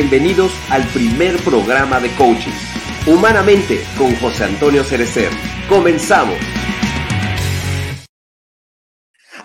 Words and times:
Bienvenidos 0.00 0.50
al 0.70 0.82
primer 0.94 1.36
programa 1.44 2.00
de 2.00 2.08
coaching. 2.16 2.54
Humanamente 3.06 3.84
con 3.98 4.16
José 4.16 4.44
Antonio 4.44 4.82
Cerecer. 4.82 5.30
Comenzamos. 5.68 6.38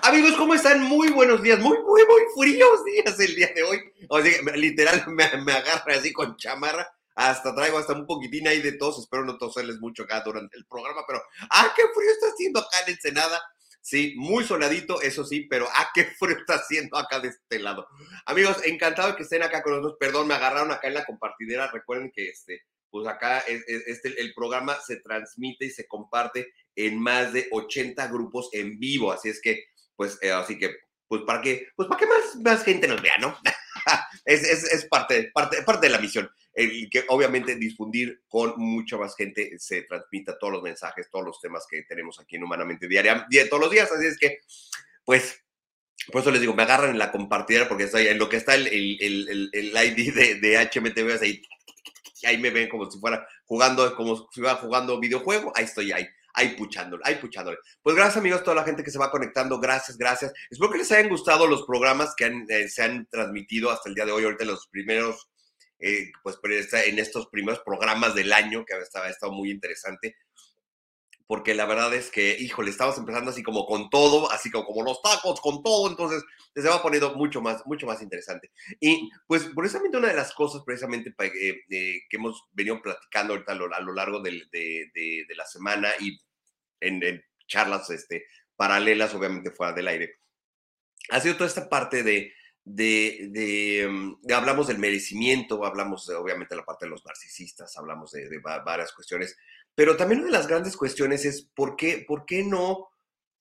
Amigos, 0.02 0.32
¿cómo 0.38 0.54
están? 0.54 0.82
Muy 0.84 1.10
buenos 1.10 1.42
días, 1.42 1.60
muy, 1.60 1.78
muy, 1.80 2.04
muy 2.06 2.22
fríos 2.38 2.86
días 2.86 3.20
el 3.20 3.36
día 3.36 3.52
de 3.54 3.64
hoy. 3.64 3.82
O 4.08 4.22
sea, 4.22 4.32
literal 4.56 5.04
me, 5.08 5.30
me 5.44 5.52
agarra 5.52 5.96
así 5.96 6.14
con 6.14 6.38
chamarra. 6.38 6.88
Hasta 7.16 7.54
traigo 7.54 7.78
hasta 7.78 7.92
un 7.92 8.08
poquitín 8.08 8.48
ahí 8.48 8.62
de 8.62 8.72
tos. 8.78 8.98
Espero 8.98 9.26
no 9.26 9.38
toserles 9.38 9.82
mucho 9.82 10.04
acá 10.04 10.22
durante 10.22 10.58
el 10.58 10.66
programa, 10.68 11.02
pero 11.06 11.22
¡ah, 11.50 11.74
qué 11.76 11.82
frío 11.94 12.12
está 12.12 12.28
haciendo 12.28 12.62
acá 12.62 12.78
en 12.88 12.94
Ensenada! 12.94 13.42
Sí, 13.86 14.16
muy 14.18 14.44
soladito, 14.44 15.00
eso 15.04 15.24
sí, 15.24 15.42
pero 15.42 15.68
¿a 15.68 15.92
qué 15.94 16.06
frío 16.06 16.36
está 16.40 16.56
haciendo 16.56 16.98
acá 16.98 17.20
de 17.20 17.28
este 17.28 17.60
lado? 17.60 17.88
Amigos, 18.26 18.58
encantado 18.66 19.16
que 19.16 19.22
estén 19.22 19.44
acá 19.44 19.62
con 19.62 19.74
nosotros. 19.74 19.98
Perdón, 20.00 20.28
me 20.28 20.34
agarraron 20.34 20.72
acá 20.72 20.88
en 20.88 20.96
la 20.96 21.06
compartidera. 21.06 21.70
Recuerden 21.72 22.12
que 22.12 22.30
este, 22.30 22.64
pues 22.90 23.08
acá 23.08 23.44
este, 23.46 24.20
el 24.20 24.34
programa 24.34 24.76
se 24.82 25.02
transmite 25.02 25.66
y 25.66 25.70
se 25.70 25.86
comparte 25.88 26.52
en 26.76 27.00
más 27.00 27.32
de 27.32 27.48
80 27.52 28.08
grupos 28.08 28.50
en 28.54 28.80
vivo. 28.80 29.12
Así 29.12 29.30
es 29.30 29.40
que, 29.40 29.66
pues, 29.96 30.18
eh, 30.24 30.32
así 30.32 30.58
que, 30.58 30.76
pues, 31.08 31.22
para 31.22 31.44
que, 31.44 31.68
pues, 31.76 31.88
para 31.88 32.00
que 32.00 32.08
más, 32.08 32.36
más 32.38 32.64
gente 32.64 32.88
nos 32.88 33.04
vea, 33.04 33.20
¿no? 33.20 33.38
es, 34.26 34.44
es, 34.44 34.64
es, 34.74 34.86
parte, 34.86 35.32
parte, 35.34 35.62
parte 35.64 35.88
de 35.88 35.94
la 35.94 36.00
misión 36.00 36.30
el 36.56 36.90
que 36.90 37.04
obviamente 37.10 37.56
difundir 37.56 38.22
con 38.30 38.54
mucha 38.58 38.98
más 38.98 39.16
gente 39.16 39.60
se 39.60 39.82
transmita 39.82 40.38
todos 40.40 40.54
los 40.54 40.64
mensajes, 40.64 41.10
todos 41.12 41.26
los 41.26 41.40
temas 41.42 41.68
que 41.70 41.84
tenemos 41.84 42.18
aquí 42.20 42.38
en 42.38 42.44
Humanamente 42.44 42.88
Diaria, 42.88 43.28
todos 43.50 43.62
los 43.62 43.72
días. 43.72 43.92
Así 43.92 44.06
es 44.06 44.18
que, 44.18 44.40
pues, 45.04 45.44
por 46.12 46.22
eso 46.22 46.32
les 46.32 46.40
digo, 46.40 46.54
me 46.54 46.64
agarran 46.64 46.92
en 46.92 47.00
la 47.00 47.12
compartidera 47.12 47.68
porque 47.68 47.84
estoy 47.84 48.08
en 48.08 48.18
lo 48.18 48.30
que 48.30 48.38
está 48.38 48.56
el, 48.56 48.68
el, 48.68 49.50
el, 49.52 49.68
ID 49.76 50.14
de, 50.14 50.36
de 50.36 50.58
HMTV, 50.58 51.22
ahí, 51.22 51.42
ahí 52.24 52.38
me 52.38 52.52
ven 52.52 52.70
como 52.70 52.90
si 52.90 53.00
fuera 53.00 53.28
jugando, 53.44 53.94
como 53.96 54.16
si 54.32 54.40
fuera 54.40 54.56
jugando 54.56 55.00
videojuego, 55.00 55.52
ahí 55.56 55.66
estoy 55.66 55.92
ahí 55.92 56.08
ahí 56.36 56.56
puchándole, 56.56 57.04
ahí 57.06 57.16
puchándole. 57.16 57.58
Pues 57.82 57.96
gracias 57.96 58.18
amigos, 58.18 58.44
toda 58.44 58.56
la 58.56 58.64
gente 58.64 58.84
que 58.84 58.92
se 58.92 59.00
va 59.00 59.12
conectando, 59.12 59.60
gracias, 59.60 59.98
gracias. 59.98 60.34
Espero 60.50 60.72
que 60.72 60.78
les 60.80 60.92
hayan 60.92 61.10
gustado 61.10 61.48
los 61.48 61.64
programas 61.64 62.14
que 62.16 62.26
eh, 62.50 62.70
se 62.70 62.84
han 62.84 63.08
transmitido 63.08 63.72
hasta 63.72 63.90
el 63.90 63.96
día 63.96 64.06
de 64.06 64.12
hoy, 64.12 64.24
ahorita 64.24 64.46
los 64.46 64.68
primeros 64.68 65.30
eh, 65.80 66.12
pues 66.24 66.40
en 66.74 67.00
estos 67.00 67.28
primeros 67.28 67.62
programas 67.66 68.16
del 68.16 68.32
año, 68.34 68.64
que 68.66 68.74
ha 68.74 68.78
estado, 68.78 69.06
estado 69.06 69.34
muy 69.34 69.52
interesante, 69.52 70.16
porque 71.28 71.56
la 71.56 71.66
verdad 71.66 71.94
es 71.94 72.12
que, 72.12 72.38
híjole, 72.40 72.70
estamos 72.70 72.98
empezando 72.98 73.32
así 73.32 73.42
como 73.44 73.66
con 73.66 73.90
todo, 73.90 74.32
así 74.32 74.52
como, 74.52 74.66
como 74.66 74.84
los 74.84 75.02
tacos, 75.02 75.42
con 75.42 75.64
todo, 75.64 75.90
entonces 75.90 76.24
se 76.56 76.70
va 76.70 76.82
poniendo 76.82 77.16
mucho 77.16 77.42
más, 77.42 77.66
mucho 77.66 77.88
más 77.88 78.02
interesante. 78.02 78.52
Y 78.80 79.10
pues 79.28 79.50
precisamente 79.56 79.98
una 79.98 80.10
de 80.10 80.16
las 80.16 80.34
cosas 80.34 80.62
precisamente 80.66 81.14
eh, 81.20 81.62
eh, 81.70 82.00
que 82.10 82.18
hemos 82.18 82.44
venido 82.52 82.82
platicando 82.82 83.34
ahorita 83.34 83.52
a 83.52 83.56
lo, 83.56 83.94
largo 83.94 84.22
de, 84.22 84.44
de, 84.52 85.36
la 85.36 85.46
semana 85.46 85.90
y 86.00 86.18
en, 86.88 87.04
en, 87.04 87.24
charlas 87.48 87.90
este, 87.92 88.26
paralelas, 88.56 89.14
obviamente 89.14 89.52
fuera 89.52 89.74
del 89.74 89.88
aire, 89.88 90.16
ha 91.10 91.20
sido 91.20 91.36
toda 91.36 91.48
esta 91.48 91.70
parte 91.70 92.02
de 92.02 92.34
de, 92.66 93.88
mm, 93.90 94.22
de, 94.24 94.34
hablamos 94.34 94.68
del 94.68 94.80
merecimiento, 94.80 95.64
hablamos 95.64 96.10
obviamente 96.10 96.56
de 96.56 96.62
la 96.62 96.66
parte 96.66 96.86
de 96.86 96.90
los 96.90 97.06
narcisistas, 97.06 97.78
hablamos 97.78 98.12
de, 98.12 98.28
de, 98.28 98.40
varias 98.40 98.92
cuestiones, 98.92 99.38
pero 99.76 99.96
también 99.96 100.22
una 100.22 100.32
de 100.32 100.38
las 100.38 100.48
grandes 100.48 100.76
cuestiones 100.76 101.26
es 101.26 101.44
por 101.44 101.76
qué, 101.76 102.04
por 102.08 102.26
qué 102.26 102.44
no, 102.44 102.90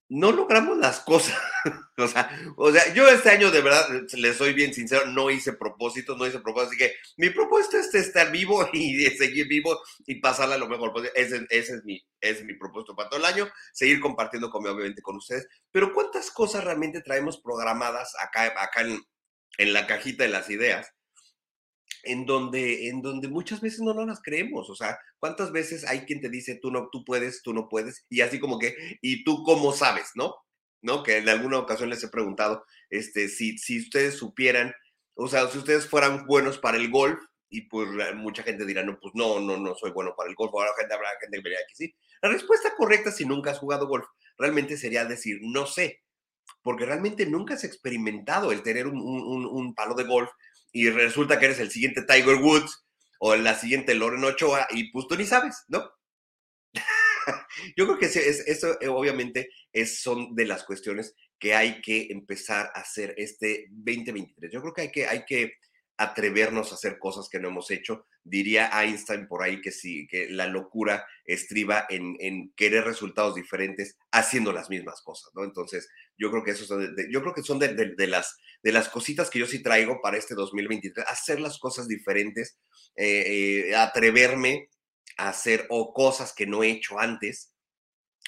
no 0.09 0.32
logramos 0.32 0.78
las 0.78 1.00
cosas. 1.00 1.37
o, 1.97 2.06
sea, 2.06 2.31
o 2.56 2.70
sea, 2.72 2.92
yo 2.92 3.09
este 3.09 3.31
año 3.31 3.50
de 3.50 3.62
verdad, 3.62 3.88
les 4.12 4.37
soy 4.37 4.53
bien 4.53 4.75
sincero, 4.75 5.06
no 5.06 5.31
hice 5.31 5.54
propósitos, 5.54 6.16
no 6.16 6.26
hice 6.26 6.41
propósitos, 6.41 6.76
así 6.76 6.78
que 6.78 6.94
mi 7.16 7.31
propósito 7.31 7.78
es 7.78 7.94
estar 7.94 8.31
vivo 8.31 8.69
y 8.72 9.06
seguir 9.10 9.48
vivo 9.48 9.81
y 10.06 10.20
pasarla 10.20 10.59
lo 10.59 10.69
mejor 10.69 10.93
posible. 10.93 11.12
Ese, 11.14 11.47
ese, 11.50 11.75
es, 11.76 11.84
mi, 11.84 12.00
es 12.20 12.44
mi 12.44 12.54
propósito 12.54 12.94
para 12.94 13.09
todo 13.09 13.20
el 13.20 13.26
año, 13.26 13.48
seguir 13.72 14.00
compartiendo 14.00 14.50
con, 14.50 14.66
obviamente 14.66 15.03
con 15.03 15.16
ustedes. 15.16 15.47
Pero 15.70 15.93
¿cuántas 15.93 16.31
cosas 16.31 16.64
realmente 16.64 17.00
traemos 17.00 17.41
programadas 17.41 18.12
acá, 18.20 18.53
acá 18.62 18.82
en, 18.82 19.00
en 19.59 19.72
la 19.72 19.87
cajita 19.87 20.25
de 20.25 20.31
las 20.31 20.50
ideas, 20.50 20.93
en 22.06 22.27
donde, 22.27 22.89
en 22.89 23.03
donde 23.03 23.29
muchas 23.29 23.61
veces 23.61 23.81
no 23.81 23.95
nos 23.95 24.06
las 24.06 24.23
creemos. 24.23 24.71
O 24.71 24.75
sea, 24.75 24.99
¿cuántas 25.19 25.53
veces 25.53 25.85
hay 25.87 26.01
quien 26.01 26.21
te 26.21 26.29
dice, 26.29 26.59
tú 26.61 26.71
no, 26.71 26.89
tú 26.91 27.05
puedes, 27.05 27.43
tú 27.43 27.53
no 27.53 27.69
puedes? 27.69 28.05
Y 28.09 28.21
así 28.21 28.39
como 28.39 28.59
que, 28.59 28.99
¿y 29.01 29.25
tú 29.25 29.43
cómo 29.45 29.73
sabes, 29.73 30.11
no? 30.15 30.35
¿No? 30.83 31.03
Que 31.03 31.19
en 31.19 31.29
alguna 31.29 31.59
ocasión 31.59 31.91
les 31.91 32.03
he 32.05 32.09
preguntado, 32.09 32.65
este, 32.91 33.29
si, 33.29 33.59
si 33.59 33.81
ustedes 33.81 34.17
supieran, 34.17 34.73
o 35.15 35.29
sea, 35.29 35.49
si 35.49 35.59
ustedes 35.59 35.89
fueran 35.89 36.27
buenos 36.27 36.59
para 36.59 36.77
el 36.77 36.91
golf, 36.91 37.21
y 37.49 37.62
pues 37.69 37.89
mucha 38.17 38.43
gente 38.43 38.67
dirá, 38.67 38.83
no, 38.83 38.99
pues 39.01 39.15
no, 39.15 39.39
no, 39.39 39.56
no 39.56 39.75
soy 39.77 39.93
bueno 39.93 40.15
para 40.17 40.29
el 40.29 40.35
golf, 40.35 40.53
ahora 40.53 40.71
gente, 40.79 40.95
habrá 40.95 41.09
gente 41.21 41.37
que 41.37 41.43
diría 41.43 41.59
que 41.69 41.75
sí. 41.75 41.95
La 42.21 42.31
respuesta 42.31 42.75
correcta, 42.77 43.12
si 43.12 43.25
nunca 43.25 43.53
has 43.53 43.59
jugado 43.59 43.87
golf, 43.87 44.06
realmente 44.37 44.77
sería 44.77 45.05
decir, 45.05 45.39
no 45.43 45.67
sé 45.67 46.05
porque 46.65 46.87
realmente 46.87 47.27
nunca 47.27 47.55
has 47.55 47.65
experimentado 47.65 48.51
el 48.51 48.62
tener 48.62 48.87
un, 48.87 49.75
palo 49.75 49.95
de 49.95 50.05
golf 50.05 50.31
y 50.75 50.91
resulta 50.91 51.38
que 51.38 51.47
eres 51.47 51.61
el 51.61 51.71
siguiente 51.71 52.03
Tiger 52.03 52.37
Woods 52.37 52.85
o 53.21 53.37
la 53.37 53.55
siguiente 53.55 53.94
Loren 53.94 54.25
Ochoa 54.25 54.67
y 54.71 54.91
pues 54.91 55.06
tú 55.09 55.17
ni 55.17 55.25
sabes, 55.25 55.65
¿no? 55.69 55.88
Yo 57.76 57.87
creo 57.87 57.99
que 57.99 58.06
eso 58.06 58.81
eh, 58.81 58.88
obviamente 58.88 59.49
es, 59.73 60.03
son 60.03 60.35
de 60.35 60.47
las 60.47 60.65
cuestiones 60.65 61.15
que 61.38 61.55
hay 61.55 61.81
que 61.81 62.09
empezar 62.11 62.73
a 62.75 62.81
hacer 62.81 63.15
este 63.17 63.69
2023. 63.71 64.53
Yo 64.53 64.61
creo 64.61 64.75
que 64.75 64.82
hay 64.82 64.91
que, 64.91 65.06
hay 65.06 65.25
que 65.25 65.53
atrevernos 65.97 66.73
a 66.73 66.75
hacer 66.75 66.99
cosas 66.99 67.29
que 67.29 67.38
no 67.38 67.49
hemos 67.49 67.70
hecho. 67.70 68.06
Diría 68.25 68.70
Einstein 68.82 69.29
por 69.29 69.43
ahí 69.43 69.61
que 69.61 69.70
sí, 69.70 70.09
que 70.09 70.29
la 70.29 70.47
locura 70.47 71.06
estriba 71.25 71.87
en, 71.88 72.53
querer 72.56 72.85
resultados 72.85 73.37
diferentes 73.37 73.97
haciendo 74.11 74.53
las 74.53 74.70
mismas 74.70 75.03
cosas, 75.03 75.31
¿no? 75.35 75.44
Entonces, 75.44 75.88
yo 76.19 76.31
creo 76.31 76.44
que 76.44 76.52
eso 76.52 76.64
son 76.64 76.94
de, 76.94 77.08
yo 77.11 77.20
creo 77.22 77.34
que 77.34 77.43
son 77.43 77.58
de, 77.58 78.06
las, 78.06 78.38
de 78.62 78.72
las 78.72 78.88
cositas 78.88 79.31
que 79.31 79.38
yo 79.38 79.46
sí 79.46 79.62
traigo 79.62 80.00
para 80.02 80.16
este 80.16 80.34
2023, 80.34 81.06
hacer 81.08 81.40
las 81.40 81.58
cosas 81.58 81.88
diferentes, 81.88 82.58
eh, 82.96 83.69
eh, 83.69 83.76
atreverme 83.76 84.69
a 85.16 85.28
hacer 85.28 85.66
o 85.70 85.93
cosas 85.93 86.32
que 86.32 86.46
no 86.46 86.62
he 86.62 86.70
hecho 86.70 86.99
antes. 86.99 87.52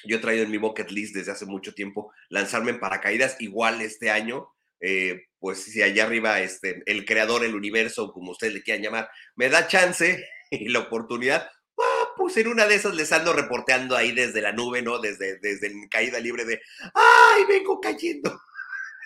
Yo 0.04 0.16
he 0.16 0.20
traído 0.20 0.44
en 0.44 0.50
mi 0.50 0.58
bucket 0.58 0.90
list 0.90 1.14
desde 1.14 1.32
hace 1.32 1.46
mucho 1.46 1.74
tiempo 1.74 2.12
lanzarme 2.28 2.72
en 2.72 2.80
paracaídas 2.80 3.36
igual 3.40 3.80
este 3.80 4.10
año 4.10 4.48
eh, 4.80 5.24
pues 5.38 5.62
si 5.64 5.82
allá 5.82 6.04
arriba 6.04 6.40
este, 6.40 6.82
el 6.86 7.04
creador, 7.04 7.44
el 7.44 7.54
universo, 7.54 8.12
como 8.12 8.32
ustedes 8.32 8.54
le 8.54 8.62
quieran 8.62 8.82
llamar, 8.82 9.08
me 9.34 9.48
da 9.48 9.68
chance 9.68 10.24
y 10.50 10.68
la 10.68 10.80
oportunidad, 10.80 11.48
pues 12.16 12.36
en 12.36 12.48
una 12.48 12.66
de 12.66 12.74
esas 12.74 12.94
les 12.94 13.12
ando 13.12 13.32
reporteando 13.32 13.96
ahí 13.96 14.12
desde 14.12 14.40
la 14.40 14.52
nube, 14.52 14.82
¿no? 14.82 14.98
Desde, 14.98 15.38
desde 15.38 15.72
caída 15.88 16.18
libre 16.18 16.44
de, 16.44 16.60
¡ay, 16.94 17.44
vengo 17.48 17.80
cayendo! 17.80 18.40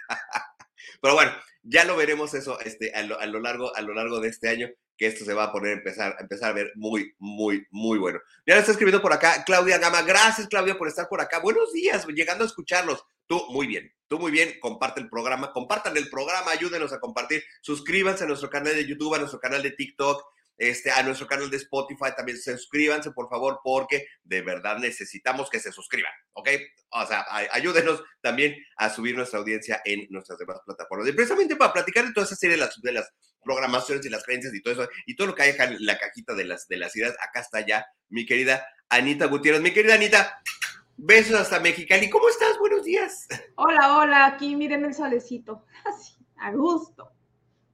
Pero 1.03 1.15
bueno, 1.15 1.33
ya 1.62 1.85
lo 1.85 1.97
veremos 1.97 2.35
eso 2.35 2.59
este, 2.61 2.93
a, 2.95 3.03
lo, 3.03 3.41
largo, 3.41 3.75
a 3.75 3.81
lo 3.83 3.95
largo 3.95 4.21
de 4.21 4.29
este 4.29 4.49
año, 4.49 4.69
que 4.97 5.07
esto 5.07 5.25
se 5.25 5.35
va 5.35 5.45
a 5.45 5.53
poner, 5.53 5.73
empezar, 5.73 6.17
a 6.19 6.23
empezar 6.23 6.51
a 6.51 6.55
ver 6.55 6.73
muy, 6.75 7.15
muy, 7.19 7.67
muy 7.71 7.99
bueno. 7.99 8.21
Ya 8.47 8.59
está 8.59 8.73
escribiendo 8.73 9.03
por 9.03 9.12
acá 9.12 9.45
Claudia 9.45 9.79
Gama. 9.79 10.03
Gracias, 10.03 10.49
Claudia, 10.49 10.77
por 10.77 10.89
estar 10.89 11.09
por 11.09 11.21
acá. 11.21 11.39
Buenos 11.41 11.73
días, 11.73 12.07
llegando 12.07 12.45
a 12.45 12.47
escucharlos. 12.47 13.05
Tú, 13.27 13.47
muy 13.51 13.67
bien. 13.67 13.95
Tú, 14.09 14.19
muy 14.19 14.33
bien. 14.33 14.59
Comparte 14.61 15.01
el 15.01 15.09
programa. 15.09 15.53
Compartan 15.53 15.97
el 15.97 16.11
programa. 16.11 16.51
Ayúdenos 16.51 16.93
a 16.93 16.99
compartir. 16.99 17.45
Suscríbanse 17.62 18.25
a 18.25 18.27
nuestro 18.27 18.51
canal 18.51 18.75
de 18.75 18.87
YouTube, 18.87 19.15
a 19.15 19.19
nuestro 19.19 19.39
canal 19.39 19.62
de 19.62 19.71
TikTok, 19.71 20.23
este, 20.61 20.91
a 20.91 21.03
nuestro 21.03 21.27
canal 21.27 21.51
de 21.51 21.57
Spotify. 21.57 22.11
También 22.15 22.39
suscríbanse, 22.39 23.12
por 23.12 23.31
favor, 23.31 23.61
porque 23.65 24.07
de 24.23 24.43
verdad 24.43 24.77
necesitamos 24.79 25.49
que 25.49 25.59
se 25.59 25.73
suscriban. 25.73 26.12
¿Ok? 26.35 26.51
O 26.91 27.07
sea, 27.07 27.25
ayúdenos 27.51 28.05
también 28.21 28.55
a 28.77 28.91
subir 28.91 29.17
nuestra 29.17 29.39
audiencia 29.39 29.81
en 29.85 30.07
nuestras 30.11 30.39
demás 30.39 30.61
plataformas. 30.65 31.09
Y 31.09 31.12
precisamente 31.12 31.57
para 31.57 31.73
platicar 31.73 32.07
de 32.07 32.12
toda 32.12 32.27
esa 32.27 32.37
serie 32.37 32.57
de 32.57 32.61
las, 32.61 32.79
de 32.81 32.93
las 32.93 33.11
programaciones 33.43 34.05
y 34.05 34.11
las 34.11 34.23
creencias 34.23 34.53
y 34.53 34.61
todo 34.61 34.75
eso, 34.75 34.89
y 35.07 35.17
todo 35.17 35.29
lo 35.29 35.35
que 35.35 35.43
hay 35.43 35.55
en 35.59 35.87
la 35.87 35.99
cajita 35.99 36.35
de 36.35 36.45
las, 36.45 36.69
de 36.69 36.77
las 36.77 36.95
ideas, 36.95 37.17
acá 37.21 37.41
está 37.41 37.67
ya 37.67 37.87
mi 38.11 38.27
querida 38.27 38.67
Anita 38.91 39.27
Gutiérrez. 39.27 39.62
Mi 39.62 39.73
querida 39.73 39.95
Anita, 39.95 40.43
Besos 40.99 41.41
hasta 41.41 41.59
Mexicali. 41.59 42.11
¿Cómo 42.11 42.29
estás? 42.29 42.59
Buenos 42.59 42.85
días. 42.85 43.27
Hola, 43.55 43.97
hola. 43.97 44.27
Aquí 44.27 44.55
miren 44.55 44.85
el 44.85 44.93
solecito. 44.93 45.65
Así, 45.87 46.15
a 46.37 46.53
gusto. 46.53 47.12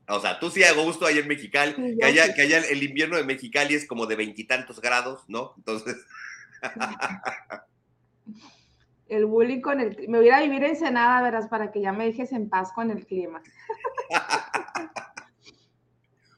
O 0.08 0.20
sea, 0.20 0.38
tú 0.38 0.50
sí 0.50 0.62
a 0.62 0.73
gusto 0.73 1.06
ahí 1.06 1.19
en 1.19 1.26
Mexicali. 1.26 1.75
que, 1.99 2.05
allá, 2.05 2.32
que 2.32 2.43
allá 2.43 2.58
el 2.58 2.82
invierno 2.82 3.17
de 3.17 3.25
Mexicali 3.25 3.75
es 3.75 3.87
como 3.87 4.06
de 4.06 4.17
veintitantos 4.17 4.81
grados, 4.81 5.25
¿no? 5.29 5.55
Entonces. 5.56 5.97
el 9.08 9.26
bullying 9.26 9.61
con 9.61 9.81
el 9.81 10.08
Me 10.08 10.19
voy 10.19 10.31
a 10.31 10.41
vivir 10.41 10.62
en 10.64 10.76
Senada, 10.76 11.23
verás, 11.23 11.49
para 11.49 11.73
que 11.73 11.81
ya 11.81 11.93
me 11.93 12.06
dejes 12.06 12.32
en 12.32 12.49
paz 12.49 12.73
con 12.73 12.91
el 12.91 13.05
clima. 13.06 13.43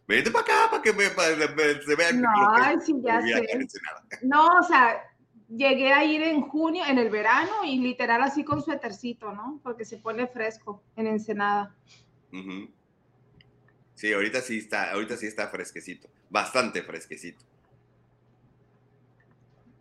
Vete 0.06 0.30
para 0.30 0.42
acá 0.42 0.70
para 0.70 0.82
que 0.82 0.92
me, 0.94 1.04
se 1.04 1.94
vean. 1.94 2.22
No, 2.22 2.30
sí, 2.82 2.94
ya 3.02 3.20
sé. 3.20 3.68
No, 4.22 4.46
o 4.46 4.62
sea, 4.62 5.02
llegué 5.48 5.92
a 5.92 6.02
ir 6.02 6.22
en 6.22 6.40
junio, 6.40 6.82
en 6.86 6.98
el 6.98 7.10
verano, 7.10 7.62
y 7.64 7.78
literal 7.78 8.22
así 8.22 8.42
con 8.42 8.62
suétercito, 8.62 9.32
¿no? 9.32 9.60
Porque 9.62 9.84
se 9.84 9.98
pone 9.98 10.26
fresco 10.26 10.82
en 10.96 11.08
Ensenada. 11.08 11.76
Sí, 13.98 14.12
ahorita 14.12 14.40
sí 14.42 14.58
está, 14.58 14.92
ahorita 14.92 15.16
sí 15.16 15.26
está 15.26 15.48
fresquecito, 15.48 16.08
bastante 16.30 16.82
fresquecito. 16.82 17.44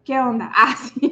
¿Qué 0.04 0.18
onda? 0.18 0.52
Ah, 0.56 0.76
sí. 0.76 1.12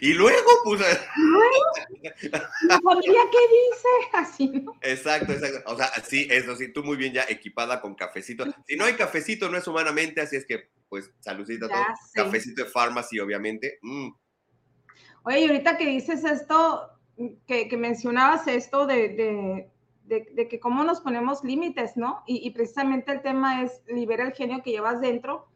Y 0.00 0.14
luego, 0.14 0.48
pues. 0.64 0.80
¿Luego? 1.16 2.80
familia 2.82 3.20
qué 3.30 3.38
dice? 3.50 3.88
Así, 4.14 4.48
¿no? 4.48 4.72
Exacto, 4.80 5.34
exacto. 5.34 5.70
O 5.70 5.76
sea, 5.76 5.88
sí, 6.02 6.26
eso 6.30 6.56
sí, 6.56 6.72
tú 6.72 6.82
muy 6.82 6.96
bien 6.96 7.12
ya 7.12 7.26
equipada 7.28 7.82
con 7.82 7.94
cafecito. 7.94 8.46
Si 8.66 8.74
no 8.76 8.86
hay 8.86 8.94
cafecito, 8.94 9.50
no 9.50 9.58
es 9.58 9.68
humanamente, 9.68 10.22
así 10.22 10.36
es 10.36 10.46
que, 10.46 10.70
pues, 10.88 11.10
saludcita 11.20 11.68
todo. 11.68 11.84
Cafecito 12.14 12.64
de 12.64 12.70
farmacia, 12.70 13.22
obviamente. 13.22 13.78
Mm. 13.82 14.08
Oye, 15.24 15.40
y 15.40 15.44
ahorita 15.44 15.76
que 15.76 15.86
dices 15.86 16.24
esto, 16.24 16.88
que, 17.46 17.76
mencionabas 17.76 18.48
esto 18.48 18.86
de, 18.86 19.68
que 20.08 20.60
cómo 20.60 20.84
nos 20.84 21.00
ponemos 21.00 21.42
límites, 21.44 21.96
¿no? 21.96 22.22
Y, 22.26 22.46
y 22.46 22.50
precisamente 22.50 23.12
el 23.12 23.22
tema 23.22 23.62
es 23.62 23.82
libera 23.86 24.24
el 24.24 24.32
genio 24.32 24.62
que 24.62 24.70
llevas 24.70 25.00
dentro 25.00 25.48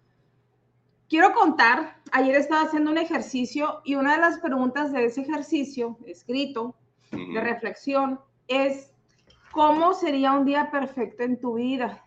Quiero 1.09 1.33
contar, 1.33 1.97
ayer 2.13 2.37
estaba 2.37 2.63
haciendo 2.63 2.91
un 2.91 2.99
ejercicio 2.99 3.81
y 3.83 3.95
una 3.95 4.13
de 4.13 4.21
las 4.21 4.39
preguntas 4.41 4.93
de 4.93 5.07
ese 5.07 5.23
ejercicio 5.23 5.97
escrito, 6.05 6.75
de 7.11 7.41
reflexión, 7.41 8.21
es, 8.47 8.93
¿cómo 9.51 9.95
sería 9.95 10.33
un 10.33 10.45
día 10.45 10.71
perfecto 10.71 11.23
en 11.23 11.41
tu 11.41 11.55
vida? 11.55 12.05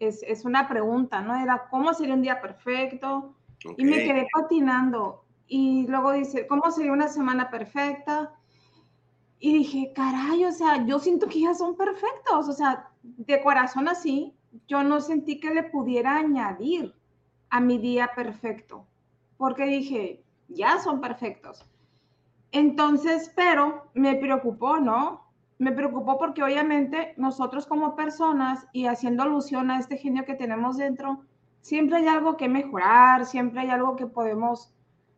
Es, 0.00 0.24
es 0.24 0.44
una 0.44 0.68
pregunta, 0.68 1.20
¿no? 1.20 1.40
Era, 1.40 1.68
¿cómo 1.70 1.94
sería 1.94 2.14
un 2.14 2.22
día 2.22 2.40
perfecto? 2.40 3.36
Y 3.76 3.84
me 3.84 3.98
quedé 3.98 4.26
patinando. 4.34 5.24
Y 5.46 5.86
luego 5.86 6.10
dice, 6.10 6.48
¿cómo 6.48 6.72
sería 6.72 6.92
una 6.92 7.06
semana 7.06 7.48
perfecta? 7.48 8.32
Y 9.44 9.52
dije, 9.52 9.92
caray, 9.92 10.44
o 10.44 10.52
sea, 10.52 10.86
yo 10.86 11.00
siento 11.00 11.26
que 11.26 11.40
ya 11.40 11.52
son 11.52 11.76
perfectos, 11.76 12.48
o 12.48 12.52
sea, 12.52 12.90
de 13.02 13.42
corazón 13.42 13.88
así, 13.88 14.32
yo 14.68 14.84
no 14.84 15.00
sentí 15.00 15.40
que 15.40 15.52
le 15.52 15.64
pudiera 15.64 16.14
añadir 16.14 16.94
a 17.50 17.58
mi 17.58 17.78
día 17.78 18.12
perfecto, 18.14 18.86
porque 19.36 19.64
dije, 19.64 20.22
ya 20.46 20.78
son 20.78 21.00
perfectos. 21.00 21.68
Entonces, 22.52 23.32
pero 23.34 23.90
me 23.94 24.14
preocupó, 24.14 24.78
¿no? 24.78 25.26
Me 25.58 25.72
preocupó 25.72 26.18
porque 26.18 26.44
obviamente 26.44 27.12
nosotros 27.16 27.66
como 27.66 27.96
personas 27.96 28.68
y 28.72 28.86
haciendo 28.86 29.24
alusión 29.24 29.72
a 29.72 29.80
este 29.80 29.96
genio 29.96 30.24
que 30.24 30.34
tenemos 30.34 30.76
dentro, 30.76 31.24
siempre 31.62 31.96
hay 31.96 32.06
algo 32.06 32.36
que 32.36 32.48
mejorar, 32.48 33.26
siempre 33.26 33.62
hay 33.62 33.70
algo 33.70 33.96
que 33.96 34.06
podemos, 34.06 34.72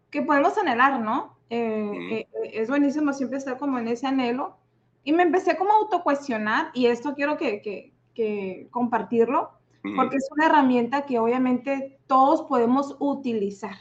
que 0.08 0.22
podemos 0.22 0.56
anhelar, 0.56 0.98
¿no? 0.98 1.33
Eh, 1.50 2.11
eh, 2.11 2.29
es 2.52 2.69
buenísimo 2.69 3.12
siempre 3.12 3.38
estar 3.38 3.58
como 3.58 3.79
en 3.79 3.88
ese 3.88 4.06
anhelo. 4.06 4.56
Y 5.05 5.12
me 5.12 5.23
empecé 5.23 5.56
como 5.56 5.70
a 5.70 5.76
autocuestionar, 5.76 6.70
y 6.73 6.87
esto 6.87 7.14
quiero 7.14 7.37
que, 7.37 7.61
que, 7.61 7.93
que 8.14 8.69
compartirlo 8.70 9.51
porque 9.96 10.17
es 10.17 10.29
una 10.31 10.46
herramienta 10.46 11.05
que 11.05 11.19
obviamente 11.19 11.98
todos 12.06 12.43
podemos 12.43 12.96
utilizar. 13.01 13.77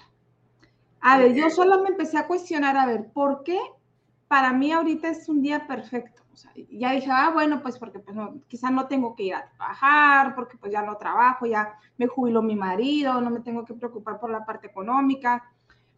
A 1.00 1.17
ver, 1.17 1.34
yo 1.34 1.50
solo 1.50 1.82
me 1.82 1.89
empecé 1.89 2.17
a 2.17 2.27
cuestionar, 2.27 2.75
a 2.77 2.86
ver, 2.86 3.12
¿por 3.13 3.43
qué 3.43 3.58
para 4.27 4.51
mí 4.51 4.72
ahorita 4.72 5.10
es 5.10 5.29
un 5.29 5.41
día 5.41 5.65
perfecto? 5.65 6.22
O 6.34 6.36
sea, 6.36 6.51
ya 6.72 6.91
dije, 6.91 7.10
ah, 7.12 7.29
bueno, 7.34 7.62
pues 7.62 7.77
porque 7.77 8.00
pues 8.00 8.15
no, 8.15 8.41
quizá 8.48 8.70
no 8.70 8.88
tengo 8.88 9.15
que 9.15 9.24
ir 9.24 9.36
a 9.36 9.50
trabajar, 9.50 10.36
porque 10.36 10.58
pues 10.58 10.72
ya 10.72 10.82
no 10.82 10.98
trabajo, 10.98 11.46
ya 11.46 11.77
me 11.98 12.08
jubiló 12.08 12.41
mi 12.41 12.55
marido, 12.55 13.22
no 13.22 13.29
me 13.29 13.39
tengo 13.39 13.63
que 13.63 13.74
preocupar 13.74 14.20
por 14.20 14.29
la 14.29 14.46
parte 14.46 14.67
económica, 14.67 15.43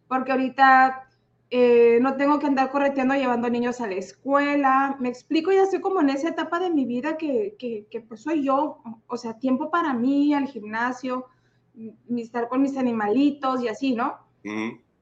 porque 0.06 0.32
ahorita 0.32 1.08
eh, 1.50 1.98
no 2.00 2.16
tengo 2.16 2.38
que 2.38 2.46
andar 2.46 2.70
correteando 2.70 3.14
llevando 3.14 3.48
niños 3.48 3.80
a 3.80 3.86
la 3.86 3.94
escuela. 3.94 4.96
Me 4.98 5.08
explico, 5.08 5.52
ya 5.52 5.62
estoy 5.62 5.80
como 5.80 6.00
en 6.00 6.10
esa 6.10 6.28
etapa 6.28 6.58
de 6.58 6.70
mi 6.70 6.84
vida 6.84 7.16
que, 7.16 7.56
que, 7.58 8.00
pues 8.00 8.22
soy 8.22 8.42
yo, 8.42 8.82
o 9.06 9.16
sea, 9.16 9.38
tiempo 9.38 9.70
para 9.70 9.94
mí, 9.94 10.34
al 10.34 10.48
gimnasio, 10.48 11.26
estar 12.16 12.48
con 12.48 12.62
mis 12.62 12.76
animalitos 12.76 13.62
y 13.62 13.68
así, 13.68 13.94
¿no? 13.94 14.18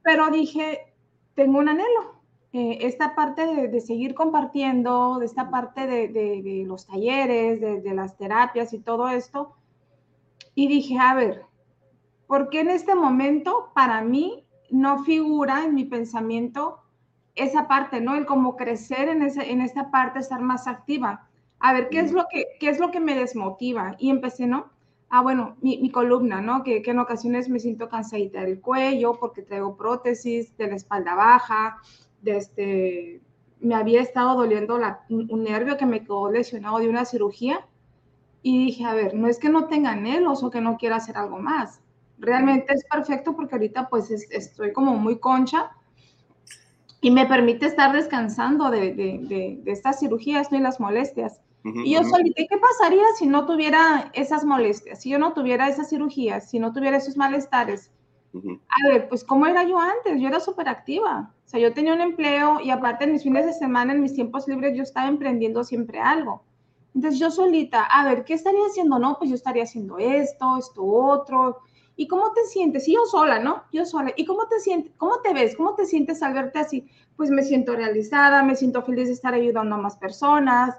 Pero 0.03 0.29
dije, 0.29 0.93
tengo 1.33 1.59
un 1.59 1.69
anhelo. 1.69 2.15
Eh, 2.53 2.85
esta 2.87 3.15
parte 3.15 3.67
de, 3.67 3.81
seguir 3.81 4.13
compartiendo, 4.13 5.19
de 5.19 5.25
esta 5.25 5.49
parte 5.49 5.87
de, 5.87 6.07
de, 6.07 6.41
de 6.41 6.63
los 6.65 6.87
talleres, 6.87 7.59
de, 7.59 7.93
las 7.93 8.17
terapias 8.17 8.71
y 8.71 8.79
todo 8.79 9.09
esto. 9.09 9.57
Y 10.53 10.69
dije, 10.69 10.97
a 10.97 11.15
ver, 11.15 11.41
¿por 12.27 12.49
qué 12.49 12.61
en 12.61 12.69
este 12.69 12.95
momento 12.95 13.71
para 13.75 14.01
mí 14.01 14.44
no 14.69 15.03
figura 15.03 15.63
en 15.63 15.75
mi 15.75 15.85
pensamiento 15.85 16.79
esa 17.35 17.67
parte, 17.67 18.01
¿no? 18.01 18.15
El 18.15 18.25
cómo 18.25 18.55
crecer 18.55 19.09
en, 19.09 19.21
ese, 19.21 19.51
en 19.51 19.61
esta 19.61 19.91
parte, 19.91 20.19
estar 20.19 20.41
más 20.41 20.67
activa. 20.67 21.27
A 21.59 21.73
ver, 21.73 21.89
¿qué 21.89 21.99
es 21.99 22.11
lo 22.11 22.25
que, 22.31 22.45
qué 22.59 22.69
es 22.69 22.79
lo 22.79 22.91
que 22.91 22.99
me 22.99 23.15
desmotiva? 23.15 23.95
Y 23.99 24.09
empecé, 24.09 24.47
¿no? 24.47 24.71
Ah, 25.09 25.21
bueno, 25.21 25.55
mi, 25.61 25.89
columna, 25.91 26.41
¿no? 26.41 26.63
Que, 26.63 26.81
en 26.85 26.99
ocasiones 26.99 27.49
me 27.49 27.59
siento 27.59 27.89
cansadita 27.89 28.41
del 28.41 28.59
cuello 28.59 29.17
porque 29.19 29.41
traigo 29.41 29.77
prótesis, 29.77 30.55
de 30.57 30.67
la 30.67 30.75
espalda 30.75 31.15
baja, 31.15 31.77
de 32.21 32.37
este, 32.37 33.21
me 33.59 33.75
había 33.75 34.01
estado 34.01 34.35
doliendo 34.35 34.79
un 35.09 35.43
nervio 35.43 35.77
que 35.77 35.85
me 35.85 36.01
quedó 36.01 36.31
lesionado 36.31 36.79
de 36.79 36.89
una 36.89 37.05
cirugía. 37.05 37.65
Y 38.41 38.65
dije, 38.65 38.85
a 38.85 38.93
ver, 38.93 39.15
no 39.15 39.27
es 39.27 39.39
que 39.39 39.49
no 39.49 39.67
tenga 39.67 39.91
anhelos 39.91 40.43
o 40.43 40.51
que 40.51 40.61
no 40.61 40.77
quiera 40.77 40.97
hacer 40.97 41.17
algo 41.17 41.39
más, 41.39 41.81
realmente 42.17 42.73
es 42.73 42.83
perfecto 42.85 43.35
porque 43.35 43.55
ahorita 43.55 43.89
pues 43.89 44.09
estoy 44.11 44.73
como 44.73 44.95
muy 44.95 45.19
concha 45.19 45.71
y 47.01 47.11
me 47.11 47.25
permite 47.25 47.65
estar 47.65 47.93
descansando 47.93 48.69
de, 48.69 48.93
de, 48.93 49.59
de, 49.63 49.71
estas 49.71 49.99
cirugías 49.99 50.51
¿no? 50.51 50.57
y 50.57 50.61
las 50.61 50.79
molestias. 50.79 51.39
y 51.63 51.93
yo 51.93 52.03
solita, 52.03 52.43
¿qué 52.49 52.57
pasaría 52.57 53.05
si 53.17 53.27
no 53.27 53.45
tuviera 53.45 54.09
esas 54.13 54.43
molestias? 54.43 55.01
Si 55.01 55.09
yo 55.09 55.19
no 55.19 55.33
tuviera 55.33 55.67
esas 55.67 55.89
cirugías, 55.89 56.49
si 56.49 56.59
no 56.59 56.73
tuviera 56.73 56.97
esos 56.97 57.17
malestares. 57.17 57.91
A 58.35 58.89
ver, 58.89 59.07
pues 59.07 59.23
¿cómo 59.23 59.45
era 59.45 59.63
yo 59.63 59.79
antes? 59.79 60.19
Yo 60.19 60.27
era 60.27 60.39
súper 60.41 60.67
activa. 60.67 61.31
O 61.45 61.47
sea, 61.47 61.59
yo 61.59 61.73
tenía 61.73 61.93
un 61.93 62.01
empleo 62.01 62.59
y 62.59 62.69
aparte 62.69 63.05
en 63.05 63.13
mis 63.13 63.23
fines 63.23 63.45
de 63.45 63.53
semana, 63.53 63.93
en 63.93 64.01
mis 64.01 64.13
tiempos 64.13 64.47
libres, 64.47 64.75
yo 64.75 64.83
estaba 64.83 65.07
emprendiendo 65.07 65.63
siempre 65.63 65.99
algo. 65.99 66.43
Entonces 66.93 67.19
yo 67.19 67.29
solita, 67.29 67.83
a 67.83 68.03
ver, 68.05 68.25
¿qué 68.25 68.33
estaría 68.33 68.65
haciendo? 68.67 68.99
No, 68.99 69.17
pues 69.17 69.29
yo 69.29 69.35
estaría 69.35 69.63
haciendo 69.63 69.97
esto, 69.97 70.57
esto, 70.57 70.83
otro 70.83 71.59
¿Y 71.97 72.07
cómo 72.07 72.33
te 72.33 72.43
sientes? 72.45 72.87
Y 72.87 72.93
yo 72.93 73.05
sola, 73.05 73.39
¿no? 73.39 73.63
Yo 73.71 73.85
sola. 73.85 74.11
¿Y 74.15 74.25
cómo 74.25 74.47
te 74.47 74.59
sientes? 74.59 74.91
¿Cómo 74.97 75.21
te 75.21 75.33
ves? 75.33 75.55
¿Cómo 75.55 75.75
te 75.75 75.85
sientes 75.85 76.21
al 76.21 76.33
verte 76.33 76.59
así? 76.59 76.87
Pues 77.15 77.29
me 77.29 77.43
siento 77.43 77.75
realizada, 77.75 78.43
me 78.43 78.55
siento 78.55 78.83
feliz 78.83 79.07
de 79.07 79.13
estar 79.13 79.33
ayudando 79.33 79.75
a 79.75 79.79
más 79.79 79.95
personas, 79.95 80.75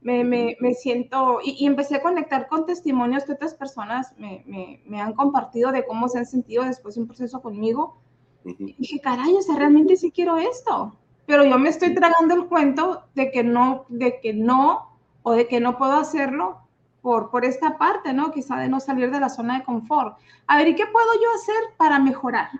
me, 0.00 0.24
me, 0.24 0.56
me 0.60 0.74
siento, 0.74 1.40
y, 1.42 1.66
empecé 1.66 1.96
a 1.96 2.02
conectar 2.02 2.48
con 2.48 2.66
testimonios 2.66 3.24
que 3.24 3.32
otras 3.32 3.54
personas 3.54 4.14
me, 4.16 4.44
me, 4.86 5.00
han 5.00 5.12
compartido 5.12 5.72
de 5.72 5.84
cómo 5.84 6.08
se 6.08 6.18
han 6.18 6.26
sentido 6.26 6.64
después 6.64 6.94
de 6.94 7.02
un 7.02 7.06
proceso 7.06 7.42
conmigo. 7.42 7.98
Y 8.44 8.74
dije, 8.78 9.00
caray, 9.00 9.34
o 9.34 9.42
sea, 9.42 9.56
realmente 9.56 9.96
sí 9.96 10.10
quiero 10.10 10.38
esto, 10.38 10.96
pero 11.26 11.44
yo 11.44 11.58
me 11.58 11.68
estoy 11.68 11.94
tragando 11.94 12.34
el 12.34 12.46
cuento 12.46 13.04
de 13.14 13.30
que 13.30 13.44
no, 13.44 13.84
de 13.88 14.18
que 14.20 14.32
no, 14.32 14.88
o 15.22 15.32
de 15.32 15.46
que 15.46 15.60
no 15.60 15.76
puedo 15.76 15.92
hacerlo 15.92 16.58
por, 17.02 17.30
por 17.30 17.44
esta 17.44 17.78
parte, 17.78 18.12
¿no? 18.12 18.30
Quizá 18.30 18.56
de 18.56 18.68
no 18.68 18.80
salir 18.80 19.10
de 19.10 19.20
la 19.20 19.28
zona 19.28 19.58
de 19.58 19.64
confort. 19.64 20.18
A 20.46 20.56
ver, 20.56 20.68
¿y 20.68 20.74
qué 20.74 20.86
puedo 20.86 21.14
yo 21.14 21.28
hacer 21.34 21.76
para 21.76 21.98
mejorar? 21.98 22.50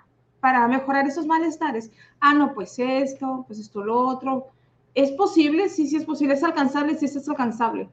Para 0.40 0.66
mejorar 0.68 1.06
esos 1.06 1.26
malestares. 1.26 1.90
Ah, 2.20 2.34
no, 2.34 2.54
pues 2.54 2.78
esto, 2.78 3.44
pues 3.46 3.58
esto, 3.58 3.84
lo 3.84 3.98
otro. 3.98 4.48
¿Es 4.94 5.12
posible? 5.12 5.68
Sí, 5.68 5.86
sí 5.86 5.96
es 5.96 6.04
posible. 6.04 6.34
¿Es 6.34 6.42
alcanzable? 6.42 6.94
Sí, 6.96 7.08
sí 7.08 7.18
es 7.18 7.28
alcanzable. 7.28 7.90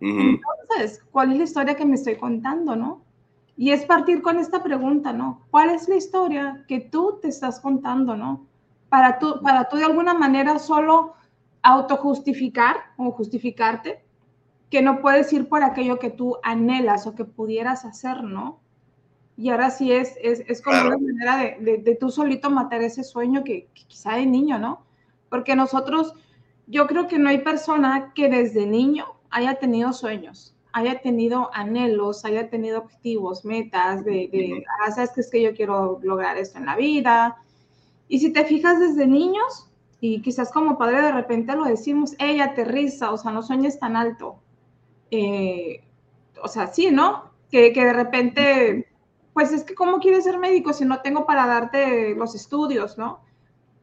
Entonces, 0.00 1.02
¿cuál 1.10 1.32
es 1.32 1.38
la 1.38 1.44
historia 1.44 1.74
que 1.74 1.84
me 1.84 1.96
estoy 1.96 2.16
contando, 2.16 2.76
no? 2.76 3.02
Y 3.56 3.72
es 3.72 3.84
partir 3.84 4.22
con 4.22 4.38
esta 4.38 4.62
pregunta, 4.62 5.12
¿no? 5.12 5.42
¿Cuál 5.50 5.70
es 5.70 5.88
la 5.88 5.96
historia 5.96 6.64
que 6.68 6.80
tú 6.80 7.18
te 7.20 7.28
estás 7.28 7.58
contando, 7.58 8.14
no? 8.14 8.46
Para 8.88 9.18
tú, 9.18 9.40
para 9.42 9.68
tú 9.68 9.76
de 9.76 9.84
alguna 9.84 10.14
manera 10.14 10.58
solo 10.60 11.14
autojustificar 11.62 12.76
o 12.96 13.10
justificarte 13.10 14.04
que 14.70 14.82
no 14.82 15.00
puedes 15.00 15.32
ir 15.32 15.48
por 15.48 15.62
aquello 15.62 15.98
que 15.98 16.10
tú 16.10 16.36
anhelas 16.42 17.06
o 17.06 17.14
que 17.14 17.24
pudieras 17.24 17.84
hacer, 17.84 18.22
¿no? 18.22 18.60
Y 19.36 19.50
ahora 19.50 19.70
sí 19.70 19.92
es, 19.92 20.16
es, 20.20 20.60
como 20.60 20.80
una 20.80 20.98
manera 20.98 21.56
de, 21.60 21.78
de, 21.78 21.94
tú 21.94 22.10
solito 22.10 22.50
matar 22.50 22.82
ese 22.82 23.04
sueño 23.04 23.44
que, 23.44 23.68
quizá 23.72 24.16
de 24.16 24.26
niño, 24.26 24.58
¿no? 24.58 24.84
Porque 25.28 25.54
nosotros, 25.54 26.12
yo 26.66 26.86
creo 26.88 27.06
que 27.06 27.18
no 27.18 27.28
hay 27.28 27.38
persona 27.38 28.12
que 28.14 28.28
desde 28.28 28.66
niño 28.66 29.06
haya 29.30 29.54
tenido 29.54 29.92
sueños, 29.92 30.56
haya 30.72 31.00
tenido 31.00 31.50
anhelos, 31.54 32.24
haya 32.24 32.50
tenido 32.50 32.80
objetivos, 32.80 33.44
metas 33.44 34.04
de, 34.04 34.28
de 34.32 34.64
ah, 34.80 34.90
sabes 34.90 35.10
que 35.12 35.20
es 35.20 35.30
que 35.30 35.42
yo 35.42 35.54
quiero 35.54 36.00
lograr 36.02 36.36
esto 36.36 36.58
en 36.58 36.66
la 36.66 36.76
vida. 36.76 37.36
Y 38.08 38.18
si 38.18 38.32
te 38.32 38.44
fijas 38.44 38.80
desde 38.80 39.06
niños, 39.06 39.68
y 40.00 40.20
quizás 40.20 40.50
como 40.50 40.78
padre 40.78 41.02
de 41.02 41.12
repente 41.12 41.54
lo 41.54 41.64
decimos, 41.64 42.14
ella 42.18 42.46
aterriza, 42.46 43.12
o 43.12 43.18
sea, 43.18 43.30
no 43.30 43.42
sueñes 43.42 43.78
tan 43.78 43.96
alto, 43.96 44.40
eh, 45.10 45.84
o 46.42 46.48
sea, 46.48 46.68
sí, 46.68 46.90
¿no? 46.90 47.30
Que, 47.50 47.72
de 47.72 47.92
repente, 47.92 48.88
pues 49.32 49.52
es 49.52 49.64
que 49.64 49.74
¿cómo 49.74 49.98
quieres 50.00 50.24
ser 50.24 50.38
médico 50.38 50.72
si 50.72 50.84
no 50.84 51.00
tengo 51.00 51.26
para 51.26 51.46
darte 51.46 52.14
los 52.14 52.34
estudios, 52.34 52.98
¿no? 52.98 53.20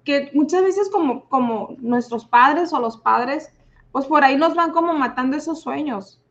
Que 0.04 0.32
muchas 0.34 0.64
veces 0.64 0.90
como, 0.90 1.28
como 1.30 1.76
nuestros 1.80 2.26
padres 2.26 2.74
o 2.74 2.80
los 2.80 2.98
padres, 2.98 3.52
pues 3.92 4.06
por 4.06 4.24
ahí 4.24 4.36
nos 4.38 4.56
van 4.56 4.72
como 4.72 4.94
matando 4.94 5.38
esos 5.38 5.62
sueños. 5.62 6.22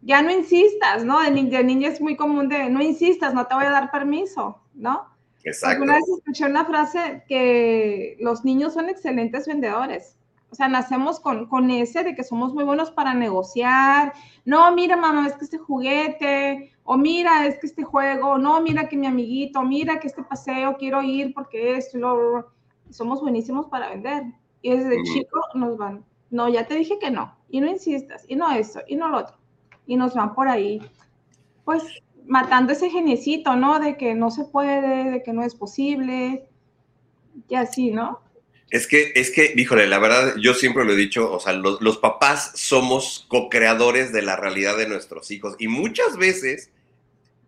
ya 0.00 0.22
no 0.22 0.30
insistas, 0.30 1.04
¿no? 1.04 1.20
De, 1.20 1.30
de 1.30 1.64
niña 1.64 1.88
es 1.88 2.00
muy 2.00 2.16
común 2.16 2.48
de, 2.48 2.68
no 2.68 2.82
insistas, 2.82 3.34
no 3.34 3.46
te 3.46 3.54
voy 3.54 3.64
a 3.64 3.70
dar 3.70 3.90
permiso, 3.90 4.60
¿no? 4.74 5.06
Exacto. 5.44 5.82
Una 5.82 5.94
vez 5.94 6.04
escuché 6.08 6.46
una 6.46 6.64
frase 6.64 7.24
que 7.28 8.16
los 8.20 8.44
niños 8.44 8.74
son 8.74 8.88
excelentes 8.88 9.46
vendedores. 9.46 10.16
O 10.54 10.56
sea, 10.56 10.68
nacemos 10.68 11.18
con, 11.18 11.46
con 11.46 11.68
ese 11.72 12.04
de 12.04 12.14
que 12.14 12.22
somos 12.22 12.54
muy 12.54 12.62
buenos 12.62 12.92
para 12.92 13.12
negociar. 13.12 14.12
No, 14.44 14.72
mira, 14.72 14.96
mamá, 14.96 15.26
es 15.26 15.34
que 15.34 15.46
este 15.46 15.58
juguete, 15.58 16.70
o 16.84 16.96
mira, 16.96 17.44
es 17.44 17.58
que 17.58 17.66
este 17.66 17.82
juego, 17.82 18.38
no, 18.38 18.60
mira 18.60 18.88
que 18.88 18.96
mi 18.96 19.08
amiguito, 19.08 19.62
mira 19.64 19.98
que 19.98 20.06
este 20.06 20.22
paseo 20.22 20.76
quiero 20.76 21.02
ir 21.02 21.34
porque 21.34 21.76
esto 21.76 21.98
lo, 21.98 22.52
somos 22.88 23.20
buenísimos 23.20 23.66
para 23.66 23.90
vender. 23.90 24.26
Y 24.62 24.70
desde 24.70 25.02
chico 25.02 25.40
nos 25.54 25.76
van, 25.76 26.04
no, 26.30 26.48
ya 26.48 26.68
te 26.68 26.76
dije 26.76 27.00
que 27.00 27.10
no, 27.10 27.34
y 27.48 27.58
no 27.58 27.66
insistas, 27.66 28.24
y 28.28 28.36
no 28.36 28.48
eso, 28.52 28.78
y 28.86 28.94
no 28.94 29.08
lo 29.08 29.18
otro. 29.18 29.34
Y 29.88 29.96
nos 29.96 30.14
van 30.14 30.36
por 30.36 30.46
ahí, 30.46 30.80
pues, 31.64 31.82
matando 32.26 32.72
ese 32.72 32.90
geniecito, 32.90 33.56
¿no? 33.56 33.80
De 33.80 33.96
que 33.96 34.14
no 34.14 34.30
se 34.30 34.44
puede, 34.44 35.10
de 35.10 35.22
que 35.24 35.32
no 35.32 35.42
es 35.42 35.56
posible, 35.56 36.48
y 37.48 37.56
así, 37.56 37.90
¿no? 37.90 38.20
Es 38.70 38.86
que, 38.86 39.12
es 39.14 39.30
que, 39.30 39.52
híjole, 39.56 39.86
la 39.86 39.98
verdad, 39.98 40.34
yo 40.36 40.54
siempre 40.54 40.84
lo 40.84 40.92
he 40.92 40.96
dicho, 40.96 41.30
o 41.30 41.38
sea, 41.38 41.52
los, 41.52 41.98
papás 41.98 42.52
somos 42.54 43.24
co-creadores 43.28 44.12
de 44.12 44.22
la 44.22 44.36
realidad 44.36 44.76
de 44.76 44.88
nuestros 44.88 45.30
hijos 45.30 45.54
y 45.58 45.68
muchas 45.68 46.16
veces, 46.16 46.70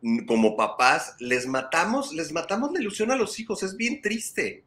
mm, 0.03 0.27
como 0.27 0.57
papás, 0.57 1.17
les 1.19 1.47
matamos, 1.47 2.13
les 2.13 2.33
matamos 2.33 2.73
la 2.73 2.81
ilusión 2.81 3.11
a 3.11 3.17
los 3.17 3.41
hijos, 3.41 3.63
es 3.63 3.77
bien 3.77 4.03
triste. 4.03 4.63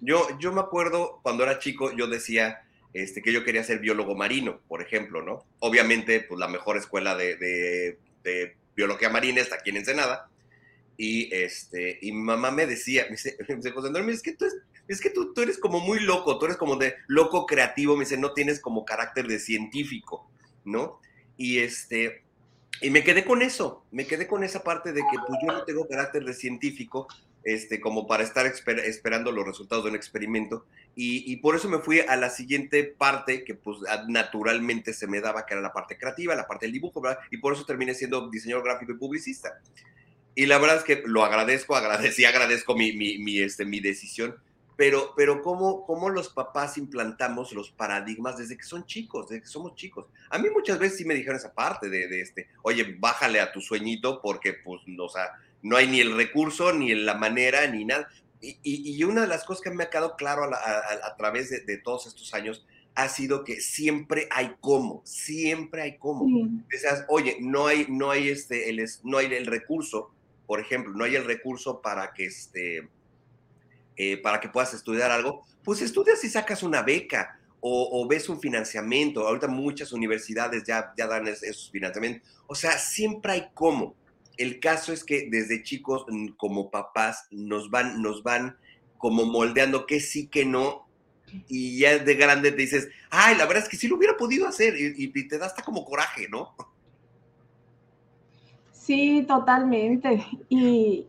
Yo, 0.00 0.26
yo 0.38 0.52
me 0.52 0.60
acuerdo 0.60 1.20
cuando 1.22 1.44
era 1.44 1.58
chico, 1.58 1.92
yo 1.96 2.06
decía 2.08 2.62
este, 2.92 3.22
que 3.22 3.32
yo 3.32 3.44
quería 3.44 3.64
ser 3.64 3.78
biólogo 3.78 4.14
marino, 4.14 4.60
por 4.68 4.82
ejemplo, 4.82 5.22
¿no? 5.22 5.44
Obviamente, 5.60 6.20
pues 6.20 6.38
la 6.38 6.48
mejor 6.48 6.76
escuela 6.76 7.14
de, 7.14 7.36
de, 7.36 7.98
de 8.22 8.56
biología 8.76 9.08
marina 9.08 9.40
está 9.40 9.56
aquí 9.56 9.70
en 9.70 9.78
Ensenada. 9.78 10.28
Y, 10.96 11.34
este, 11.34 11.98
y 12.02 12.12
mamá 12.12 12.50
me 12.50 12.66
decía, 12.66 13.04
me 13.10 13.16
dice, 13.16 13.36
José 13.70 13.88
Antonio, 13.88 14.10
es 14.10 14.22
que 14.22 14.32
tú, 14.32 14.46
es 14.88 15.00
que 15.00 15.10
tú, 15.10 15.32
tú, 15.32 15.42
eres 15.42 15.58
como 15.58 15.80
muy 15.80 16.00
loco, 16.00 16.38
tú 16.38 16.46
eres 16.46 16.56
como 16.56 16.76
de 16.76 16.94
loco 17.06 17.46
creativo, 17.46 17.96
me 17.96 18.04
dice, 18.04 18.16
no 18.16 18.32
tienes 18.32 18.60
como 18.60 18.84
carácter 18.84 19.26
de 19.26 19.38
científico, 19.38 20.30
¿no? 20.64 21.00
Y 21.36 21.58
este, 21.58 22.22
y 22.80 22.90
me 22.90 23.04
quedé 23.04 23.24
con 23.24 23.42
eso, 23.42 23.84
me 23.90 24.06
quedé 24.06 24.26
con 24.26 24.42
esa 24.42 24.64
parte 24.64 24.92
de 24.92 25.02
que 25.02 25.18
pues 25.26 25.38
yo 25.40 25.52
no 25.52 25.64
tengo 25.64 25.88
carácter 25.88 26.24
de 26.24 26.34
científico, 26.34 27.06
este, 27.44 27.80
como 27.80 28.06
para 28.06 28.22
estar 28.22 28.46
esperando 28.46 29.32
los 29.32 29.46
resultados 29.46 29.84
de 29.84 29.90
un 29.90 29.96
experimento. 29.96 30.66
Y, 30.94 31.32
y, 31.32 31.36
por 31.36 31.56
eso 31.56 31.68
me 31.68 31.78
fui 31.78 32.00
a 32.00 32.16
la 32.16 32.28
siguiente 32.28 32.84
parte 32.84 33.44
que 33.44 33.54
pues 33.54 33.78
naturalmente 34.08 34.92
se 34.92 35.06
me 35.06 35.20
daba, 35.20 35.46
que 35.46 35.54
era 35.54 35.62
la 35.62 35.72
parte 35.72 35.96
creativa, 35.96 36.34
la 36.34 36.46
parte 36.46 36.66
del 36.66 36.74
dibujo, 36.74 37.00
¿verdad? 37.00 37.20
Y 37.30 37.38
por 37.38 37.54
eso 37.54 37.64
terminé 37.64 37.94
siendo 37.94 38.28
diseñador 38.28 38.64
gráfico 38.64 38.92
y 38.92 38.96
publicista. 38.96 39.60
Y 40.34 40.46
la 40.46 40.58
verdad 40.58 40.78
es 40.78 40.84
que 40.84 41.02
lo 41.06 41.24
agradezco, 41.24 41.76
agradecí, 41.76 42.24
agradezco 42.26 42.74
mi, 42.74 42.92
mi, 42.92 43.18
mi, 43.18 43.40
este, 43.40 43.64
mi 43.64 43.80
decisión, 43.80 44.36
pero, 44.76 45.12
pero 45.16 45.42
¿cómo, 45.42 45.84
¿cómo 45.86 46.08
los 46.08 46.30
papás 46.30 46.78
implantamos 46.78 47.52
los 47.52 47.70
paradigmas 47.70 48.38
desde 48.38 48.56
que 48.56 48.64
son 48.64 48.86
chicos, 48.86 49.28
desde 49.28 49.42
que 49.42 49.48
somos 49.48 49.74
chicos? 49.74 50.06
A 50.30 50.38
mí 50.38 50.48
muchas 50.50 50.78
veces 50.78 50.98
sí 50.98 51.04
me 51.04 51.14
dijeron 51.14 51.36
esa 51.36 51.52
parte 51.52 51.88
de, 51.88 52.08
de 52.08 52.20
este, 52.22 52.48
oye, 52.62 52.96
bájale 52.98 53.40
a 53.40 53.52
tu 53.52 53.60
sueñito 53.60 54.20
porque, 54.22 54.54
pues, 54.54 54.80
o 54.98 55.08
sea, 55.08 55.32
no 55.62 55.76
hay 55.76 55.86
ni 55.86 56.00
el 56.00 56.16
recurso, 56.16 56.72
ni 56.72 56.94
la 56.94 57.14
manera, 57.14 57.66
ni 57.66 57.84
nada. 57.84 58.08
Y, 58.40 58.58
y, 58.64 59.04
una 59.04 59.20
de 59.20 59.28
las 59.28 59.44
cosas 59.44 59.62
que 59.62 59.70
me 59.70 59.84
ha 59.84 59.90
quedado 59.90 60.16
claro 60.16 60.42
a, 60.42 60.56
a, 60.56 61.06
a 61.06 61.16
través 61.16 61.48
de, 61.50 61.60
de, 61.60 61.78
todos 61.78 62.08
estos 62.08 62.34
años 62.34 62.66
ha 62.94 63.08
sido 63.08 63.44
que 63.44 63.60
siempre 63.60 64.26
hay 64.30 64.56
cómo, 64.60 65.02
siempre 65.04 65.82
hay 65.82 65.96
cómo. 65.98 66.24
Mm. 66.24 66.64
oye, 67.08 67.36
no 67.40 67.66
hay, 67.66 67.86
no 67.88 68.10
hay 68.10 68.28
este, 68.28 68.68
el, 68.68 68.84
no 69.04 69.18
hay 69.18 69.26
el 69.26 69.46
recurso, 69.46 70.10
por 70.52 70.60
ejemplo, 70.60 70.92
no 70.92 71.04
hay 71.04 71.16
el 71.16 71.24
recurso 71.24 71.80
para 71.80 72.12
que 72.12 72.26
este, 72.26 72.86
eh, 73.96 74.18
para 74.18 74.38
que 74.38 74.50
puedas 74.50 74.74
estudiar 74.74 75.10
algo, 75.10 75.46
pues 75.64 75.80
estudias 75.80 76.22
y 76.24 76.28
sacas 76.28 76.62
una 76.62 76.82
beca 76.82 77.40
o, 77.60 78.06
ves 78.06 78.28
un 78.28 78.38
financiamiento. 78.38 79.26
Ahorita 79.26 79.48
muchas 79.48 79.92
universidades 79.92 80.64
ya, 80.64 80.92
ya 80.94 81.06
dan 81.06 81.26
esos 81.26 81.70
financiamientos. 81.70 82.28
O 82.46 82.54
sea, 82.54 82.76
siempre 82.76 83.32
hay 83.32 83.48
cómo. 83.54 83.94
El 84.36 84.60
caso 84.60 84.92
es 84.92 85.04
que 85.04 85.26
desde 85.30 85.62
chicos, 85.62 86.04
mm, 86.06 86.32
como 86.36 86.70
papás, 86.70 87.28
nos 87.30 87.70
van, 87.70 88.02
nos 88.02 88.22
van 88.22 88.58
como 88.98 89.24
moldeando 89.24 89.86
que 89.86 90.00
sí, 90.00 90.26
que 90.26 90.44
no. 90.44 90.86
Y 91.48 91.78
ya 91.78 91.96
de 91.96 92.14
grande 92.14 92.50
te 92.50 92.58
dices, 92.58 92.90
ay, 93.08 93.38
la 93.38 93.46
verdad 93.46 93.62
es 93.62 93.70
que 93.70 93.78
sí 93.78 93.88
lo 93.88 93.96
hubiera 93.96 94.18
podido 94.18 94.46
hacer. 94.46 94.78
Y, 94.78 94.92
y 94.98 95.28
te 95.28 95.38
da 95.38 95.46
hasta 95.46 95.62
como 95.62 95.82
coraje, 95.86 96.28
¿no? 96.28 96.54
Sí, 98.82 99.24
totalmente. 99.28 100.26
Y, 100.48 101.06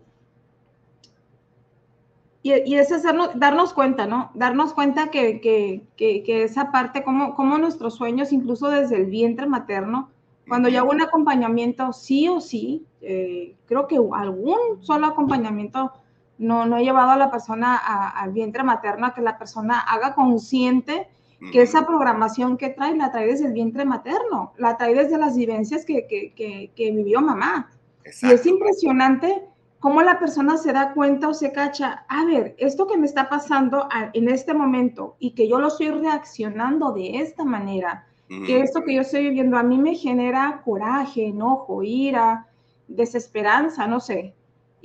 y, 2.44 2.76
es 2.76 2.92
hacernos, 2.92 3.32
darnos 3.34 3.74
cuenta, 3.74 4.06
¿no? 4.06 4.30
Darnos 4.36 4.74
cuenta 4.74 5.08
que, 5.10 5.42
que, 5.42 5.82
que, 5.98 6.44
esa 6.44 6.72
parte, 6.72 7.04
como, 7.04 7.34
como 7.34 7.58
nuestros 7.58 7.96
sueños, 7.96 8.32
incluso 8.32 8.70
desde 8.70 8.98
el 8.98 9.08
vientre 9.08 9.48
materno, 9.48 10.12
cuando 10.48 10.70
yo 10.70 10.82
hago 10.82 10.92
un 10.92 11.02
acompañamiento, 11.02 11.94
sí 11.94 12.28
o 12.28 12.42
sí, 12.42 12.86
eh, 13.02 13.56
creo 13.66 13.88
que 13.88 13.96
algún 13.96 14.60
solo 14.82 15.08
acompañamiento 15.08 15.94
no, 16.38 16.68
no 16.68 16.78
he 16.78 16.84
llevado 16.84 17.10
a 17.12 17.18
la 17.18 17.32
persona 17.32 17.78
al 17.78 18.34
vientre 18.34 18.62
materno 18.62 19.08
a 19.08 19.14
que 19.16 19.22
la 19.22 19.40
persona 19.40 19.80
haga 19.80 20.14
consciente 20.14 21.08
que 21.52 21.62
esa 21.62 21.86
programación 21.86 22.58
que 22.58 22.70
trae 22.70 22.96
la 22.96 23.12
trae 23.12 23.28
desde 23.28 23.48
el 23.48 23.54
vientre 23.54 23.86
materno, 23.86 24.54
la 24.58 24.78
trae 24.78 24.96
desde 24.96 25.18
las 25.18 25.36
vivencias 25.36 25.86
que, 25.86 26.08
que, 26.08 26.72
que, 26.76 26.92
vivió 26.92 27.22
mamá. 27.22 27.70
Y 28.22 28.32
es 28.32 28.46
impresionante 28.46 29.44
cómo 29.80 30.02
la 30.02 30.20
persona 30.20 30.58
se 30.58 30.72
da 30.72 30.94
cuenta 30.94 31.28
o 31.28 31.34
se 31.34 31.52
cacha, 31.52 32.06
a 32.08 32.26
ver, 32.26 32.56
esto 32.58 32.88
que 32.88 32.98
me 32.98 33.06
está 33.06 33.30
pasando 33.30 33.88
en 34.14 34.30
este 34.30 34.54
momento 34.54 35.16
y 35.20 35.32
que 35.32 35.48
yo 35.50 35.60
lo 35.60 35.68
estoy 35.68 35.90
reaccionando 35.90 36.94
de 36.94 37.20
esta 37.20 37.44
manera, 37.44 38.08
que 38.30 38.62
esto 38.62 38.82
que 38.84 38.96
yo 38.96 39.02
estoy 39.02 39.24
viviendo 39.24 39.58
a 39.58 39.64
mí 39.64 39.78
me 39.78 39.96
genera 39.96 40.62
coraje, 40.64 41.28
enojo, 41.28 41.84
ira, 41.84 42.48
desesperanza, 42.88 43.86
no 43.86 44.00
sé, 44.00 44.34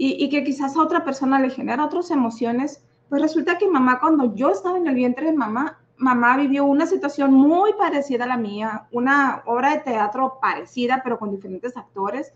y, 0.00 0.28
que 0.30 0.44
quizás 0.44 0.76
a 0.76 0.82
otra 0.82 1.04
persona 1.04 1.40
le 1.40 1.50
genera 1.50 1.84
otras 1.84 2.12
emociones, 2.12 2.84
pues 3.08 3.20
resulta 3.20 3.58
que 3.58 3.68
mamá, 3.68 3.98
cuando 3.98 4.32
yo 4.34 4.50
estaba 4.50 4.78
en 4.78 4.86
el 4.86 4.94
vientre 4.94 5.26
de 5.26 5.32
mamá, 5.32 5.80
mamá 5.98 6.36
vivió 6.36 6.64
una 6.64 6.86
situación 6.86 7.34
muy 7.34 7.72
parecida 7.74 8.24
a 8.24 8.28
la 8.28 8.36
mía, 8.36 8.86
una 8.92 9.42
obra 9.46 9.70
de 9.70 9.80
teatro 9.80 10.38
parecida, 10.40 11.00
pero 11.02 11.18
con 11.18 11.30
diferentes 11.30 11.76
actores, 11.76 12.32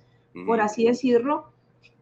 por 0.47 0.61
así 0.61 0.87
decirlo, 0.87 1.53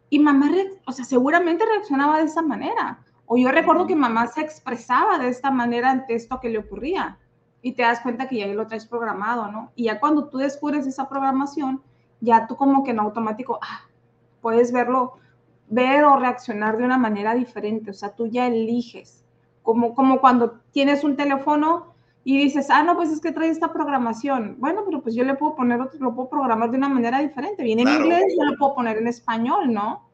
y 0.09 0.19
mamá, 0.19 0.51
o 0.87 0.93
sea, 0.93 1.05
seguramente 1.05 1.65
reaccionaba 1.65 2.19
de 2.19 2.25
esa 2.25 2.43
manera. 2.43 3.01
O 3.27 3.37
yo 3.37 3.53
recuerdo 3.53 3.87
que 3.87 3.95
mamá 3.95 4.27
se 4.27 4.41
expresaba 4.41 5.19
de 5.19 5.29
esta 5.29 5.53
manera 5.53 5.91
ante 5.91 6.17
esto 6.17 6.41
que 6.41 6.49
le 6.49 6.59
ocurría. 6.59 7.17
Y 7.63 7.73
te 7.73 7.83
das 7.83 8.01
cuenta 8.01 8.27
que 8.27 8.39
ya 8.39 8.47
lo 8.49 8.67
traes 8.67 8.87
programado, 8.87 9.53
¿no? 9.53 9.71
Y 9.77 9.85
ya 9.85 10.01
cuando 10.01 10.29
tú 10.29 10.39
descubres 10.39 10.87
esa 10.87 11.09
programación, 11.09 11.81
ya 12.21 12.47
tú 12.49 12.57
como 12.57 12.83
que 12.83 12.91
en 12.91 12.99
automático, 12.99 13.61
ah, 13.63 13.83
puedes 14.41 14.73
verlo, 14.73 15.19
ver 15.69 16.05
o 16.05 16.17
reaccionar 16.17 16.77
de 16.77 16.85
una 16.85 16.99
manera 16.99 17.35
diferente. 17.35 17.93
O 17.93 17.95
sea, 17.95 18.15
tú 18.15 18.27
ya 18.27 18.49
eliges. 18.49 19.20
Como, 19.63 19.95
como 19.95 20.21
cuando 20.21 20.61
tienes 20.73 21.05
un 21.05 21.17
teléfono 21.17 21.95
y 22.25 22.39
dices, 22.39 22.69
ah, 22.71 22.83
no, 22.83 22.97
pues 22.97 23.11
es 23.11 23.21
que 23.21 23.33
trae 23.33 23.49
esta 23.49 23.73
programación. 23.73 24.57
Bueno, 24.59 24.83
pero 24.85 25.03
pues 25.03 25.15
yo 25.15 25.25
le 25.25 25.35
puedo 25.35 25.57
poner 25.57 25.81
otro, 25.81 25.99
lo 26.01 26.15
puedo 26.15 26.29
programar 26.29 26.71
de 26.71 26.77
una 26.77 26.89
manera 26.89 27.21
diferente. 27.21 27.63
Viene 27.63 27.83
en 27.83 27.89
inglés, 27.89 28.35
yo 28.37 28.45
lo 28.45 28.57
puedo 28.59 28.75
poner 28.75 28.99
en 28.99 29.07
español, 29.07 29.73
¿no? 29.73 30.09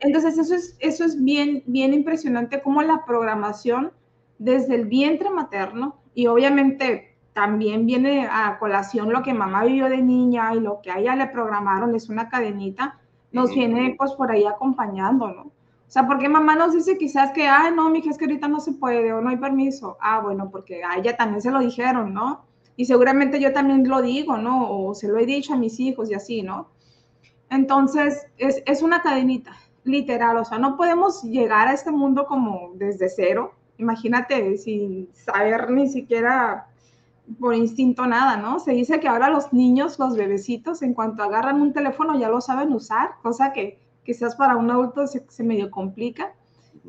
Entonces, 0.00 0.38
eso 0.38 0.54
es, 0.54 0.76
eso 0.80 1.04
es 1.04 1.22
bien, 1.22 1.62
bien 1.66 1.94
impresionante 1.94 2.62
como 2.62 2.82
la 2.82 3.04
programación 3.04 3.92
desde 4.38 4.74
el 4.74 4.86
vientre 4.86 5.30
materno 5.30 5.96
y 6.14 6.26
obviamente 6.26 7.16
también 7.34 7.86
viene 7.86 8.26
a 8.30 8.58
colación 8.58 9.12
lo 9.12 9.22
que 9.22 9.34
mamá 9.34 9.64
vivió 9.64 9.88
de 9.88 10.02
niña 10.02 10.54
y 10.54 10.60
lo 10.60 10.80
que 10.82 10.90
a 10.90 10.98
ella 10.98 11.14
le 11.14 11.28
programaron 11.28 11.94
es 11.94 12.08
una 12.08 12.28
cadenita, 12.28 12.98
nos 13.32 13.54
viene 13.54 13.94
pues 13.96 14.12
por 14.12 14.30
ahí 14.30 14.44
acompañando, 14.44 15.28
¿no? 15.28 15.50
O 15.90 15.92
sea, 15.92 16.06
porque 16.06 16.28
mamá 16.28 16.54
nos 16.54 16.72
dice 16.72 16.96
quizás 16.96 17.32
que, 17.32 17.48
ay, 17.48 17.72
no, 17.74 17.90
mija, 17.90 18.10
es 18.10 18.16
que 18.16 18.26
ahorita 18.26 18.46
no 18.46 18.60
se 18.60 18.70
puede 18.70 19.12
o 19.12 19.20
no 19.20 19.28
hay 19.28 19.38
permiso. 19.38 19.96
Ah, 20.00 20.20
bueno, 20.20 20.48
porque 20.48 20.84
a 20.84 20.96
ella 20.96 21.16
también 21.16 21.42
se 21.42 21.50
lo 21.50 21.58
dijeron, 21.58 22.14
¿no? 22.14 22.44
Y 22.76 22.84
seguramente 22.84 23.40
yo 23.40 23.52
también 23.52 23.88
lo 23.88 24.00
digo, 24.00 24.36
¿no? 24.36 24.70
O 24.70 24.94
se 24.94 25.08
lo 25.08 25.18
he 25.18 25.26
dicho 25.26 25.52
a 25.52 25.56
mis 25.56 25.80
hijos 25.80 26.08
y 26.08 26.14
así, 26.14 26.42
¿no? 26.42 26.68
Entonces, 27.48 28.24
es, 28.38 28.62
es 28.66 28.82
una 28.82 29.02
cadenita, 29.02 29.56
literal. 29.82 30.36
O 30.36 30.44
sea, 30.44 30.58
no 30.58 30.76
podemos 30.76 31.24
llegar 31.24 31.66
a 31.66 31.72
este 31.72 31.90
mundo 31.90 32.24
como 32.24 32.70
desde 32.76 33.08
cero. 33.08 33.54
Imagínate, 33.76 34.58
sin 34.58 35.08
saber 35.12 35.72
ni 35.72 35.88
siquiera 35.88 36.68
por 37.40 37.56
instinto 37.56 38.06
nada, 38.06 38.36
¿no? 38.36 38.60
Se 38.60 38.70
dice 38.70 39.00
que 39.00 39.08
ahora 39.08 39.28
los 39.28 39.52
niños, 39.52 39.98
los 39.98 40.14
bebecitos, 40.14 40.82
en 40.82 40.94
cuanto 40.94 41.24
agarran 41.24 41.60
un 41.60 41.72
teléfono 41.72 42.16
ya 42.16 42.28
lo 42.28 42.40
saben 42.40 42.72
usar, 42.72 43.14
cosa 43.22 43.52
que 43.52 43.89
quizás 44.04 44.36
para 44.36 44.56
un 44.56 44.70
adulto 44.70 45.06
se, 45.06 45.24
se 45.28 45.42
medio 45.42 45.70
complica, 45.70 46.34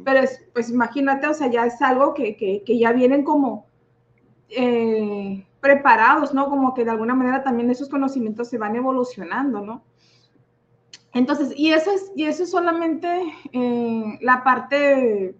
pero 0.03 0.19
es, 0.19 0.43
pues 0.53 0.69
imagínate, 0.69 1.27
o 1.27 1.33
sea, 1.33 1.47
ya 1.47 1.65
es 1.65 1.81
algo 1.81 2.13
que, 2.13 2.35
que, 2.35 2.63
que 2.65 2.77
ya 2.77 2.91
vienen 2.91 3.23
como, 3.23 3.65
eh, 4.49 5.45
preparados, 5.61 6.33
¿no? 6.33 6.49
Como 6.49 6.73
que 6.73 6.83
de 6.83 6.91
alguna 6.91 7.15
manera 7.15 7.43
también 7.43 7.69
esos 7.69 7.87
conocimientos 7.87 8.49
se 8.49 8.57
van 8.57 8.75
evolucionando, 8.75 9.61
¿no? 9.61 9.83
Entonces, 11.13 11.53
y 11.55 11.71
eso 11.71 11.91
es, 11.91 12.11
y 12.15 12.25
eso 12.25 12.43
es 12.43 12.51
solamente 12.51 13.33
eh, 13.53 14.17
la 14.21 14.43
parte, 14.43 15.35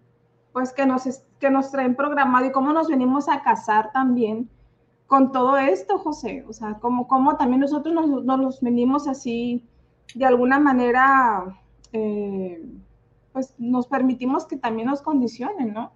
pues, 0.53 0.73
que 0.73 0.85
nos, 0.85 1.23
que 1.39 1.49
nos 1.49 1.71
traen 1.71 1.95
programado 1.95 2.45
y 2.45 2.51
cómo 2.51 2.71
nos 2.71 2.87
venimos 2.87 3.27
a 3.29 3.41
casar 3.41 3.91
también 3.91 4.49
con 5.07 5.31
todo 5.31 5.57
esto, 5.57 5.97
José. 5.97 6.45
O 6.47 6.53
sea, 6.53 6.75
como, 6.75 7.07
como 7.07 7.35
también 7.37 7.61
nosotros 7.61 7.93
nos, 7.93 8.23
nos 8.23 8.39
los 8.39 8.61
venimos 8.61 9.07
así, 9.07 9.65
de 10.15 10.25
alguna 10.25 10.59
manera, 10.59 11.43
eh, 11.93 12.61
pues, 13.33 13.53
nos 13.57 13.87
permitimos 13.87 14.45
que 14.45 14.57
también 14.57 14.87
nos 14.87 15.01
condicionen, 15.01 15.73
¿no? 15.73 15.93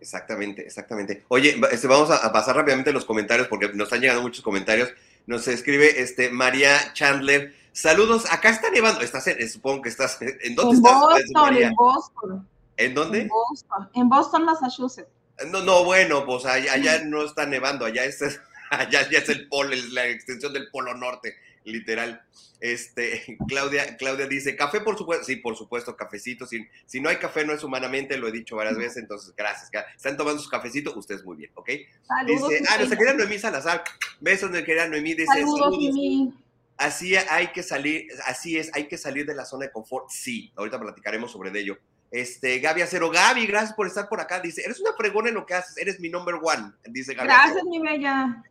Exactamente, 0.00 0.62
exactamente. 0.62 1.24
Oye, 1.28 1.60
este, 1.72 1.88
vamos 1.88 2.10
a, 2.10 2.32
pasar 2.32 2.56
rápidamente 2.56 2.92
los 2.92 3.04
comentarios 3.04 3.48
porque 3.48 3.68
nos 3.68 3.86
están 3.86 4.00
llegando 4.00 4.22
muchos 4.22 4.42
comentarios. 4.44 4.90
Nos 5.26 5.48
escribe 5.48 6.00
este 6.00 6.30
María 6.30 6.92
Chandler. 6.92 7.54
Saludos, 7.72 8.30
acá 8.32 8.50
está 8.50 8.70
nevando. 8.70 9.00
Estás 9.00 9.26
en, 9.26 9.48
supongo 9.48 9.82
que 9.82 9.88
estás. 9.88 10.18
¿En 10.42 10.54
dónde 10.54 10.76
en 10.76 10.84
estás? 10.84 11.00
Boston, 11.00 11.56
en 11.56 11.74
Boston. 11.74 12.48
¿En 12.76 12.94
dónde? 12.94 13.20
En 13.22 13.28
Boston, 13.28 13.90
en 13.94 14.08
Boston, 14.08 14.44
Massachusetts. 14.44 15.10
No, 15.50 15.62
no, 15.62 15.84
bueno, 15.84 16.24
pues 16.26 16.44
allá, 16.46 17.04
no 17.04 17.24
está 17.24 17.46
nevando, 17.46 17.84
allá 17.84 18.04
es, 18.04 18.20
allá 18.70 19.08
ya 19.08 19.18
es 19.18 19.28
el 19.28 19.48
polo, 19.48 19.74
la 19.92 20.06
extensión 20.06 20.52
del 20.52 20.68
polo 20.70 20.94
norte, 20.94 21.36
literal. 21.64 22.22
Este, 22.60 23.38
Claudia, 23.48 23.96
Claudia 23.96 24.26
dice, 24.26 24.56
café 24.56 24.80
por 24.80 24.96
supuesto, 24.96 25.24
sí, 25.24 25.36
por 25.36 25.56
supuesto, 25.56 25.96
cafecito, 25.96 26.46
si, 26.46 26.66
si 26.86 27.00
no 27.00 27.08
hay 27.08 27.16
café 27.16 27.44
no 27.44 27.52
es 27.52 27.62
humanamente, 27.62 28.16
lo 28.16 28.28
he 28.28 28.32
dicho 28.32 28.56
varias 28.56 28.76
veces, 28.76 28.98
entonces 28.98 29.34
gracias. 29.36 29.70
Están 29.94 30.16
tomando 30.16 30.40
sus 30.40 30.50
cafecitos, 30.50 30.96
ustedes 30.96 31.24
muy 31.24 31.36
bien, 31.36 31.50
¿ok? 31.54 31.70
Saludos, 32.06 32.50
dice, 32.50 32.64
ah, 32.68 32.76
nuestra 32.76 32.98
querida 32.98 33.14
Noemí 33.14 33.38
Salazar, 33.38 33.84
besos, 34.20 34.50
nuestra 34.50 34.66
querida 34.66 34.88
Noemí, 34.88 35.14
dice, 35.14 35.26
saludos, 35.26 35.60
saludos 35.60 36.34
Así 36.78 37.16
hay 37.16 37.48
que 37.48 37.64
salir, 37.64 38.06
así 38.24 38.56
es, 38.56 38.70
hay 38.72 38.86
que 38.86 38.96
salir 38.96 39.26
de 39.26 39.34
la 39.34 39.44
zona 39.44 39.66
de 39.66 39.72
confort. 39.72 40.08
Sí, 40.10 40.52
ahorita 40.54 40.78
platicaremos 40.78 41.32
sobre 41.32 41.50
ello. 41.58 41.76
Este, 42.10 42.60
Gaby 42.60 42.82
Acero, 42.82 43.10
Gaby, 43.10 43.46
gracias 43.48 43.74
por 43.74 43.88
estar 43.88 44.08
por 44.08 44.20
acá. 44.20 44.40
Dice, 44.40 44.62
eres 44.64 44.78
una 44.80 44.92
fregona 44.92 45.28
en 45.28 45.34
lo 45.34 45.44
que 45.44 45.54
haces, 45.54 45.76
eres 45.76 45.98
mi 45.98 46.08
number 46.08 46.36
one, 46.40 46.72
dice 46.84 47.14
Gaby. 47.14 47.26
Gracias, 47.26 47.64
mi 47.64 47.80
bella. 47.80 48.44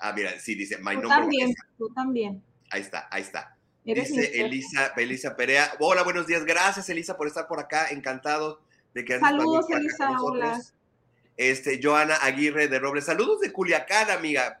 Ah, 0.00 0.12
mira, 0.14 0.38
sí, 0.40 0.54
dice, 0.54 0.78
my 0.78 0.94
tú 0.94 1.02
number 1.02 1.18
también. 1.18 1.54
Tú 1.76 1.88
también. 1.90 2.42
Ahí 2.70 2.80
está, 2.80 3.06
ahí 3.10 3.22
está. 3.22 3.56
dice 3.84 4.40
Elisa, 4.40 4.92
Elisa 4.96 5.36
Perea. 5.36 5.72
Hola, 5.78 6.02
buenos 6.02 6.26
días. 6.26 6.44
Gracias, 6.44 6.88
Elisa, 6.88 7.16
por 7.16 7.26
estar 7.26 7.46
por 7.46 7.60
acá. 7.60 7.88
Encantado 7.90 8.62
de 8.94 9.04
que 9.04 9.18
Saludos, 9.18 9.68
Elisa. 9.70 10.20
Hola. 10.20 10.60
Este, 11.36 11.80
Joana 11.82 12.16
Aguirre 12.16 12.68
de 12.68 12.78
Robles. 12.78 13.04
Saludos 13.04 13.40
de 13.40 13.52
Culiacán, 13.52 14.10
amiga. 14.10 14.60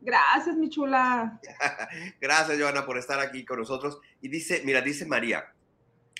Gracias, 0.00 0.56
mi 0.56 0.70
chula. 0.70 1.40
Gracias, 2.20 2.58
Joana, 2.58 2.86
por 2.86 2.96
estar 2.98 3.18
aquí 3.20 3.44
con 3.44 3.58
nosotros. 3.58 3.98
Y 4.20 4.28
dice, 4.28 4.62
mira, 4.64 4.80
dice 4.80 5.04
María, 5.04 5.52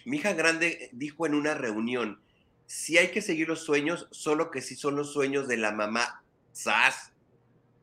mi 0.05 0.19
hija 0.19 0.33
grande 0.33 0.91
dijo 0.93 1.27
en 1.27 1.35
una 1.35 1.55
reunión, 1.55 2.21
si 2.67 2.99
hay 2.99 3.13
que 3.13 3.23
seguir 3.23 3.49
los 3.49 3.65
sueños, 3.65 4.09
solo 4.11 4.51
que 4.51 4.61
si 4.61 4.75
son 4.75 4.97
los 4.97 5.13
sueños 5.13 5.47
de 5.47 5.57
la 5.57 5.73
mamá, 5.73 6.23
¡zas! 6.55 7.13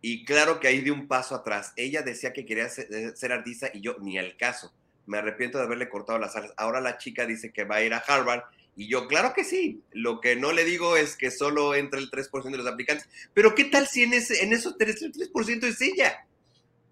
Y 0.05 0.25
claro 0.25 0.59
que 0.59 0.67
ahí 0.67 0.81
di 0.81 0.89
un 0.89 1.07
paso 1.07 1.33
atrás. 1.33 1.71
Ella 1.77 2.01
decía 2.01 2.33
que 2.33 2.45
quería 2.45 2.67
ser, 2.67 3.15
ser 3.15 3.31
artista 3.31 3.69
y 3.73 3.79
yo 3.79 3.95
ni 4.01 4.17
al 4.17 4.35
caso. 4.35 4.73
Me 5.05 5.17
arrepiento 5.17 5.57
de 5.57 5.63
haberle 5.63 5.87
cortado 5.87 6.19
las 6.19 6.35
alas. 6.35 6.53
Ahora 6.57 6.81
la 6.81 6.97
chica 6.97 7.25
dice 7.25 7.53
que 7.53 7.63
va 7.63 7.77
a 7.77 7.83
ir 7.83 7.93
a 7.93 7.99
Harvard 7.99 8.43
y 8.75 8.89
yo, 8.89 9.07
claro 9.07 9.33
que 9.33 9.45
sí. 9.45 9.81
Lo 9.91 10.19
que 10.19 10.35
no 10.35 10.51
le 10.51 10.65
digo 10.65 10.97
es 10.97 11.15
que 11.15 11.31
solo 11.31 11.73
entra 11.73 12.01
el 12.01 12.11
3% 12.11 12.51
de 12.51 12.57
los 12.57 12.67
aplicantes. 12.67 13.07
Pero 13.33 13.55
¿qué 13.55 13.63
tal 13.63 13.87
si 13.87 14.03
en, 14.03 14.13
ese, 14.13 14.43
en 14.43 14.51
esos 14.51 14.77
3, 14.77 15.01
el 15.03 15.13
3% 15.13 15.63
es 15.63 15.81
ella? 15.81 16.27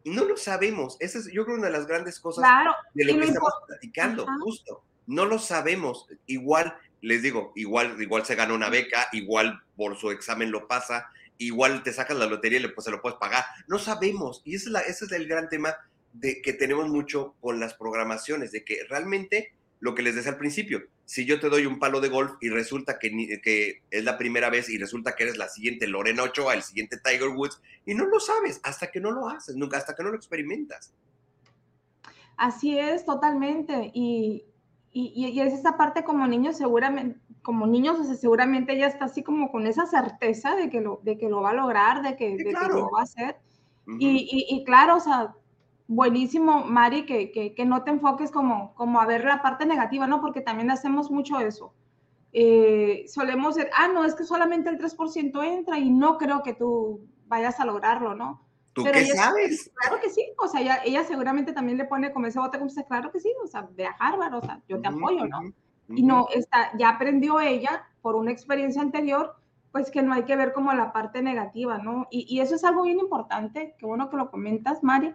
No 0.05 0.23
lo 0.23 0.37
sabemos. 0.37 0.95
Esa 1.01 1.19
es, 1.19 1.31
yo 1.33 1.43
creo, 1.43 1.57
una 1.57 1.67
de 1.67 1.73
las 1.73 1.87
grandes 1.87 2.17
cosas 2.19 2.47
de 2.93 3.03
lo 3.03 3.19
que 3.19 3.25
estamos 3.25 3.53
platicando, 3.67 4.25
justo. 4.41 4.83
No 5.07 5.25
lo 5.25 5.37
sabemos. 5.37 6.07
Igual, 6.27 6.75
les 7.01 7.23
digo, 7.23 7.51
igual, 7.55 8.01
igual 8.01 8.25
se 8.25 8.35
gana 8.35 8.53
una 8.53 8.69
beca, 8.69 9.09
igual 9.11 9.61
por 9.75 9.97
su 9.97 10.11
examen 10.11 10.51
lo 10.51 10.67
pasa, 10.67 11.11
igual 11.45 11.83
te 11.83 11.93
sacas 11.93 12.17
la 12.17 12.27
lotería 12.27 12.59
y 12.59 12.67
pues, 12.67 12.85
se 12.85 12.91
lo 12.91 13.01
puedes 13.01 13.17
pagar. 13.17 13.45
No 13.67 13.79
sabemos. 13.79 14.41
Y 14.45 14.55
es, 14.55 14.65
la, 14.67 14.81
ese 14.81 15.05
es 15.05 15.11
el 15.11 15.27
gran 15.27 15.49
tema 15.49 15.75
de 16.13 16.41
que 16.41 16.53
tenemos 16.53 16.89
mucho 16.89 17.35
con 17.41 17.59
las 17.59 17.73
programaciones, 17.73 18.51
de 18.51 18.63
que 18.63 18.83
realmente 18.89 19.53
lo 19.79 19.95
que 19.95 20.03
les 20.03 20.15
decía 20.15 20.31
al 20.31 20.37
principio, 20.37 20.83
si 21.05 21.25
yo 21.25 21.39
te 21.39 21.49
doy 21.49 21.65
un 21.65 21.79
palo 21.79 21.99
de 21.99 22.09
golf 22.09 22.33
y 22.39 22.49
resulta 22.49 22.99
que, 22.99 23.41
que, 23.43 23.81
es 23.89 24.03
la 24.03 24.17
primera 24.17 24.49
vez 24.49 24.69
y 24.69 24.77
resulta 24.77 25.15
que 25.15 25.23
eres 25.23 25.37
la 25.37 25.49
siguiente 25.49 25.87
Lorena 25.87 26.23
Ochoa, 26.23 26.53
el 26.53 26.61
siguiente 26.61 26.97
Tiger 27.03 27.29
Woods, 27.29 27.61
y 27.85 27.95
no 27.95 28.05
lo 28.05 28.19
sabes 28.19 28.61
hasta 28.63 28.91
que 28.91 28.99
no 28.99 29.11
lo 29.11 29.27
haces, 29.27 29.55
nunca, 29.55 29.77
hasta 29.77 29.95
que 29.95 30.03
no 30.03 30.11
lo 30.11 30.15
experimentas. 30.17 30.93
Así 32.37 32.77
es, 32.77 33.05
totalmente. 33.05 33.91
Y, 33.93 34.45
y, 34.91 35.39
es 35.39 35.53
esa 35.53 35.77
parte 35.77 36.03
como 36.03 36.27
niños, 36.27 36.57
seguramente, 36.57 37.19
como 37.41 37.65
niños, 37.65 37.99
o 37.99 38.03
sea, 38.03 38.15
seguramente 38.15 38.73
ella 38.73 38.87
está 38.87 39.05
así 39.05 39.23
como 39.23 39.51
con 39.51 39.65
esa 39.65 39.85
certeza 39.85 40.55
de 40.55 40.69
que 40.69 40.81
lo, 40.81 40.99
de 41.03 41.17
que 41.17 41.29
lo 41.29 41.41
va 41.41 41.51
a 41.51 41.55
lograr, 41.55 42.01
de 42.01 42.15
que, 42.15 42.37
de 42.37 42.43
que 42.43 42.51
lo 42.51 42.89
va 42.91 42.99
a 42.99 43.03
hacer. 43.03 43.37
y, 43.99 44.45
y, 44.49 44.63
claro, 44.63 44.97
o 44.97 44.99
sea, 44.99 45.35
buenísimo, 45.87 46.63
Mari, 46.65 47.05
que, 47.05 47.31
que, 47.31 47.65
no 47.65 47.83
te 47.83 47.91
enfoques 47.91 48.31
como, 48.31 48.73
como 48.75 49.01
a 49.01 49.05
ver 49.05 49.25
la 49.25 49.41
parte 49.41 49.65
negativa, 49.65 50.07
¿no? 50.07 50.21
Porque 50.21 50.41
también 50.41 50.71
hacemos 50.71 51.11
mucho 51.11 51.39
eso. 51.39 51.73
Eh, 52.31 53.03
solemos 53.07 53.55
decir, 53.55 53.69
ah, 53.75 53.89
no, 53.89 54.05
es 54.05 54.15
que 54.15 54.23
solamente 54.23 54.69
el 54.69 54.77
3% 54.77 55.43
entra 55.43 55.79
y 55.79 55.89
no 55.89 56.17
creo 56.17 56.43
que 56.43 56.53
tú 56.53 57.05
vayas 57.27 57.59
a 57.59 57.65
lograrlo, 57.65 58.15
¿no? 58.15 58.47
¿Tú 58.73 58.85
qué 58.85 59.05
sabes? 59.07 59.69
Claro 59.75 60.01
que 60.01 60.09
sí, 60.09 60.31
o 60.37 60.47
sea, 60.47 60.61
ella, 60.61 60.79
ella, 60.85 61.03
seguramente 61.03 61.51
también 61.51 61.77
le 61.77 61.83
pone 61.83 62.13
como 62.13 62.27
ese 62.27 62.39
bote, 62.39 62.57
como 62.57 62.69
dice, 62.69 62.85
claro 62.85 63.11
que 63.11 63.19
sí, 63.19 63.33
o 63.43 63.47
sea, 63.47 63.67
ve 63.71 63.85
a 63.85 63.95
Harvard, 63.99 64.35
o 64.35 64.41
sea, 64.41 64.61
yo 64.69 64.79
te 64.79 64.87
apoyo, 64.87 65.27
¿no? 65.27 65.41
Y 65.95 66.03
no, 66.03 66.27
está, 66.33 66.71
ya 66.77 66.89
aprendió 66.89 67.39
ella 67.39 67.83
por 68.01 68.15
una 68.15 68.31
experiencia 68.31 68.81
anterior, 68.81 69.35
pues 69.71 69.89
que 69.91 70.01
no 70.01 70.13
hay 70.13 70.23
que 70.23 70.35
ver 70.35 70.53
como 70.53 70.73
la 70.73 70.91
parte 70.91 71.21
negativa, 71.21 71.77
¿no? 71.77 72.07
Y, 72.11 72.25
y 72.33 72.41
eso 72.41 72.55
es 72.55 72.63
algo 72.63 72.83
bien 72.83 72.99
importante, 72.99 73.75
qué 73.77 73.85
bueno 73.85 74.09
que 74.09 74.17
lo 74.17 74.29
comentas, 74.29 74.83
Mari, 74.83 75.13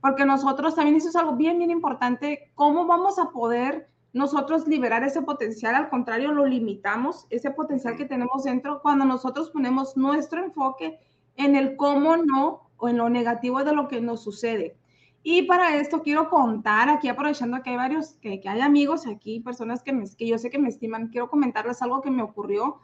porque 0.00 0.24
nosotros 0.24 0.74
también 0.74 0.96
eso 0.96 1.10
es 1.10 1.16
algo 1.16 1.36
bien, 1.36 1.58
bien 1.58 1.70
importante, 1.70 2.50
cómo 2.54 2.86
vamos 2.86 3.18
a 3.18 3.30
poder 3.30 3.90
nosotros 4.12 4.66
liberar 4.66 5.04
ese 5.04 5.22
potencial, 5.22 5.74
al 5.74 5.88
contrario, 5.88 6.32
lo 6.32 6.46
limitamos, 6.46 7.26
ese 7.30 7.50
potencial 7.50 7.96
que 7.96 8.06
tenemos 8.06 8.44
dentro, 8.44 8.80
cuando 8.82 9.04
nosotros 9.04 9.50
ponemos 9.50 9.96
nuestro 9.96 10.42
enfoque 10.44 10.98
en 11.36 11.54
el 11.54 11.76
cómo 11.76 12.16
no 12.16 12.70
o 12.76 12.88
en 12.88 12.96
lo 12.96 13.08
negativo 13.08 13.62
de 13.62 13.74
lo 13.74 13.88
que 13.88 14.00
nos 14.00 14.22
sucede. 14.22 14.76
Y 15.22 15.42
para 15.42 15.76
esto 15.76 16.02
quiero 16.02 16.30
contar, 16.30 16.88
aquí 16.88 17.08
aprovechando 17.08 17.62
que 17.62 17.70
hay 17.70 17.76
varios, 17.76 18.14
que, 18.14 18.40
que 18.40 18.48
hay 18.48 18.60
amigos 18.60 19.06
aquí, 19.06 19.40
personas 19.40 19.82
que, 19.82 19.92
me, 19.92 20.04
que 20.16 20.26
yo 20.26 20.38
sé 20.38 20.48
que 20.48 20.58
me 20.58 20.70
estiman, 20.70 21.08
quiero 21.08 21.28
comentarles 21.28 21.82
algo 21.82 22.00
que 22.00 22.10
me 22.10 22.22
ocurrió. 22.22 22.80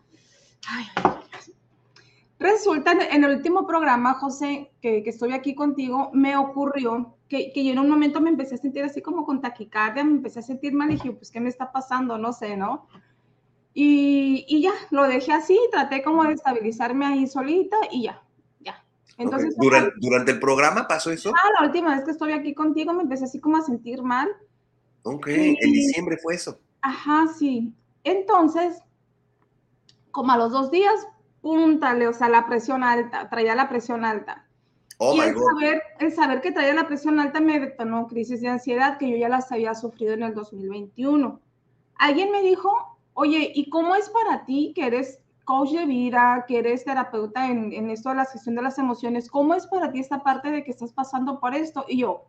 Ay, 0.68 0.84
Resulta, 2.38 2.92
en 2.92 3.24
el 3.24 3.36
último 3.36 3.66
programa, 3.66 4.14
José, 4.14 4.70
que, 4.82 5.02
que 5.02 5.08
estoy 5.08 5.32
aquí 5.32 5.54
contigo, 5.54 6.10
me 6.12 6.36
ocurrió 6.36 7.16
que, 7.28 7.50
que, 7.52 7.64
yo 7.64 7.72
en 7.72 7.78
un 7.78 7.88
momento 7.88 8.20
me 8.20 8.28
empecé 8.28 8.56
a 8.56 8.58
sentir 8.58 8.84
así 8.84 9.00
como 9.00 9.24
con 9.24 9.40
taquicardia, 9.40 10.04
me 10.04 10.12
empecé 10.12 10.40
a 10.40 10.42
sentir 10.42 10.74
mal 10.74 10.90
y 10.90 10.94
dije, 10.94 11.12
pues, 11.12 11.30
¿qué 11.30 11.40
me 11.40 11.48
está 11.48 11.72
pasando? 11.72 12.18
No 12.18 12.34
sé, 12.34 12.56
¿no? 12.56 12.86
Y, 13.72 14.44
y 14.48 14.62
ya, 14.62 14.72
lo 14.90 15.04
dejé 15.04 15.32
así, 15.32 15.58
traté 15.72 16.02
como 16.02 16.24
de 16.24 16.34
estabilizarme 16.34 17.06
ahí 17.06 17.26
solita 17.26 17.76
y 17.90 18.04
ya, 18.04 18.22
Entonces, 19.18 19.56
¿Durante, 19.56 19.92
¿Durante, 19.96 20.32
el 20.32 20.40
programa 20.40 20.86
pasó 20.86 21.10
eso? 21.10 21.32
Ah, 21.34 21.48
la 21.60 21.66
última 21.66 21.94
vez 21.94 22.04
que 22.04 22.10
estoy 22.10 22.32
aquí 22.32 22.54
contigo 22.54 22.92
me 22.92 23.02
empecé 23.02 23.24
así 23.24 23.40
como 23.40 23.56
a 23.56 23.62
sentir 23.62 24.02
mal. 24.02 24.28
Ok, 25.02 25.28
en 25.28 25.72
diciembre 25.72 26.18
fue 26.22 26.34
eso. 26.34 26.58
Ajá, 26.82 27.26
sí. 27.38 27.72
Entonces, 28.04 28.82
como 30.10 30.32
a 30.32 30.36
los 30.36 30.52
dos 30.52 30.70
días, 30.70 31.06
púntale, 31.40 32.08
o 32.08 32.12
sea, 32.12 32.28
la 32.28 32.46
presión 32.46 32.82
alta, 32.82 33.28
traía 33.30 33.54
la 33.54 33.68
presión 33.68 34.04
alta. 34.04 34.46
Oh 34.98 35.14
y 35.14 35.20
el 35.20 35.34
saber, 35.36 35.82
el 36.00 36.12
saber 36.12 36.40
que 36.40 36.52
traía 36.52 36.74
la 36.74 36.86
presión 36.86 37.20
alta 37.20 37.40
me 37.40 37.60
detonó 37.60 38.06
crisis 38.06 38.40
de 38.40 38.48
ansiedad 38.48 38.98
que 38.98 39.10
yo 39.10 39.16
ya 39.16 39.28
las 39.28 39.52
había 39.52 39.74
sufrido 39.74 40.14
en 40.14 40.22
el 40.22 40.34
2021. 40.34 41.40
Alguien 41.96 42.32
me 42.32 42.42
dijo, 42.42 42.98
oye, 43.14 43.52
¿y 43.54 43.68
cómo 43.68 43.94
es 43.94 44.08
para 44.08 44.44
ti 44.44 44.72
que 44.74 44.86
eres 44.86 45.20
coach 45.46 45.70
de 45.70 45.86
vida, 45.86 46.44
que 46.46 46.58
eres 46.58 46.84
terapeuta 46.84 47.46
en, 47.46 47.72
en 47.72 47.88
esto 47.88 48.10
de 48.10 48.16
la 48.16 48.26
gestión 48.26 48.56
de 48.56 48.62
las 48.62 48.78
emociones? 48.78 49.30
¿Cómo 49.30 49.54
es 49.54 49.66
para 49.66 49.90
ti 49.90 50.00
esta 50.00 50.22
parte 50.22 50.50
de 50.50 50.62
que 50.62 50.72
estás 50.72 50.92
pasando 50.92 51.40
por 51.40 51.54
esto? 51.54 51.86
Y 51.88 51.98
yo, 51.98 52.26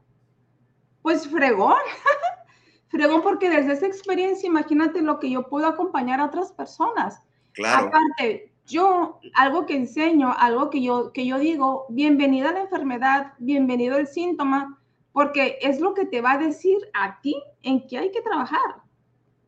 pues 1.02 1.28
fregón, 1.28 1.76
fregón 2.88 3.22
porque 3.24 3.50
desde 3.50 3.74
esa 3.74 3.88
experiencia 3.88 4.48
imagínate 4.48 5.02
lo 5.02 5.20
que 5.20 5.30
yo 5.30 5.50
puedo 5.50 5.68
acompañar 5.68 6.22
a 6.22 6.26
otras 6.26 6.54
personas. 6.54 7.22
Claro. 7.54 7.88
Aparte, 7.88 8.54
yo 8.68 9.20
algo 9.34 9.66
que 9.66 9.76
enseño, 9.76 10.34
algo 10.38 10.70
que 10.70 10.82
yo, 10.82 11.12
que 11.12 11.26
yo 11.26 11.40
digo, 11.40 11.86
bienvenida 11.90 12.50
a 12.50 12.54
la 12.54 12.62
enfermedad, 12.62 13.34
bienvenido 13.40 13.98
el 13.98 14.08
síntoma, 14.08 14.80
porque 15.12 15.58
es 15.62 15.80
lo 15.80 15.94
que 15.94 16.06
te 16.06 16.22
va 16.22 16.34
a 16.34 16.38
decir 16.38 16.78
a 16.94 17.20
ti 17.22 17.36
en 17.64 17.88
qué 17.88 17.98
hay 17.98 18.12
que 18.12 18.22
trabajar. 18.22 18.87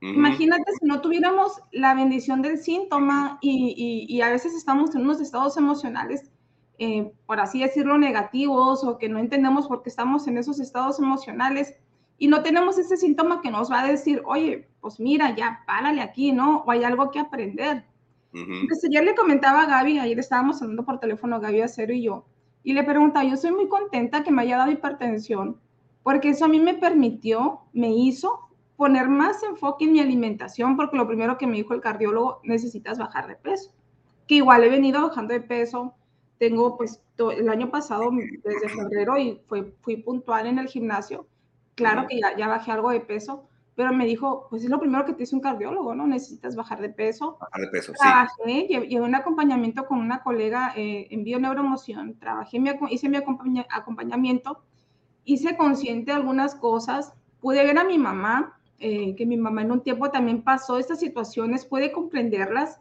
Imagínate 0.01 0.71
si 0.79 0.85
no 0.85 1.01
tuviéramos 1.01 1.61
la 1.71 1.93
bendición 1.93 2.41
del 2.41 2.57
síntoma 2.57 3.37
y, 3.41 4.05
y, 4.07 4.21
a 4.21 4.29
veces 4.29 4.53
estamos 4.53 4.95
en 4.95 5.01
unos 5.01 5.19
estados 5.19 5.57
emocionales 5.57 6.31
eh, 6.81 7.11
por 7.25 7.41
así 7.41 7.59
decirlo, 7.59 7.97
negativos 7.97 8.85
o 8.85 8.97
que 8.97 9.09
no 9.09 9.19
entendemos 9.19 9.67
por 9.67 9.83
qué 9.83 9.89
estamos 9.89 10.25
en 10.27 10.37
esos 10.37 10.61
estados 10.61 10.97
emocionales 10.97 11.75
y 12.17 12.29
no 12.29 12.41
tenemos 12.41 12.77
ese 12.77 12.95
síntoma 12.95 13.41
que 13.41 13.51
nos 13.51 13.69
va 13.69 13.81
a 13.81 13.87
decir, 13.87 14.21
oye, 14.25 14.69
pues 14.79 14.97
mira, 14.97 15.35
ya, 15.35 15.61
párale 15.67 16.01
aquí, 16.01 16.31
¿no? 16.31 16.59
O 16.59 16.71
hay 16.71 16.85
algo 16.85 17.11
que 17.11 17.19
aprender. 17.19 17.85
Entonces, 18.31 18.85
ayer 18.89 19.03
le 19.03 19.15
comentaba 19.15 19.63
a 19.63 19.65
Gaby, 19.65 19.99
ayer 19.99 20.19
estábamos 20.19 20.61
hablando 20.61 20.85
por 20.85 20.99
teléfono 20.99 21.41
Gaby 21.41 21.61
Acero 21.61 21.93
y 21.93 22.03
yo, 22.03 22.25
y 22.63 22.73
le 22.73 22.83
preguntaba, 22.83 23.25
yo 23.25 23.35
soy 23.35 23.51
muy 23.51 23.67
contenta 23.67 24.23
que 24.23 24.31
me 24.31 24.43
haya 24.43 24.57
dado 24.57 24.71
hipertensión, 24.71 25.59
porque 26.03 26.29
eso 26.29 26.45
a 26.45 26.47
mí 26.47 26.59
me 26.59 26.75
permitió, 26.75 27.61
me 27.73 27.91
hizo 27.91 28.48
poner 28.79 29.09
más 29.09 29.43
enfoque 29.43 29.83
en 29.83 29.91
mi 29.91 29.99
alimentación, 29.99 30.77
porque 30.77 30.95
lo 30.95 31.05
primero 31.05 31.37
que 31.37 31.45
me 31.45 31.57
dijo 31.57 31.73
el 31.73 31.81
cardiólogo, 31.81 32.39
necesitas 32.43 32.97
bajar 32.97 33.27
de 33.27 33.35
peso, 33.35 33.73
que 34.25 34.35
igual 34.35 34.63
he 34.63 34.69
venido 34.69 35.01
bajando 35.01 35.33
de 35.33 35.41
peso, 35.41 35.95
tengo 36.37 36.77
pues 36.77 37.01
el 37.17 37.49
año 37.49 37.69
pasado, 37.69 38.09
desde 38.09 38.69
febrero, 38.69 39.17
y 39.17 39.41
fue, 39.47 39.73
fui 39.81 39.97
puntual 39.97 40.47
en 40.47 40.59
el 40.59 40.69
gimnasio, 40.69 41.27
claro 41.75 42.07
que 42.07 42.21
ya, 42.21 42.37
ya 42.37 42.47
bajé 42.47 42.71
algo 42.71 42.91
de 42.91 43.01
peso, 43.01 43.49
pero 43.75 43.91
me 43.91 44.05
dijo, 44.05 44.47
pues 44.49 44.63
es 44.63 44.69
lo 44.69 44.79
primero 44.79 45.03
que 45.03 45.11
te 45.11 45.19
dice 45.19 45.35
un 45.35 45.41
cardiólogo, 45.41 45.93
¿no? 45.93 46.07
Necesitas 46.07 46.55
bajar 46.55 46.79
de 46.79 46.89
peso. 46.89 47.37
Bajar 47.37 47.59
de 47.59 47.67
peso, 47.67 47.91
trabajé, 47.91 48.31
sí. 48.45 48.67
Llevé 48.69 49.01
un 49.01 49.15
acompañamiento 49.15 49.87
con 49.87 49.99
una 49.99 50.23
colega 50.23 50.71
eh, 50.77 51.07
en 51.11 51.25
bioneuromoción, 51.25 52.17
trabajé, 52.17 52.61
mi, 52.61 52.71
hice 52.91 53.09
mi 53.09 53.17
acompañamiento, 53.17 54.63
hice 55.25 55.57
consciente 55.57 56.13
algunas 56.13 56.55
cosas, 56.55 57.13
pude 57.41 57.65
ver 57.65 57.77
a 57.77 57.83
mi 57.83 57.97
mamá, 57.97 58.58
eh, 58.79 59.15
que 59.15 59.25
mi 59.25 59.37
mamá 59.37 59.61
en 59.61 59.71
un 59.71 59.81
tiempo 59.81 60.09
también 60.09 60.41
pasó 60.41 60.77
estas 60.77 60.99
situaciones, 60.99 61.65
puede 61.65 61.91
comprenderlas 61.91 62.79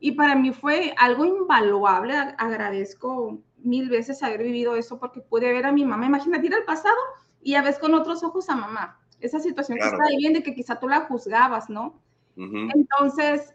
y 0.00 0.12
para 0.12 0.34
mí 0.34 0.52
fue 0.52 0.94
algo 0.98 1.24
invaluable. 1.24 2.14
Agradezco 2.38 3.38
mil 3.58 3.88
veces 3.88 4.22
haber 4.22 4.42
vivido 4.42 4.76
eso 4.76 4.98
porque 4.98 5.20
pude 5.20 5.52
ver 5.52 5.66
a 5.66 5.72
mi 5.72 5.84
mamá. 5.84 6.06
Imagínate 6.06 6.46
ir 6.46 6.54
al 6.54 6.64
pasado 6.64 6.96
y 7.42 7.52
ya 7.52 7.62
ves 7.62 7.78
con 7.78 7.94
otros 7.94 8.22
ojos 8.22 8.48
a 8.48 8.56
mamá. 8.56 8.98
Esa 9.20 9.40
situación 9.40 9.78
que 9.78 9.84
está 9.86 10.08
viviendo 10.10 10.40
y 10.40 10.42
que 10.42 10.54
quizá 10.54 10.78
tú 10.78 10.88
la 10.88 11.02
juzgabas, 11.02 11.70
¿no? 11.70 12.00
Entonces, 12.36 13.54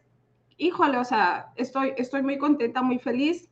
híjole, 0.57 0.97
o 0.97 1.03
sea, 1.03 1.51
estoy, 1.55 1.93
estoy 1.97 2.23
muy 2.23 2.37
contenta, 2.37 2.81
muy 2.81 2.97
feliz. 2.97 3.47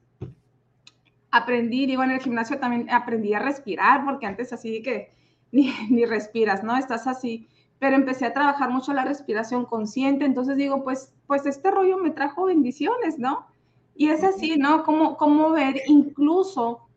Aprendí, 1.30 1.86
digo, 1.86 2.02
en 2.04 2.12
el 2.12 2.19
gimnasio 2.19 2.58
también 2.58 2.89
aprendí 2.89 3.34
a 3.36 3.39
respirar 3.39 4.04
porque 4.06 4.25
antes 4.25 4.52
así 4.52 4.82
que 4.82 5.13
ni, 5.52 5.71
ni 5.89 6.06
respiras, 6.06 6.63
¿no? 6.63 6.75
Estás 6.78 7.06
así 7.06 7.47
pero 7.80 7.96
empecé 7.96 8.26
a 8.26 8.34
trabajar 8.34 8.70
mucho 8.70 8.94
la 8.94 9.06
respiración 9.06 9.65
consciente, 9.65 10.26
entonces 10.26 10.58
digo, 10.58 10.84
pues, 10.84 11.13
pues 11.28 11.46
este 11.46 11.72
rollo 11.72 11.98
me 11.98 12.12
trajo 12.12 12.46
bendiciones, 12.46 13.18
¿no? 13.18 13.48
Y 13.96 14.10
es 14.10 14.24
así, 14.24 14.58
¿no? 14.58 14.84
Como, 14.84 15.18
como 15.18 15.52
ver 15.52 15.82
incluso 15.88 16.89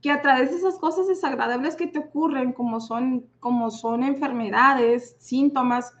que 0.00 0.10
a 0.10 0.22
través 0.22 0.50
de 0.50 0.56
esas 0.56 0.78
cosas 0.78 1.08
desagradables 1.08 1.76
que 1.76 1.86
te 1.86 1.98
ocurren, 1.98 2.52
como 2.52 2.80
son, 2.80 3.26
como 3.38 3.70
son 3.70 4.02
enfermedades, 4.02 5.16
síntomas, 5.18 5.92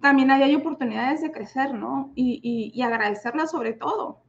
también 0.00 0.30
hay 0.30 0.54
oportunidades 0.54 1.22
de 1.22 1.32
crecer, 1.32 1.74
¿no? 1.74 2.12
Y, 2.14 2.70
y, 2.72 2.82
agradecerlas 2.82 3.50
sobre 3.50 3.72
todo. 3.72 4.20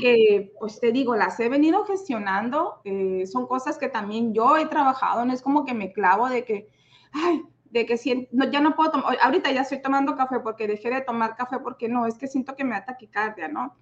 Que, 0.00 0.52
pues 0.60 0.78
te 0.78 0.92
digo, 0.92 1.16
las 1.16 1.40
he 1.40 1.48
venido 1.48 1.84
gestionando, 1.86 2.80
eh, 2.84 3.26
son 3.26 3.48
cosas 3.48 3.78
que 3.78 3.88
también 3.88 4.32
yo 4.32 4.56
he 4.56 4.66
trabajado, 4.66 5.24
no 5.24 5.32
es 5.32 5.42
como 5.42 5.64
que 5.64 5.74
me 5.74 5.92
clavo 5.92 6.28
de 6.28 6.44
que, 6.44 6.68
ay, 7.10 7.42
de 7.70 7.86
que 7.86 7.96
si, 7.96 8.28
no, 8.32 8.50
ya 8.50 8.60
no 8.60 8.74
puedo 8.74 8.90
tomar, 8.92 9.16
ahorita 9.20 9.50
ya 9.50 9.62
estoy 9.62 9.82
tomando 9.82 10.16
café 10.16 10.40
porque 10.40 10.66
dejé 10.66 10.90
de 10.90 11.00
tomar 11.00 11.36
café 11.36 11.58
porque 11.58 11.88
no, 11.88 12.06
es 12.06 12.16
que 12.16 12.26
siento 12.26 12.54
que 12.56 12.64
me 12.64 12.74
da 12.74 12.84
taquicardia, 12.84 13.48
¿no? 13.48 13.76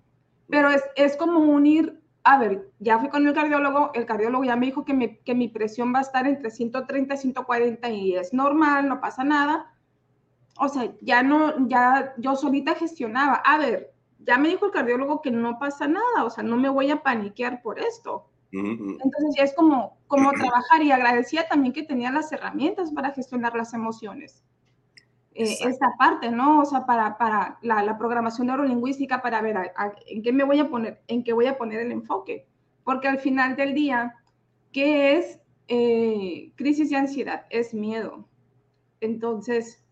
Pero 0.48 0.70
es, 0.70 0.82
es 0.96 1.16
como 1.16 1.40
unir, 1.40 2.00
a 2.22 2.38
ver, 2.38 2.70
ya 2.78 2.98
fui 2.98 3.08
con 3.08 3.26
el 3.26 3.34
cardiólogo, 3.34 3.90
el 3.94 4.06
cardiólogo 4.06 4.44
ya 4.44 4.56
me 4.56 4.66
dijo 4.66 4.84
que, 4.84 4.94
me, 4.94 5.18
que 5.18 5.34
mi 5.34 5.48
presión 5.48 5.94
va 5.94 5.98
a 5.98 6.02
estar 6.02 6.26
entre 6.26 6.50
130 6.50 7.14
y 7.14 7.18
140 7.18 7.88
y 7.90 8.16
es 8.16 8.32
normal, 8.32 8.88
no 8.88 9.00
pasa 9.00 9.24
nada. 9.24 9.74
O 10.58 10.68
sea, 10.68 10.92
ya 11.00 11.22
no, 11.22 11.68
ya 11.68 12.14
yo 12.18 12.36
solita 12.36 12.74
gestionaba, 12.74 13.34
a 13.34 13.58
ver, 13.58 13.92
ya 14.20 14.38
me 14.38 14.48
dijo 14.48 14.66
el 14.66 14.72
cardiólogo 14.72 15.20
que 15.20 15.30
no 15.30 15.58
pasa 15.58 15.86
nada, 15.88 16.24
o 16.24 16.30
sea, 16.30 16.44
no 16.44 16.56
me 16.56 16.68
voy 16.68 16.90
a 16.90 17.02
paniquear 17.02 17.62
por 17.62 17.78
esto. 17.78 18.26
Entonces 18.60 19.34
ya 19.36 19.44
es 19.44 19.54
como, 19.54 19.96
como 20.06 20.30
trabajar 20.32 20.82
y 20.82 20.92
agradecía 20.92 21.48
también 21.48 21.72
que 21.72 21.82
tenía 21.82 22.10
las 22.10 22.30
herramientas 22.32 22.92
para 22.92 23.12
gestionar 23.12 23.54
las 23.54 23.74
emociones. 23.74 24.42
Eh, 25.36 25.56
esta 25.66 25.92
parte, 25.98 26.30
¿no? 26.30 26.60
O 26.60 26.64
sea, 26.64 26.86
para, 26.86 27.18
para 27.18 27.58
la, 27.62 27.82
la 27.82 27.98
programación 27.98 28.46
neurolingüística, 28.46 29.20
para 29.20 29.42
ver 29.42 29.72
en 30.06 30.22
qué 30.22 30.32
me 30.32 30.44
voy 30.44 30.60
a 30.60 30.68
poner, 30.68 31.00
en 31.08 31.24
qué 31.24 31.32
voy 31.32 31.46
a 31.46 31.58
poner 31.58 31.80
el 31.80 31.90
enfoque. 31.90 32.46
Porque 32.84 33.08
al 33.08 33.18
final 33.18 33.56
del 33.56 33.74
día, 33.74 34.14
¿qué 34.72 35.16
es 35.16 35.40
eh, 35.66 36.52
crisis 36.54 36.90
de 36.90 36.96
ansiedad? 36.96 37.46
Es 37.50 37.74
miedo. 37.74 38.28
Entonces, 39.00 39.82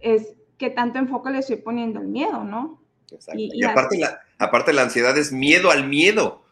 es 0.00 0.36
qué 0.58 0.70
tanto 0.70 1.00
enfoque 1.00 1.30
le 1.30 1.38
estoy 1.38 1.56
poniendo 1.56 1.98
al 1.98 2.06
miedo, 2.06 2.44
¿no? 2.44 2.80
Exacto. 3.10 3.40
Y, 3.40 3.64
aparte, 3.64 3.98
la, 3.98 4.20
aparte 4.38 4.72
la 4.72 4.82
ansiedad 4.82 5.16
es 5.18 5.32
miedo 5.32 5.72
al 5.72 5.88
miedo. 5.88 6.45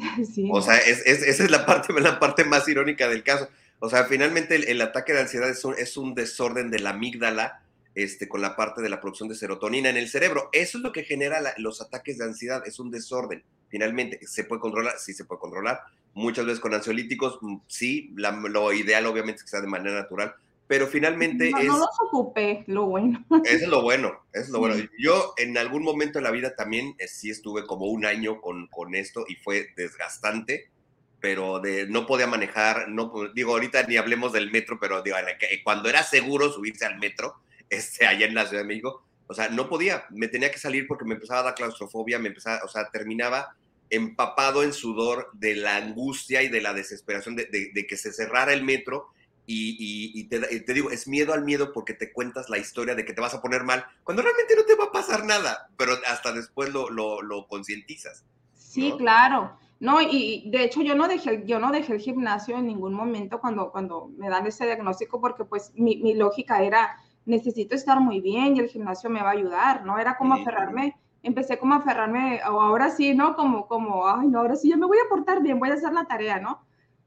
O 0.50 0.62
sea, 0.62 0.78
es, 0.78 1.06
esa 1.06 1.44
es 1.44 1.50
la 1.50 1.66
parte, 1.66 1.92
la 2.00 2.18
parte 2.18 2.44
más 2.44 2.68
irónica 2.68 3.08
del 3.08 3.22
caso. 3.22 3.48
O 3.78 3.88
sea, 3.88 4.04
finalmente 4.04 4.70
el, 4.70 4.82
ataque 4.82 5.12
de 5.12 5.20
ansiedad 5.20 5.48
es 5.48 5.64
un, 5.64 5.74
es 5.78 5.96
un, 5.96 6.14
desorden 6.14 6.70
de 6.70 6.80
la 6.80 6.90
amígdala 6.90 7.62
este, 7.94 8.28
con 8.28 8.42
la 8.42 8.54
parte 8.54 8.82
de 8.82 8.90
la 8.90 9.00
producción 9.00 9.28
de 9.28 9.34
serotonina 9.34 9.88
en 9.88 9.96
el 9.96 10.08
cerebro. 10.08 10.50
Eso 10.52 10.78
es 10.78 10.84
lo 10.84 10.92
que 10.92 11.04
genera 11.04 11.40
los 11.56 11.80
ataques 11.80 12.18
de 12.18 12.24
ansiedad, 12.24 12.62
es 12.66 12.78
un 12.78 12.90
desorden. 12.90 13.42
Finalmente, 13.68 14.20
¿se 14.26 14.44
puede 14.44 14.60
controlar? 14.60 14.94
Sí, 14.98 15.14
se 15.14 15.24
puede 15.24 15.40
controlar. 15.40 15.80
Muchas 16.12 16.44
veces 16.44 16.60
con 16.60 16.74
ansiolíticos, 16.74 17.38
mm, 17.40 17.56
sí, 17.68 18.12
lo 18.16 18.72
ideal 18.72 19.06
obviamente 19.06 19.38
es 19.38 19.44
que 19.44 19.50
sea 19.50 19.60
de 19.60 19.68
manera 19.68 19.94
natural, 19.94 20.34
pero 20.70 20.86
finalmente 20.86 21.50
no, 21.50 21.58
es... 21.58 21.66
No 21.66 21.78
los 21.78 21.88
ocupé, 22.06 22.62
lo 22.68 22.86
bueno. 22.86 23.26
Es 23.44 23.66
lo 23.66 23.82
bueno, 23.82 24.24
es 24.32 24.50
lo 24.50 24.60
bueno. 24.60 24.76
Yo 25.00 25.34
en 25.36 25.58
algún 25.58 25.82
momento 25.82 26.20
de 26.20 26.22
la 26.22 26.30
vida 26.30 26.54
también 26.54 26.94
eh, 27.00 27.08
sí 27.08 27.28
estuve 27.28 27.66
como 27.66 27.86
un 27.86 28.06
año 28.06 28.40
con, 28.40 28.68
con 28.68 28.94
esto 28.94 29.24
y 29.26 29.34
fue 29.34 29.70
desgastante, 29.74 30.70
pero 31.18 31.58
de, 31.58 31.88
no 31.88 32.06
podía 32.06 32.28
manejar, 32.28 32.88
no 32.88 33.12
digo, 33.34 33.54
ahorita 33.54 33.82
ni 33.88 33.96
hablemos 33.96 34.32
del 34.32 34.52
metro, 34.52 34.78
pero 34.78 35.02
digo, 35.02 35.16
cuando 35.64 35.88
era 35.88 36.04
seguro 36.04 36.52
subirse 36.52 36.86
al 36.86 37.00
metro, 37.00 37.34
este, 37.68 38.06
allá 38.06 38.26
en 38.26 38.36
la 38.36 38.46
Ciudad 38.46 38.62
de 38.62 38.68
México, 38.68 39.04
o 39.26 39.34
sea, 39.34 39.48
no 39.48 39.68
podía, 39.68 40.04
me 40.10 40.28
tenía 40.28 40.52
que 40.52 40.58
salir 40.58 40.86
porque 40.86 41.04
me 41.04 41.14
empezaba 41.14 41.40
a 41.40 41.44
dar 41.46 41.54
claustrofobia, 41.56 42.20
me 42.20 42.28
empezaba, 42.28 42.60
o 42.64 42.68
sea, 42.68 42.88
terminaba 42.92 43.56
empapado 43.90 44.62
en 44.62 44.72
sudor 44.72 45.30
de 45.32 45.56
la 45.56 45.78
angustia 45.78 46.44
y 46.44 46.48
de 46.48 46.60
la 46.60 46.74
desesperación 46.74 47.34
de, 47.34 47.46
de 47.46 47.86
que 47.88 47.96
se 47.96 48.12
cerrara 48.12 48.52
el 48.52 48.62
metro 48.62 49.08
y, 49.52 50.24
te, 50.24 50.74
digo, 50.74 50.90
es 50.90 51.08
miedo 51.08 51.32
al 51.32 51.44
miedo 51.44 51.72
porque 51.72 51.94
te 51.94 52.12
cuentas 52.12 52.48
la 52.48 52.58
historia 52.58 52.94
de 52.94 53.04
que 53.04 53.12
te 53.12 53.20
vas 53.20 53.34
a 53.34 53.42
poner 53.42 53.64
mal, 53.64 53.84
cuando 54.04 54.22
realmente 54.22 54.54
no 54.56 54.62
te 54.64 54.76
va 54.76 54.84
a 54.84 54.92
pasar 54.92 55.24
nada, 55.24 55.68
pero 55.76 55.94
hasta 56.06 56.32
después 56.32 56.72
lo, 56.72 56.88
lo, 56.90 57.46
concientizas. 57.48 58.24
Sí, 58.54 58.94
claro. 58.96 59.56
No, 59.80 60.00
y 60.00 60.48
de 60.50 60.64
hecho 60.64 60.82
yo 60.82 60.94
no 60.94 61.08
dejé, 61.08 61.42
yo 61.46 61.58
no 61.58 61.72
dejé 61.72 61.94
el 61.94 62.00
gimnasio 62.00 62.58
en 62.58 62.66
ningún 62.66 62.92
momento 62.92 63.40
cuando, 63.40 63.72
cuando 63.72 64.10
me 64.18 64.28
dan 64.28 64.46
ese 64.46 64.66
diagnóstico 64.66 65.20
porque 65.20 65.44
pues 65.44 65.72
mi, 65.74 65.96
mi 65.96 66.14
lógica 66.14 66.62
era, 66.62 66.96
necesito 67.24 67.74
estar 67.74 67.98
muy 67.98 68.20
bien 68.20 68.56
y 68.56 68.60
el 68.60 68.68
gimnasio 68.68 69.08
me 69.08 69.22
va 69.22 69.30
a 69.30 69.32
ayudar, 69.32 69.84
¿no? 69.84 69.98
Era 69.98 70.16
como 70.16 70.34
aferrarme, 70.34 70.96
empecé 71.22 71.58
como 71.58 71.74
a 71.74 71.78
aferrarme, 71.78 72.40
o 72.44 72.60
ahora 72.60 72.90
sí, 72.90 73.14
¿no? 73.14 73.34
Como, 73.34 73.66
como, 73.66 74.06
ay, 74.06 74.28
no, 74.28 74.40
ahora 74.40 74.54
sí 74.54 74.68
ya 74.68 74.76
me 74.76 74.86
voy 74.86 74.98
a 74.98 75.08
portar 75.08 75.42
bien, 75.42 75.58
voy 75.58 75.70
a 75.70 75.74
hacer 75.74 75.92
la 75.92 76.04
tarea, 76.04 76.38
¿no? 76.38 76.60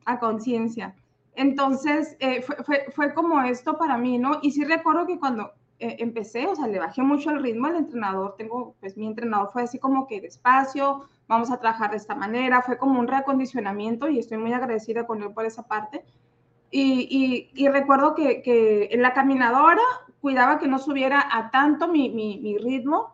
A 0.04 0.20
conciencia. 0.20 0.96
Entonces, 1.36 2.16
eh, 2.20 2.42
fue, 2.42 2.58
fue, 2.64 2.86
fue, 2.94 3.14
como 3.14 3.42
esto 3.42 3.78
para 3.78 3.98
mí, 3.98 4.18
¿no? 4.20 4.40
Y 4.42 4.52
sí 4.52 4.64
recuerdo 4.64 5.08
que 5.08 5.20
cuando 5.20 5.52
eh, 5.80 5.98
empecé, 6.00 6.46
o 6.48 6.56
sea, 6.56 6.68
le 6.68 6.80
bajé 6.80 7.02
mucho 7.02 7.32
el 7.32 7.42
ritmo 7.42 7.68
al 7.68 7.76
entrenador, 7.76 8.36
tengo, 8.38 8.76
pues 8.80 8.96
mi 8.96 9.08
entrenador 9.08 9.52
fue 9.52 9.64
así 9.64 9.80
como 9.80 10.08
que 10.08 10.22
despacio, 10.22 11.06
vamos 11.28 11.52
a 11.52 11.60
trabajar 11.60 11.92
de 11.92 11.98
esta 11.98 12.16
manera, 12.16 12.62
fue 12.62 12.78
como 12.78 13.00
un 13.00 13.08
reacondicionamiento 13.08 14.08
y 14.08 14.20
estoy 14.20 14.38
muy 14.38 14.54
agradecida 14.54 15.06
con 15.08 15.22
él 15.24 15.32
por 15.34 15.46
esa 15.46 15.68
parte. 15.68 16.06
Y, 16.72 17.52
y, 17.54 17.68
recuerdo 17.68 18.16
que, 18.16 18.42
que, 18.42 18.90
en 18.92 19.02
la 19.04 19.14
caminadora 19.14 19.82
cuidaba 20.22 20.58
que 20.58 20.68
no 20.68 20.80
subiera 20.80 21.28
a 21.32 21.52
tanto 21.52 21.88
mi, 21.88 22.10
mi 22.10 22.58
ritmo, 22.58 23.13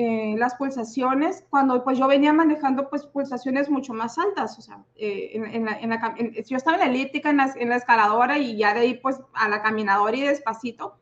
eh, 0.00 0.36
las 0.38 0.54
pulsaciones, 0.54 1.44
cuando 1.50 1.82
pues 1.82 1.98
yo 1.98 2.06
venía 2.06 2.32
manejando 2.32 2.88
pues 2.88 3.04
pulsaciones 3.04 3.68
mucho 3.68 3.92
más 3.92 4.16
altas, 4.16 4.56
o 4.56 4.62
sea, 4.62 4.84
eh, 4.94 5.30
en, 5.32 5.64
la, 5.64 5.76
en 5.76 5.90
la, 5.90 6.14
yo 6.16 6.56
estaba 6.56 6.76
en 6.76 6.82
la 6.82 6.86
elíptica, 6.86 7.30
en 7.30 7.38
la, 7.38 7.52
en 7.56 7.68
la, 7.68 7.74
escaladora 7.74 8.38
y 8.38 8.56
ya 8.56 8.74
de 8.74 8.80
ahí 8.82 8.94
pues 8.94 9.20
a 9.32 9.48
la 9.48 9.60
caminadora 9.60 10.16
y 10.16 10.20
despacito, 10.20 10.94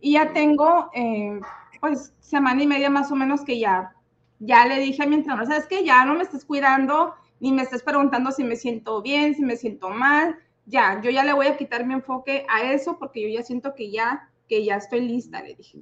y 0.00 0.12
ya 0.12 0.34
tengo 0.34 0.90
eh, 0.92 1.40
pues 1.80 2.12
semana 2.20 2.62
y 2.62 2.66
media 2.66 2.90
más 2.90 3.10
o 3.10 3.16
menos 3.16 3.40
que 3.40 3.58
ya, 3.58 3.94
ya 4.38 4.66
le 4.66 4.80
dije 4.80 5.02
a 5.02 5.06
mi 5.06 5.14
entrenador, 5.14 5.46
sabes 5.46 5.64
que 5.66 5.82
ya 5.82 6.04
no 6.04 6.14
me 6.14 6.24
estés 6.24 6.44
cuidando, 6.44 7.14
ni 7.40 7.52
me 7.52 7.62
estés 7.62 7.82
preguntando 7.82 8.32
si 8.32 8.44
me 8.44 8.56
siento 8.56 9.00
bien, 9.00 9.34
si 9.34 9.40
me 9.40 9.56
siento 9.56 9.88
mal, 9.88 10.36
ya, 10.66 11.00
yo 11.00 11.08
ya 11.08 11.24
le 11.24 11.32
voy 11.32 11.46
a 11.46 11.56
quitar 11.56 11.86
mi 11.86 11.94
enfoque 11.94 12.44
a 12.50 12.70
eso 12.70 12.98
porque 12.98 13.22
yo 13.22 13.28
ya 13.28 13.42
siento 13.42 13.74
que 13.74 13.90
ya, 13.90 14.28
que 14.46 14.62
ya 14.62 14.76
estoy 14.76 15.08
lista, 15.08 15.40
le 15.40 15.54
dije. 15.54 15.78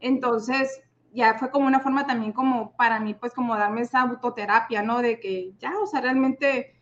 Entonces, 0.00 0.82
ya 1.12 1.34
fue 1.34 1.50
como 1.50 1.66
una 1.66 1.80
forma 1.80 2.06
también 2.06 2.32
como 2.32 2.72
para 2.76 3.00
mí, 3.00 3.14
pues 3.14 3.32
como 3.32 3.56
darme 3.56 3.82
esa 3.82 4.02
autoterapia, 4.02 4.82
¿no? 4.82 5.02
De 5.02 5.20
que 5.20 5.52
ya, 5.58 5.72
o 5.80 5.86
sea, 5.86 6.00
realmente 6.00 6.78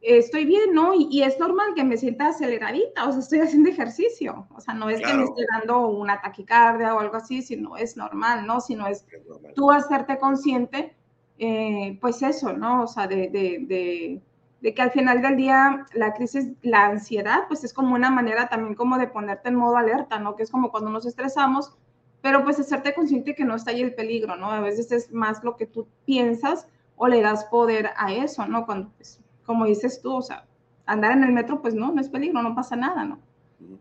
estoy 0.00 0.44
bien, 0.46 0.72
¿no? 0.72 0.92
Y, 0.94 1.22
es 1.22 1.38
normal 1.38 1.74
que 1.74 1.84
me 1.84 1.96
sienta 1.96 2.28
aceleradita, 2.28 3.06
o 3.06 3.12
sea, 3.12 3.20
estoy 3.20 3.40
haciendo 3.40 3.68
ejercicio, 3.68 4.46
o 4.54 4.60
sea, 4.60 4.74
no 4.74 4.88
es 4.88 5.00
que 5.00 5.12
me 5.12 5.24
esté 5.24 5.44
dando 5.52 5.88
una 5.88 6.20
taquicardia 6.20 6.94
o 6.94 7.00
algo 7.00 7.16
así, 7.16 7.42
sino 7.42 7.76
es 7.76 7.96
normal, 7.96 8.46
¿no? 8.46 8.60
Sino 8.60 8.86
es, 8.86 9.06
tú 9.54 9.70
hacerte 9.70 10.18
consciente, 10.18 10.96
eh, 11.38 11.98
pues 12.00 12.22
eso, 12.22 12.52
¿no? 12.52 12.84
O 12.84 12.86
sea, 12.86 13.06
de, 13.06 13.28
de, 13.28 14.20
de, 14.60 14.74
que 14.74 14.82
al 14.82 14.90
final 14.90 15.20
del 15.22 15.36
día 15.36 15.86
la 15.94 16.14
crisis, 16.14 16.52
la 16.62 16.86
ansiedad, 16.86 17.44
pues 17.48 17.64
es 17.64 17.72
como 17.72 17.94
una 17.94 18.10
manera 18.10 18.48
también 18.48 18.74
como 18.74 18.98
de 18.98 19.06
ponerte 19.06 19.48
en 19.48 19.56
modo 19.56 19.76
alerta, 19.76 20.18
¿no? 20.18 20.36
Que 20.36 20.44
es 20.44 20.50
como 20.50 20.70
cuando 20.70 20.90
nos 20.90 21.06
estresamos, 21.06 21.76
pero 22.22 22.44
pues 22.44 22.58
hacerte 22.60 22.94
consciente 22.94 23.34
que 23.34 23.44
no 23.44 23.56
está 23.56 23.70
ahí 23.70 23.80
el 23.80 23.94
peligro, 23.94 24.36
¿no? 24.36 24.50
A 24.50 24.60
veces 24.60 24.92
es 24.92 25.12
más 25.12 25.42
lo 25.42 25.56
que 25.56 25.66
tú 25.66 25.86
piensas 26.04 26.66
o 26.96 27.08
le 27.08 27.22
das 27.22 27.44
poder 27.44 27.90
a 27.96 28.12
eso, 28.12 28.46
¿no? 28.46 28.66
Cuando, 28.66 28.90
pues, 28.96 29.18
como 29.46 29.66
dices 29.66 30.00
tú, 30.02 30.16
o 30.16 30.22
sea, 30.22 30.44
andar 30.86 31.12
en 31.12 31.24
el 31.24 31.32
metro, 31.32 31.62
pues 31.62 31.74
no, 31.74 31.92
no 31.92 32.00
es 32.00 32.08
peligro, 32.08 32.42
no 32.42 32.54
pasa 32.54 32.76
nada, 32.76 33.04
¿no? 33.04 33.20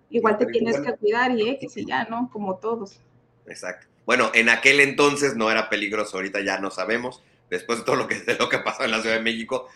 Igual 0.10 0.38
te 0.38 0.46
tienes 0.46 0.80
que 0.80 0.94
cuidar 0.94 1.32
y 1.32 1.50
X 1.50 1.78
y 1.78 1.86
ya, 1.86 2.06
¿no? 2.06 2.30
Como 2.32 2.56
todos. 2.56 3.00
Exacto. 3.46 3.88
Bueno, 4.06 4.32
en 4.34 4.50
aquel 4.50 4.80
entonces 4.80 5.36
no 5.36 5.52
era 5.52 5.70
peligroso, 5.70 6.18
ahorita 6.18 6.42
ya 6.42 6.60
no 6.60 6.72
sabemos. 6.72 7.24
Después 7.50 7.80
de 7.80 7.86
todo 7.86 7.96
lo 7.96 8.08
que, 8.08 8.16
de 8.16 8.36
lo 8.36 8.50
que 8.50 8.60
pasó 8.60 8.84
en 8.84 8.92
la 8.92 9.02
Ciudad 9.02 9.16
de 9.16 9.22
México, 9.22 9.68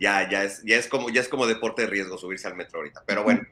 ya, 0.00 0.28
ya, 0.28 0.44
es, 0.44 0.62
ya, 0.64 0.76
es 0.76 0.88
como, 0.88 1.10
ya 1.10 1.20
es 1.20 1.28
como 1.28 1.46
deporte 1.46 1.82
de 1.82 1.88
riesgo 1.88 2.18
subirse 2.18 2.48
al 2.48 2.56
metro 2.56 2.78
ahorita. 2.78 3.02
Pero 3.06 3.24
bueno, 3.24 3.42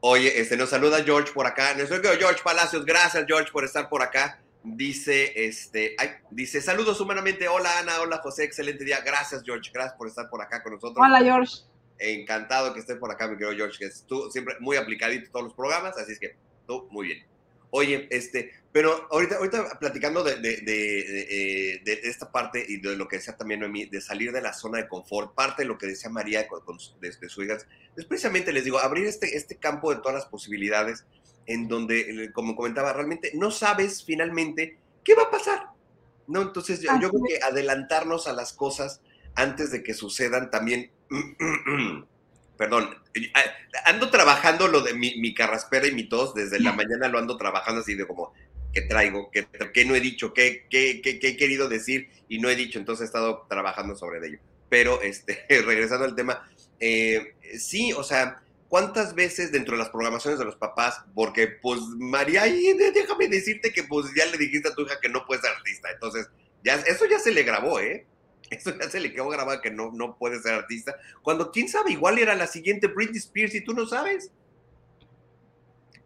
oye, 0.00 0.40
este, 0.40 0.56
nos 0.56 0.70
saluda 0.70 1.02
George 1.04 1.32
por 1.32 1.46
acá. 1.46 1.74
Nuestro 1.74 2.00
George 2.02 2.42
Palacios, 2.42 2.84
gracias 2.84 3.24
George 3.26 3.50
por 3.52 3.64
estar 3.64 3.88
por 3.88 4.02
acá. 4.02 4.40
Dice, 4.62 5.32
este, 5.46 5.94
ay, 5.98 6.10
dice, 6.30 6.60
saludos 6.60 7.00
humanamente. 7.00 7.48
Hola 7.48 7.78
Ana, 7.78 8.00
hola 8.00 8.18
José, 8.18 8.44
excelente 8.44 8.84
día. 8.84 9.00
Gracias 9.00 9.42
George, 9.44 9.70
gracias 9.72 9.96
por 9.96 10.08
estar 10.08 10.28
por 10.28 10.42
acá 10.42 10.62
con 10.62 10.74
nosotros. 10.74 11.04
Hola 11.04 11.20
George. 11.20 11.62
Encantado 11.98 12.72
que 12.72 12.80
estés 12.80 12.96
por 12.96 13.10
acá, 13.10 13.26
mi 13.26 13.36
querido 13.36 13.54
George, 13.54 13.78
que 13.78 13.86
es 13.86 14.04
tú 14.06 14.30
siempre 14.30 14.56
muy 14.60 14.76
aplicadito 14.76 15.26
en 15.26 15.32
todos 15.32 15.44
los 15.44 15.54
programas, 15.54 15.96
así 15.98 16.12
es 16.12 16.18
que 16.18 16.36
tú 16.66 16.88
muy 16.90 17.08
bien. 17.08 17.29
Oye, 17.70 18.08
este, 18.10 18.52
pero 18.72 19.06
ahorita, 19.10 19.36
ahorita 19.36 19.78
platicando 19.78 20.24
de, 20.24 20.36
de, 20.36 20.56
de, 20.58 21.74
eh, 21.74 21.82
de, 21.84 21.92
esta 22.04 22.30
parte 22.30 22.64
y 22.66 22.80
de 22.80 22.96
lo 22.96 23.06
que 23.06 23.16
decía 23.16 23.36
también 23.36 23.60
Noemí, 23.60 23.86
de 23.86 24.00
salir 24.00 24.32
de 24.32 24.40
la 24.40 24.52
zona 24.52 24.78
de 24.78 24.88
confort, 24.88 25.34
parte 25.34 25.62
de 25.62 25.68
lo 25.68 25.78
que 25.78 25.86
decía 25.86 26.10
María 26.10 26.48
con, 26.48 26.60
con 26.64 26.78
de, 27.00 27.28
su 27.28 27.42
hija, 27.42 27.58
es 27.96 28.04
precisamente, 28.04 28.52
les 28.52 28.64
digo, 28.64 28.78
abrir 28.78 29.06
este, 29.06 29.36
este 29.36 29.56
campo 29.56 29.94
de 29.94 30.00
todas 30.00 30.14
las 30.14 30.26
posibilidades 30.26 31.04
en 31.46 31.68
donde, 31.68 32.30
como 32.32 32.56
comentaba, 32.56 32.92
realmente 32.92 33.32
no 33.34 33.50
sabes 33.50 34.04
finalmente 34.04 34.78
qué 35.04 35.14
va 35.14 35.24
a 35.24 35.30
pasar. 35.30 35.66
¿no? 36.26 36.42
Entonces, 36.42 36.80
yo, 36.80 37.10
creo 37.10 37.22
que 37.26 37.42
adelantarnos 37.42 38.26
a 38.28 38.32
las 38.32 38.52
cosas 38.52 39.00
antes 39.34 39.70
de 39.70 39.82
que 39.82 39.94
sucedan 39.94 40.50
también. 40.50 40.90
perdón, 42.60 42.94
ando 43.86 44.10
trabajando 44.10 44.68
lo 44.68 44.82
de 44.82 44.92
mi, 44.92 45.32
carraspera 45.32 45.86
y 45.86 45.92
mi 45.92 46.10
tos, 46.10 46.34
desde 46.34 46.60
la 46.60 46.74
mañana 46.74 47.08
lo 47.08 47.18
ando 47.18 47.38
trabajando 47.38 47.80
así 47.80 47.94
de 47.94 48.06
como, 48.06 48.34
¿qué 48.74 48.82
traigo? 48.82 49.30
¿Qué, 49.30 49.46
qué 49.72 49.86
no 49.86 49.94
he 49.94 50.00
dicho? 50.00 50.34
¿Qué, 50.34 50.66
qué, 50.68 51.00
qué, 51.00 51.18
he 51.22 51.36
querido 51.38 51.70
decir? 51.70 52.10
Y 52.28 52.38
no 52.38 52.50
he 52.50 52.56
dicho, 52.56 52.78
entonces 52.78 53.04
he 53.04 53.06
estado 53.06 53.46
trabajando 53.48 53.96
sobre 53.96 54.18
ello. 54.28 54.38
Pero, 54.68 55.00
este, 55.00 55.46
regresando 55.48 56.04
al 56.04 56.14
tema, 56.14 56.46
eh, 56.80 57.34
sí, 57.58 57.94
o 57.94 58.02
sea, 58.02 58.42
¿cuántas 58.68 59.14
veces 59.14 59.52
dentro 59.52 59.72
de 59.72 59.78
las 59.78 59.88
programaciones 59.88 60.38
de 60.38 60.44
los 60.44 60.56
papás, 60.56 61.00
porque 61.14 61.48
pues 61.48 61.80
María, 61.96 62.42
déjame 62.42 63.28
decirte 63.28 63.72
que 63.72 63.84
pues 63.84 64.12
ya 64.14 64.26
le 64.26 64.36
dijiste 64.36 64.68
a 64.68 64.74
tu 64.74 64.82
hija 64.82 65.00
que 65.00 65.08
no 65.08 65.24
puedes 65.24 65.42
ser 65.42 65.52
artista, 65.56 65.90
entonces 65.90 66.28
ya, 66.62 66.74
eso 66.74 67.06
ya 67.06 67.18
se 67.20 67.32
le 67.32 67.42
grabó, 67.42 67.80
¿eh? 67.80 68.04
Eso 68.50 68.76
ya 68.76 68.90
se 68.90 69.00
le 69.00 69.12
quedó 69.12 69.28
grabado 69.28 69.60
que 69.60 69.70
no, 69.70 69.92
no 69.92 70.16
puede 70.16 70.40
ser 70.40 70.54
artista. 70.54 70.96
Cuando 71.22 71.50
quién 71.52 71.68
sabe, 71.68 71.92
igual 71.92 72.18
era 72.18 72.34
la 72.34 72.46
siguiente 72.46 72.88
Britney 72.88 73.18
Spears 73.18 73.54
y 73.54 73.60
tú 73.60 73.74
no 73.74 73.86
sabes. 73.86 74.32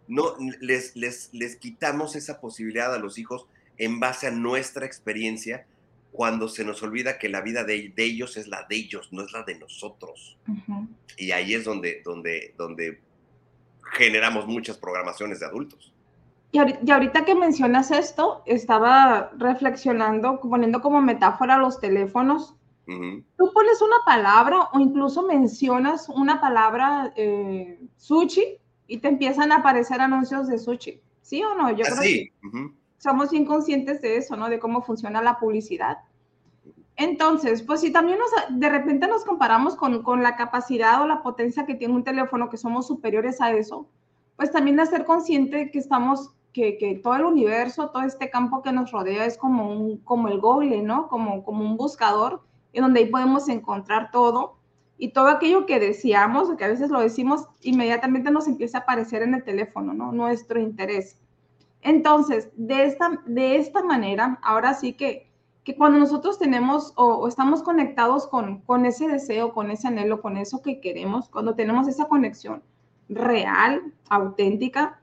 No, 0.07 0.37
les, 0.61 0.95
les, 0.95 1.31
les 1.33 1.57
quitamos 1.57 2.15
esa 2.15 2.41
posibilidad 2.41 2.95
a 2.95 2.99
los 2.99 3.17
hijos 3.17 3.47
en 3.79 4.01
base 4.01 4.27
a 4.27 4.31
nuestra 4.31 4.85
experiencia 4.85 5.67
cuando 6.13 6.49
se 6.49 6.65
nos 6.65 6.83
olvida 6.83 7.19
que 7.19 7.29
la 7.29 7.41
vida 7.41 7.65
de, 7.65 7.93
ellos 7.97 8.37
es 8.37 8.47
la 8.47 8.67
de 8.69 8.77
ellos, 8.77 9.09
no 9.13 9.25
es 9.25 9.33
la 9.33 9.43
de 9.43 9.57
nosotros. 9.57 10.39
Y 11.17 11.33
ahí 11.33 11.55
es 11.55 11.65
donde, 11.65 12.03
donde, 12.05 12.55
donde 12.59 13.01
generamos 13.95 14.47
muchas 14.47 14.77
programaciones 14.77 15.41
de 15.41 15.47
adultos. 15.47 15.94
Y 16.55 16.91
ahorita 16.93 17.25
que 17.25 17.35
mencionas 17.35 17.91
esto, 17.91 18.45
estaba 18.47 19.33
reflexionando, 19.37 20.39
poniendo 20.39 20.81
como 20.81 21.03
metáfora 21.03 21.59
los 21.59 21.81
teléfonos. 21.81 22.55
Tú 22.87 23.53
pones 23.53 23.83
una 23.83 23.97
palabra 24.07 24.69
o 24.73 24.79
incluso 24.79 25.27
mencionas 25.27 26.09
una 26.09 26.41
palabra 26.41 27.13
eh, 27.17 27.81
sushi 27.97 28.61
y 28.87 28.99
te 28.99 29.09
empiezan 29.09 29.51
a 29.51 29.57
aparecer 29.57 30.01
anuncios 30.01 30.47
de 30.47 30.59
sushi. 30.59 31.03
¿Sí 31.23 31.43
o 31.43 31.57
no? 31.57 31.73
Yo 31.73 31.85
creo 31.87 32.01
que 32.01 32.33
somos 32.99 33.33
inconscientes 33.33 34.01
de 34.01 34.19
eso, 34.19 34.37
¿no? 34.37 34.49
De 34.49 34.61
cómo 34.61 34.83
funciona 34.83 35.21
la 35.23 35.41
publicidad. 35.41 35.99
Entonces, 36.95 37.65
pues 37.65 37.81
si 37.81 37.91
también 37.91 38.19
nos, 38.21 38.61
de 38.61 38.69
repente 38.69 39.09
nos 39.09 39.25
comparamos 39.25 39.75
con, 39.75 40.05
con, 40.05 40.23
la 40.23 40.37
capacidad 40.37 41.03
o 41.03 41.09
la 41.09 41.21
potencia 41.21 41.67
que 41.67 41.75
tiene 41.75 41.95
un 41.95 42.05
teléfono, 42.05 42.49
que 42.49 42.59
somos 42.59 42.87
superiores 42.87 43.41
a 43.41 43.51
eso, 43.51 43.89
pues 44.37 44.51
también 44.51 44.77
de 44.77 44.87
ser 44.87 45.05
consciente 45.05 45.71
que 45.71 45.79
estamos, 45.79 46.34
que, 46.55 47.01
todo 47.03 47.17
el 47.17 47.25
universo, 47.25 47.91
todo 47.91 48.05
este 48.05 48.31
campo 48.31 48.63
que 48.63 48.73
nos 48.73 48.93
rodea 48.93 49.27
es 49.27 49.37
como, 49.37 49.71
un, 49.71 49.99
como 49.99 50.29
el 50.29 50.41
Google, 50.41 50.83
¿no? 50.83 51.09
Como, 51.09 51.45
como 51.45 51.65
un 51.65 51.77
buscador, 51.77 52.43
en 52.73 52.83
donde 52.83 53.01
ahí 53.01 53.07
podemos 53.07 53.49
encontrar 53.49 54.11
todo. 54.13 54.57
Y 54.97 55.09
todo 55.09 55.27
aquello 55.29 55.67
que 55.67 55.81
decíamos, 55.81 56.49
o 56.49 56.57
que 56.57 56.65
a 56.65 56.69
veces 56.69 56.91
lo 56.91 57.01
decimos, 57.01 57.49
inmediatamente 57.61 58.31
nos 58.31 58.47
empieza 58.47 58.79
a 58.79 58.81
aparecer 58.83 59.23
en 59.23 59.35
el 59.35 59.43
teléfono, 59.43 59.93
¿no? 59.93 60.13
Nuestro 60.13 60.61
interés. 60.61 61.19
Entonces, 61.83 62.49
de 62.57 62.85
esta, 62.85 63.21
de 63.27 63.57
esta 63.57 63.83
manera, 63.83 64.39
ahora 64.43 64.75
sí 64.75 64.95
que, 64.95 65.29
que 65.65 65.77
cuando 65.77 65.99
nosotros 65.99 66.39
tenemos 66.39 66.93
o, 66.95 67.27
estamos 67.27 67.63
conectados 67.65 68.29
con, 68.29 68.61
con, 68.61 68.87
ese 68.87 69.09
deseo, 69.09 69.53
con 69.53 69.73
ese 69.73 69.89
anhelo, 69.89 70.23
con 70.23 70.37
eso 70.37 70.63
que 70.63 70.81
queremos, 70.81 71.29
cuando 71.29 71.57
tenemos 71.57 71.89
esa 71.89 72.07
conexión 72.07 72.63
real, 73.09 73.93
auténtica, 74.09 75.01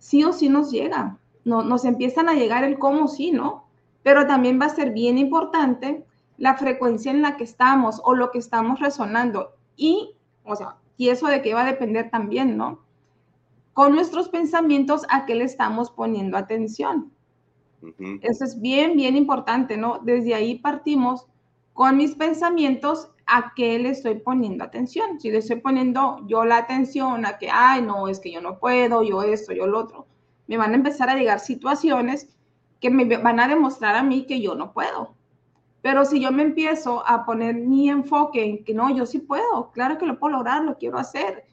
sí 0.00 0.24
o 0.24 0.32
sí 0.32 0.48
nos 0.48 0.72
llega. 0.72 1.18
No, 1.44 1.62
nos 1.62 1.84
empiezan 1.84 2.28
a 2.28 2.34
llegar 2.34 2.64
el 2.64 2.80
cómo 2.80 3.06
sí, 3.06 3.30
¿no? 3.30 3.66
Pero 4.02 4.26
también 4.26 4.60
va 4.60 4.66
a 4.66 4.74
ser 4.74 4.90
bien 4.90 5.16
importante 5.16 6.04
la 6.36 6.56
frecuencia 6.56 7.12
en 7.12 7.22
la 7.22 7.36
que 7.36 7.44
estamos 7.44 8.02
o 8.04 8.16
lo 8.16 8.32
que 8.32 8.38
estamos 8.38 8.80
resonando. 8.80 9.52
Y, 9.76 10.16
o 10.42 10.56
sea, 10.56 10.78
y 10.96 11.10
eso 11.10 11.28
de 11.28 11.40
qué 11.42 11.54
va 11.54 11.62
a 11.62 11.66
depender 11.66 12.10
también, 12.10 12.56
¿no? 12.56 12.80
con 13.72 13.94
nuestros 13.94 14.28
pensamientos 14.28 15.06
a 15.08 15.26
qué 15.26 15.34
le 15.34 15.44
estamos 15.44 15.90
poniendo 15.90 16.36
atención. 16.36 17.12
Eso 18.20 18.44
es 18.44 18.60
bien, 18.60 18.94
bien 18.94 19.16
importante, 19.16 19.78
¿no? 19.78 20.00
Desde 20.02 20.34
ahí 20.34 20.58
partimos 20.58 21.26
con 21.72 21.96
mis 21.96 22.14
pensamientos 22.14 23.10
a 23.30 23.52
qué 23.54 23.78
le 23.78 23.90
estoy 23.90 24.16
poniendo 24.16 24.64
atención. 24.64 25.20
Si 25.20 25.30
le 25.30 25.38
estoy 25.38 25.60
poniendo 25.60 26.26
yo 26.26 26.44
la 26.44 26.58
atención 26.58 27.24
a 27.24 27.38
que, 27.38 27.48
ay, 27.50 27.80
no, 27.82 28.08
es 28.08 28.18
que 28.18 28.32
yo 28.32 28.40
no 28.40 28.58
puedo, 28.58 29.02
yo 29.02 29.22
esto, 29.22 29.52
yo 29.52 29.66
lo 29.66 29.78
otro, 29.78 30.06
me 30.48 30.56
van 30.56 30.72
a 30.72 30.76
empezar 30.76 31.08
a 31.08 31.14
llegar 31.14 31.38
situaciones 31.38 32.28
que 32.80 32.90
me 32.90 33.04
van 33.16 33.38
a 33.38 33.48
demostrar 33.48 33.94
a 33.94 34.02
mí 34.02 34.26
que 34.26 34.40
yo 34.40 34.54
no 34.54 34.72
puedo. 34.72 35.14
Pero 35.82 36.04
si 36.04 36.20
yo 36.20 36.32
me 36.32 36.42
empiezo 36.42 37.06
a 37.06 37.24
poner 37.24 37.54
mi 37.54 37.88
enfoque 37.88 38.44
en 38.44 38.64
que 38.64 38.74
no, 38.74 38.94
yo 38.94 39.06
sí 39.06 39.20
puedo, 39.20 39.70
claro 39.72 39.96
que 39.96 40.06
lo 40.06 40.18
puedo 40.18 40.36
lograr, 40.36 40.64
lo 40.64 40.76
quiero 40.76 40.98
hacer, 40.98 41.44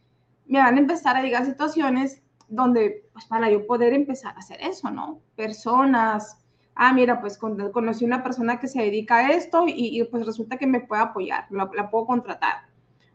me 0.48 0.60
van 0.60 0.76
a 0.76 0.80
empezar 0.80 1.16
a 1.16 1.22
llegar 1.22 1.46
situaciones 1.46 2.22
donde, 2.48 3.08
pues 3.13 3.26
para 3.26 3.50
yo 3.52 3.68
poder 3.68 3.94
empezar 3.94 4.36
a 4.36 4.40
hacer 4.40 4.60
eso, 4.62 4.90
¿no? 4.90 5.22
Personas, 5.36 6.38
ah, 6.78 6.94
mira, 6.94 7.20
pues 7.20 7.38
conocí 7.38 8.06
una 8.06 8.24
persona 8.24 8.60
que 8.60 8.68
se 8.68 8.82
dedica 8.82 9.18
a 9.18 9.32
esto 9.32 9.66
y, 9.68 10.04
pues 10.06 10.26
resulta 10.26 10.58
que 10.58 10.68
me 10.68 10.80
puede 10.80 11.02
apoyar, 11.02 11.48
la, 11.50 11.90
puedo 11.90 12.06
contratar. 12.06 12.68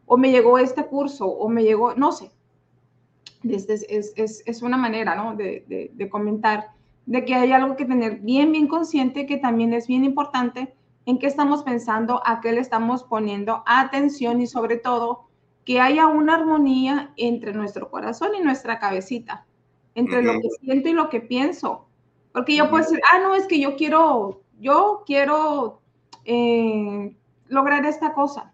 O 0.06 0.16
me 0.16 0.30
llegó 0.30 0.58
este 0.58 0.86
curso, 0.86 1.26
o 1.26 1.48
me 1.48 1.62
llegó, 1.62 1.94
no 1.94 2.12
sé. 2.12 2.30
Este 3.48 3.74
es, 3.74 4.12
es, 4.16 4.42
es, 4.46 4.62
una 4.62 4.76
manera, 4.76 5.14
¿no? 5.14 5.34
De, 5.34 5.64
de, 5.68 5.90
de 5.94 6.08
comentar 6.08 6.70
de 7.06 7.24
que 7.24 7.34
hay 7.34 7.52
algo 7.52 7.76
que 7.76 7.84
tener 7.84 8.20
bien, 8.20 8.52
bien 8.52 8.68
consciente, 8.68 9.26
que 9.26 9.36
también 9.36 9.72
es 9.72 9.86
bien 9.86 10.04
importante 10.04 10.74
en 11.06 11.18
qué 11.18 11.26
estamos 11.26 11.62
pensando, 11.62 12.22
a 12.24 12.40
qué 12.40 12.52
le 12.52 12.60
estamos 12.60 13.02
poniendo 13.04 13.62
atención 13.66 14.40
y 14.40 14.46
sobre 14.46 14.76
todo 14.76 15.28
que 15.64 15.80
haya 15.80 16.06
una 16.06 16.34
armonía 16.34 17.12
entre 17.16 17.52
nuestro 17.52 17.90
corazón 17.90 18.30
y 18.38 18.42
nuestra 18.42 18.78
cabecita, 18.78 19.46
entre 19.94 20.22
lo 20.22 20.34
que 20.34 20.48
siento 20.60 20.88
y 20.88 20.92
lo 20.92 21.08
que 21.08 21.20
pienso. 21.20 21.86
Porque 22.32 22.56
yo 22.56 22.70
puedo 22.70 22.82
decir, 22.82 23.00
ah, 23.12 23.18
no, 23.18 23.34
es 23.34 23.46
que 23.46 23.60
yo 23.60 23.76
quiero, 23.76 24.42
yo 24.58 25.02
quiero 25.06 25.80
eh, 26.24 27.14
lograr 27.48 27.84
esta 27.84 28.14
cosa. 28.14 28.52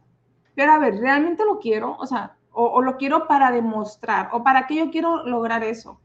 Pero 0.54 0.72
a 0.72 0.78
ver, 0.78 0.98
¿realmente 0.98 1.44
lo 1.44 1.60
quiero? 1.60 1.96
O 1.98 2.06
sea, 2.06 2.36
o, 2.60 2.82
lo 2.82 2.96
quiero 2.96 3.28
para 3.28 3.52
demostrar, 3.52 4.30
o 4.32 4.42
para 4.42 4.66
qué 4.66 4.74
yo 4.74 4.90
quiero 4.90 5.24
lograr 5.24 5.62
eso. 5.62 6.00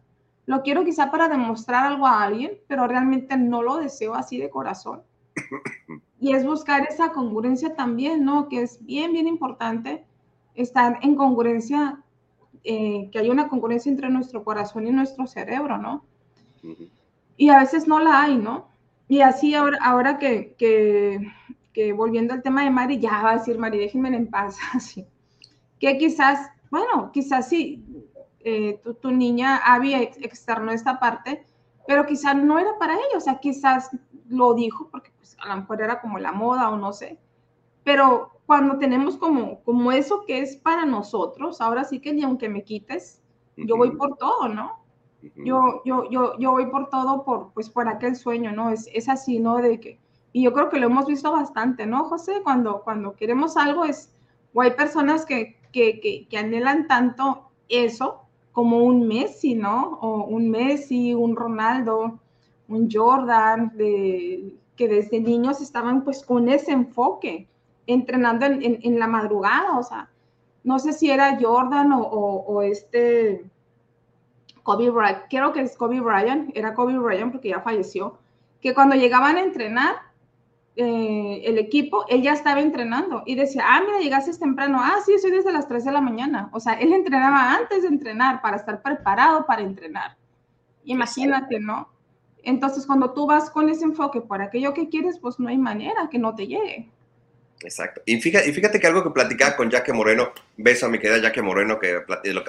Lo 0.45 0.61
quiero 0.61 0.83
quizá 0.83 1.09
para 1.09 1.27
demostrar 1.27 1.85
algo 1.85 2.05
a 2.05 2.21
alguien, 2.21 2.59
pero 2.67 2.85
realmente 2.85 3.35
no 3.37 3.63
lo 3.63 3.77
deseo 3.77 4.13
así 4.13 4.37
de 4.37 4.49
corazón. 4.49 5.01
Y 6.19 6.33
es 6.33 6.45
buscar 6.45 6.87
esa 6.87 7.11
congruencia 7.11 7.75
también, 7.75 8.23
¿no? 8.23 8.47
Que 8.47 8.61
es 8.61 8.85
bien, 8.85 9.11
bien 9.11 9.27
importante 9.27 10.05
estar 10.55 10.99
en 11.01 11.15
congruencia, 11.15 12.01
eh, 12.63 13.09
que 13.11 13.19
hay 13.19 13.29
una 13.29 13.49
congruencia 13.49 13.91
entre 13.91 14.09
nuestro 14.09 14.41
corazón 14.45 14.87
y 14.87 14.91
nuestro 14.91 15.27
cerebro, 15.27 15.77
¿no? 15.77 16.05
Y 17.37 17.49
a 17.49 17.59
veces 17.59 17.87
no 17.87 17.99
la 17.99 18.21
hay, 18.21 18.37
¿no? 18.37 18.69
Y 19.07 19.21
así 19.21 19.53
ahora, 19.55 19.77
ahora 19.81 20.17
que, 20.17 20.55
que, 20.57 21.93
volviendo 21.93 22.33
al 22.33 22.41
tema 22.41 22.63
de 22.63 22.69
Mari, 22.69 22.99
ya 22.99 23.21
va 23.21 23.31
a 23.31 23.37
decir 23.37 23.57
Mari, 23.57 23.77
déjenme 23.77 24.15
en 24.15 24.29
paz, 24.29 24.57
así. 24.73 25.05
Que 25.79 25.97
quizás, 25.97 26.49
bueno, 26.71 27.11
quizás 27.11 27.49
sí, 27.49 27.83
eh, 28.39 28.81
tu, 29.01 29.11
niña 29.11 29.57
había 29.57 30.01
externó 30.01 30.71
esta 30.71 30.99
parte, 30.99 31.45
pero 31.87 32.05
quizás 32.05 32.35
no 32.35 32.59
era 32.59 32.77
para 32.79 32.93
ella, 32.93 33.17
o 33.17 33.21
sea, 33.21 33.39
quizás 33.39 33.89
lo 34.27 34.53
dijo 34.53 34.89
porque 34.89 35.11
pues, 35.17 35.35
a 35.39 35.49
lo 35.49 35.61
mejor 35.61 35.81
era 35.81 36.01
como 36.01 36.19
la 36.19 36.31
moda 36.31 36.69
o 36.69 36.77
no 36.77 36.93
sé, 36.93 37.19
pero 37.83 38.31
cuando 38.45 38.77
tenemos 38.77 39.17
como, 39.17 39.61
como 39.63 39.91
eso 39.91 40.23
que 40.25 40.39
es 40.39 40.57
para 40.57 40.85
nosotros, 40.85 41.61
ahora 41.61 41.83
sí 41.83 41.99
que 41.99 42.13
ni 42.13 42.23
aunque 42.23 42.49
me 42.49 42.63
quites, 42.63 43.21
yo 43.55 43.77
voy 43.77 43.91
por 43.91 44.17
todo, 44.17 44.47
¿no? 44.49 44.82
Yo, 45.35 45.81
yo, 45.85 46.09
yo, 46.09 46.37
yo 46.37 46.51
voy 46.51 46.65
por 46.67 46.89
todo 46.89 47.23
por, 47.23 47.51
pues, 47.53 47.69
por 47.69 47.87
aquel 47.87 48.15
sueño, 48.15 48.51
¿no? 48.51 48.69
Es, 48.69 48.89
es 48.93 49.07
así, 49.07 49.39
¿no? 49.39 49.57
De 49.57 49.79
que, 49.79 49.99
y 50.33 50.43
yo 50.43 50.53
creo 50.53 50.69
que 50.69 50.79
lo 50.79 50.87
hemos 50.87 51.05
visto 51.05 51.31
bastante, 51.31 51.85
¿no, 51.85 52.05
José? 52.05 52.41
Cuando, 52.43 52.81
cuando 52.83 53.15
queremos 53.15 53.55
algo 53.55 53.85
es, 53.85 54.11
o 54.53 54.61
hay 54.61 54.71
personas 54.71 55.25
que, 55.25 55.57
que, 55.71 55.99
que, 55.99 56.27
que 56.27 56.37
anhelan 56.37 56.87
tanto 56.87 57.49
eso 57.69 58.23
como 58.51 58.79
un 58.79 59.07
Messi, 59.07 59.55
¿no? 59.55 59.97
O 60.01 60.25
un 60.25 60.49
Messi, 60.49 61.13
un 61.13 61.35
Ronaldo, 61.35 62.19
un 62.67 62.89
Jordan, 62.91 63.71
de, 63.75 64.55
que 64.75 64.87
desde 64.87 65.19
niños 65.19 65.61
estaban 65.61 66.03
pues 66.03 66.23
con 66.23 66.49
ese 66.49 66.71
enfoque, 66.71 67.47
entrenando 67.87 68.45
en, 68.45 68.79
en, 68.81 68.99
la 68.99 69.07
madrugada, 69.07 69.77
o 69.77 69.83
sea, 69.83 70.09
no 70.63 70.79
sé 70.79 70.93
si 70.93 71.09
era 71.09 71.37
Jordan 71.39 71.91
o, 71.91 71.99
o, 72.01 72.61
este 72.61 73.43
Kobe 74.63 74.89
Bryant, 74.89 75.23
creo 75.29 75.53
que 75.53 75.61
es 75.61 75.77
Kobe 75.77 75.99
Bryant, 75.99 76.51
era 76.55 76.73
Kobe 76.73 76.97
Bryant 76.97 77.31
porque 77.31 77.49
ya 77.49 77.61
falleció, 77.61 78.17
que 78.61 78.73
cuando 78.73 78.95
llegaban 78.95 79.35
a 79.35 79.41
entrenar, 79.41 79.95
eh, 80.75 81.41
el 81.45 81.59
equipo, 81.59 82.05
él 82.07 82.23
ya 82.23 82.33
estaba 82.33 82.59
entrenando 82.59 83.21
y 83.27 83.35
decía, 83.35 83.63
ah, 83.67 83.81
mira, 83.85 83.99
llegaste 83.99 84.35
temprano, 84.37 84.79
ah, 84.81 84.95
sí, 85.05 85.19
soy 85.19 85.29
desde 85.29 85.51
las 85.51 85.67
3 85.67 85.85
de 85.85 85.91
la 85.91 86.01
mañana. 86.01 86.49
O 86.51 86.59
sea, 86.59 86.73
él 86.73 86.93
entrenaba 86.93 87.53
antes 87.53 87.83
de 87.83 87.89
entrenar 87.89 88.41
para 88.41 88.57
estar 88.57 88.81
preparado 88.81 89.45
para 89.45 89.61
entrenar. 89.61 90.17
Imagínate, 90.83 91.59
¿no? 91.59 91.89
Entonces, 92.41 92.87
cuando 92.87 93.11
tú 93.11 93.27
vas 93.27 93.51
con 93.51 93.69
ese 93.69 93.85
enfoque 93.85 94.19
por 94.19 94.41
aquello 94.41 94.73
que 94.73 94.89
quieres, 94.89 95.19
pues 95.19 95.39
no 95.39 95.47
hay 95.47 95.57
manera 95.57 96.09
que 96.09 96.17
no 96.17 96.33
te 96.33 96.47
llegue. 96.47 96.89
Exacto. 97.63 98.01
Y 98.05 98.19
fíjate, 98.19 98.49
y 98.49 98.53
fíjate 98.53 98.79
que 98.79 98.87
algo 98.87 99.03
que 99.03 99.09
platicaba 99.11 99.55
con 99.55 99.71
Jaque 99.71 99.93
Moreno, 99.93 100.33
beso 100.57 100.85
a 100.85 100.89
mi 100.89 100.99
querida 100.99 101.21
Jaque 101.21 101.41
Moreno, 101.41 101.79
que 101.79 102.01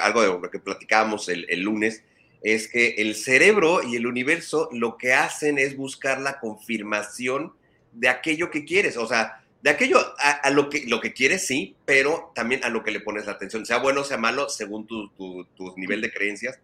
algo 0.02 0.22
de 0.22 0.28
lo 0.28 0.50
que 0.50 0.58
platicábamos 0.58 1.28
el, 1.28 1.46
el 1.48 1.60
lunes, 1.60 2.02
es 2.42 2.68
que 2.68 2.96
el 2.98 3.14
cerebro 3.14 3.82
y 3.82 3.96
el 3.96 4.06
universo 4.06 4.68
lo 4.72 4.98
que 4.98 5.14
hacen 5.14 5.58
es 5.58 5.76
buscar 5.76 6.20
la 6.20 6.40
confirmación 6.40 7.54
de 7.92 8.08
aquello 8.08 8.50
que 8.50 8.64
quieres, 8.64 8.96
o 8.96 9.06
sea, 9.06 9.44
de 9.64 9.70
aquello 9.70 9.98
a, 10.18 10.50
lo, 10.50 10.68
que, 10.68 10.84
lo 10.86 11.00
que 11.00 11.14
quieres, 11.14 11.46
sí, 11.46 11.74
pero 11.86 12.32
también 12.34 12.62
a 12.64 12.68
lo 12.68 12.84
que 12.84 12.90
le 12.90 13.00
pones 13.00 13.24
la 13.24 13.32
atención, 13.32 13.64
sea 13.64 13.78
bueno 13.78 14.02
o 14.02 14.04
sea 14.04 14.18
malo, 14.18 14.50
según 14.50 14.86
tu, 14.86 15.10
nivel 15.78 16.02
de 16.02 16.12
creencias, 16.12 16.58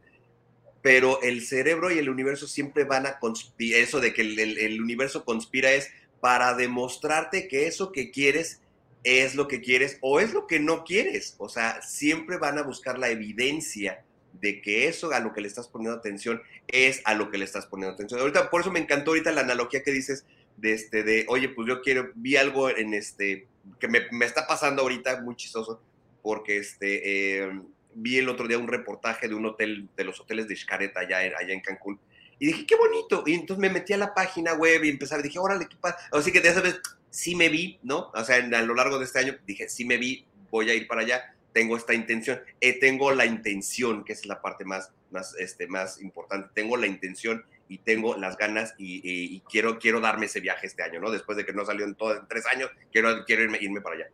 pero 0.82 1.22
el 1.22 1.40
cerebro 1.46 1.90
y 1.90 1.98
el 1.98 2.10
universo 2.10 2.46
siempre 2.46 2.84
van 2.84 3.06
a 3.06 3.18
conspirar, 3.18 3.80
eso 3.80 4.00
de 4.00 4.12
que 4.12 4.20
el, 4.20 4.82
universo 4.82 5.24
conspira 5.24 5.72
es 5.72 5.90
para 6.20 6.54
demostrarte 6.54 7.48
que 7.48 7.66
eso 7.66 7.92
que 7.92 8.10
quieres 8.10 8.60
es 9.02 9.34
lo 9.34 9.48
que 9.48 9.60
quieres 9.60 9.98
o 10.02 10.20
es 10.20 10.32
lo 10.32 10.46
que 10.46 10.60
no 10.60 10.84
quieres, 10.84 11.34
o 11.38 11.48
sea, 11.48 11.80
siempre 11.82 12.36
van 12.36 12.58
a 12.58 12.62
buscar 12.62 12.98
la 12.98 13.08
evidencia 13.08 14.04
de 14.40 14.60
que 14.60 14.88
eso 14.88 15.12
a 15.12 15.20
lo 15.20 15.32
que 15.32 15.40
le 15.40 15.48
estás 15.48 15.68
poniendo 15.68 15.98
atención 15.98 16.42
es 16.68 17.02
a 17.04 17.14
lo 17.14 17.30
que 17.30 17.38
le 17.38 17.44
estás 17.44 17.66
poniendo 17.66 17.94
atención. 17.94 18.20
Ahorita, 18.20 18.50
por 18.50 18.60
eso 18.60 18.70
me 18.70 18.78
encantó 18.78 19.10
ahorita 19.10 19.32
la 19.32 19.40
analogía 19.40 19.82
que 19.82 19.90
dices 19.90 20.24
de 20.56 20.72
este, 20.74 21.02
de, 21.02 21.24
oye, 21.28 21.48
pues 21.48 21.66
yo 21.66 21.80
quiero, 21.80 22.10
vi 22.14 22.36
algo 22.36 22.70
en 22.70 22.94
este, 22.94 23.46
que 23.78 23.88
me, 23.88 24.02
me 24.12 24.26
está 24.26 24.46
pasando 24.46 24.82
ahorita, 24.82 25.22
muy 25.22 25.34
chistoso, 25.36 25.80
porque 26.22 26.58
este, 26.58 27.42
em, 27.42 27.64
vi 27.94 28.18
el 28.18 28.28
otro 28.28 28.46
día 28.46 28.58
un 28.58 28.68
reportaje 28.68 29.28
de 29.28 29.34
un 29.34 29.46
hotel, 29.46 29.88
de 29.96 30.04
los 30.04 30.20
hoteles 30.20 30.48
de 30.48 30.56
Xcaret 30.56 30.96
allá, 30.96 31.18
allá 31.18 31.54
en 31.54 31.60
Cancún, 31.60 31.98
y 32.40 32.46
dije, 32.46 32.66
qué 32.66 32.74
bonito, 32.74 33.22
y 33.26 33.34
entonces 33.34 33.60
me 33.60 33.68
metí 33.68 33.92
a 33.92 33.98
la 33.98 34.14
página 34.14 34.54
web 34.54 34.82
y 34.82 34.88
empecé, 34.88 35.20
dije, 35.22 35.38
órale, 35.38 35.68
qué 35.68 35.76
pasa, 35.76 35.98
así 36.10 36.32
que 36.32 36.40
ya 36.40 36.54
sabes, 36.54 36.80
sí 37.10 37.36
me 37.36 37.50
vi, 37.50 37.78
¿no? 37.82 38.10
O 38.14 38.24
sea, 38.24 38.36
a 38.36 38.62
lo 38.62 38.74
largo 38.74 38.98
de 38.98 39.04
este 39.04 39.18
año 39.18 39.36
dije, 39.46 39.68
sí 39.68 39.84
me 39.84 39.98
vi, 39.98 40.26
voy 40.50 40.70
a 40.70 40.74
ir 40.74 40.88
para 40.88 41.02
allá, 41.02 41.36
tengo 41.52 41.76
esta 41.76 41.92
intención, 41.92 42.40
eh, 42.62 42.80
tengo 42.80 43.12
la 43.12 43.26
intención, 43.26 44.04
que 44.04 44.14
es 44.14 44.24
la 44.24 44.40
parte 44.40 44.64
más, 44.64 44.90
más, 45.10 45.34
este, 45.38 45.66
más 45.66 46.00
importante, 46.00 46.48
tengo 46.54 46.78
la 46.78 46.86
intención 46.86 47.44
y 47.68 47.78
tengo 47.78 48.16
las 48.16 48.38
ganas 48.38 48.74
y, 48.78 49.40
quiero, 49.42 49.78
quiero 49.78 50.00
darme 50.00 50.26
ese 50.26 50.40
viaje 50.40 50.66
este 50.66 50.82
año, 50.82 50.98
¿no? 50.98 51.10
Después 51.10 51.36
de 51.36 51.44
que 51.44 51.52
no 51.52 51.66
salió 51.66 51.84
en, 51.84 51.94
todo, 51.94 52.16
en 52.16 52.26
tres 52.26 52.46
años, 52.46 52.70
quiero, 52.90 53.24
quiero 53.26 53.42
irme, 53.42 53.58
irme 53.60 53.80
para 53.82 53.96
allá. 53.96 54.10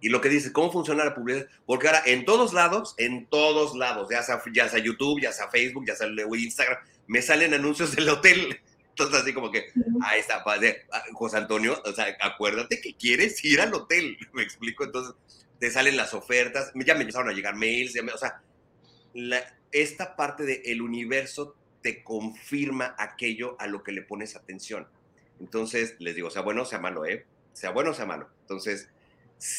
Y 0.00 0.08
lo 0.08 0.20
que 0.20 0.28
dice, 0.28 0.52
¿cómo 0.52 0.70
funciona 0.70 1.04
la 1.04 1.14
publicidad? 1.14 1.46
Porque 1.66 1.88
ahora 1.88 2.02
en 2.06 2.24
todos 2.24 2.52
lados, 2.52 2.94
en 2.98 3.26
todos 3.26 3.76
lados, 3.76 4.08
ya 4.10 4.22
sea, 4.22 4.40
ya 4.52 4.68
sea 4.68 4.78
YouTube, 4.78 5.20
ya 5.20 5.32
sea 5.32 5.48
Facebook, 5.48 5.84
ya 5.86 5.96
sea 5.96 6.08
Instagram, 6.08 6.78
me 7.06 7.22
salen 7.22 7.54
anuncios 7.54 7.94
del 7.96 8.08
hotel. 8.08 8.60
Entonces, 8.90 9.22
así 9.22 9.32
como 9.32 9.50
que, 9.50 9.66
ahí 10.02 10.20
está, 10.20 10.42
padre, 10.42 10.86
ah, 10.92 11.02
José 11.12 11.36
Antonio, 11.36 11.80
o 11.84 11.92
sea, 11.92 12.16
acuérdate 12.20 12.80
que 12.80 12.94
quieres 12.94 13.44
ir 13.44 13.60
al 13.60 13.72
hotel, 13.72 14.18
me 14.32 14.42
explico. 14.42 14.84
Entonces, 14.84 15.14
te 15.58 15.70
salen 15.70 15.96
las 15.96 16.14
ofertas, 16.14 16.72
ya 16.74 16.94
me 16.94 17.00
empezaron 17.00 17.28
a 17.28 17.32
llegar 17.32 17.56
mails, 17.56 17.94
o 18.14 18.18
sea, 18.18 18.42
esta 19.72 20.16
parte 20.16 20.44
del 20.44 20.82
universo 20.82 21.54
te 21.82 22.02
confirma 22.02 22.94
aquello 22.98 23.56
a 23.60 23.66
lo 23.66 23.82
que 23.82 23.92
le 23.92 24.02
pones 24.02 24.36
atención. 24.36 24.86
Entonces, 25.40 25.96
les 25.98 26.14
digo, 26.14 26.30
sea 26.30 26.42
bueno 26.42 26.62
o 26.62 26.66
sea 26.66 26.78
malo, 26.78 27.06
¿eh? 27.06 27.24
Sea 27.52 27.70
bueno 27.70 27.90
o 27.90 27.94
sea 27.94 28.06
malo. 28.06 28.28
Entonces, 28.42 28.88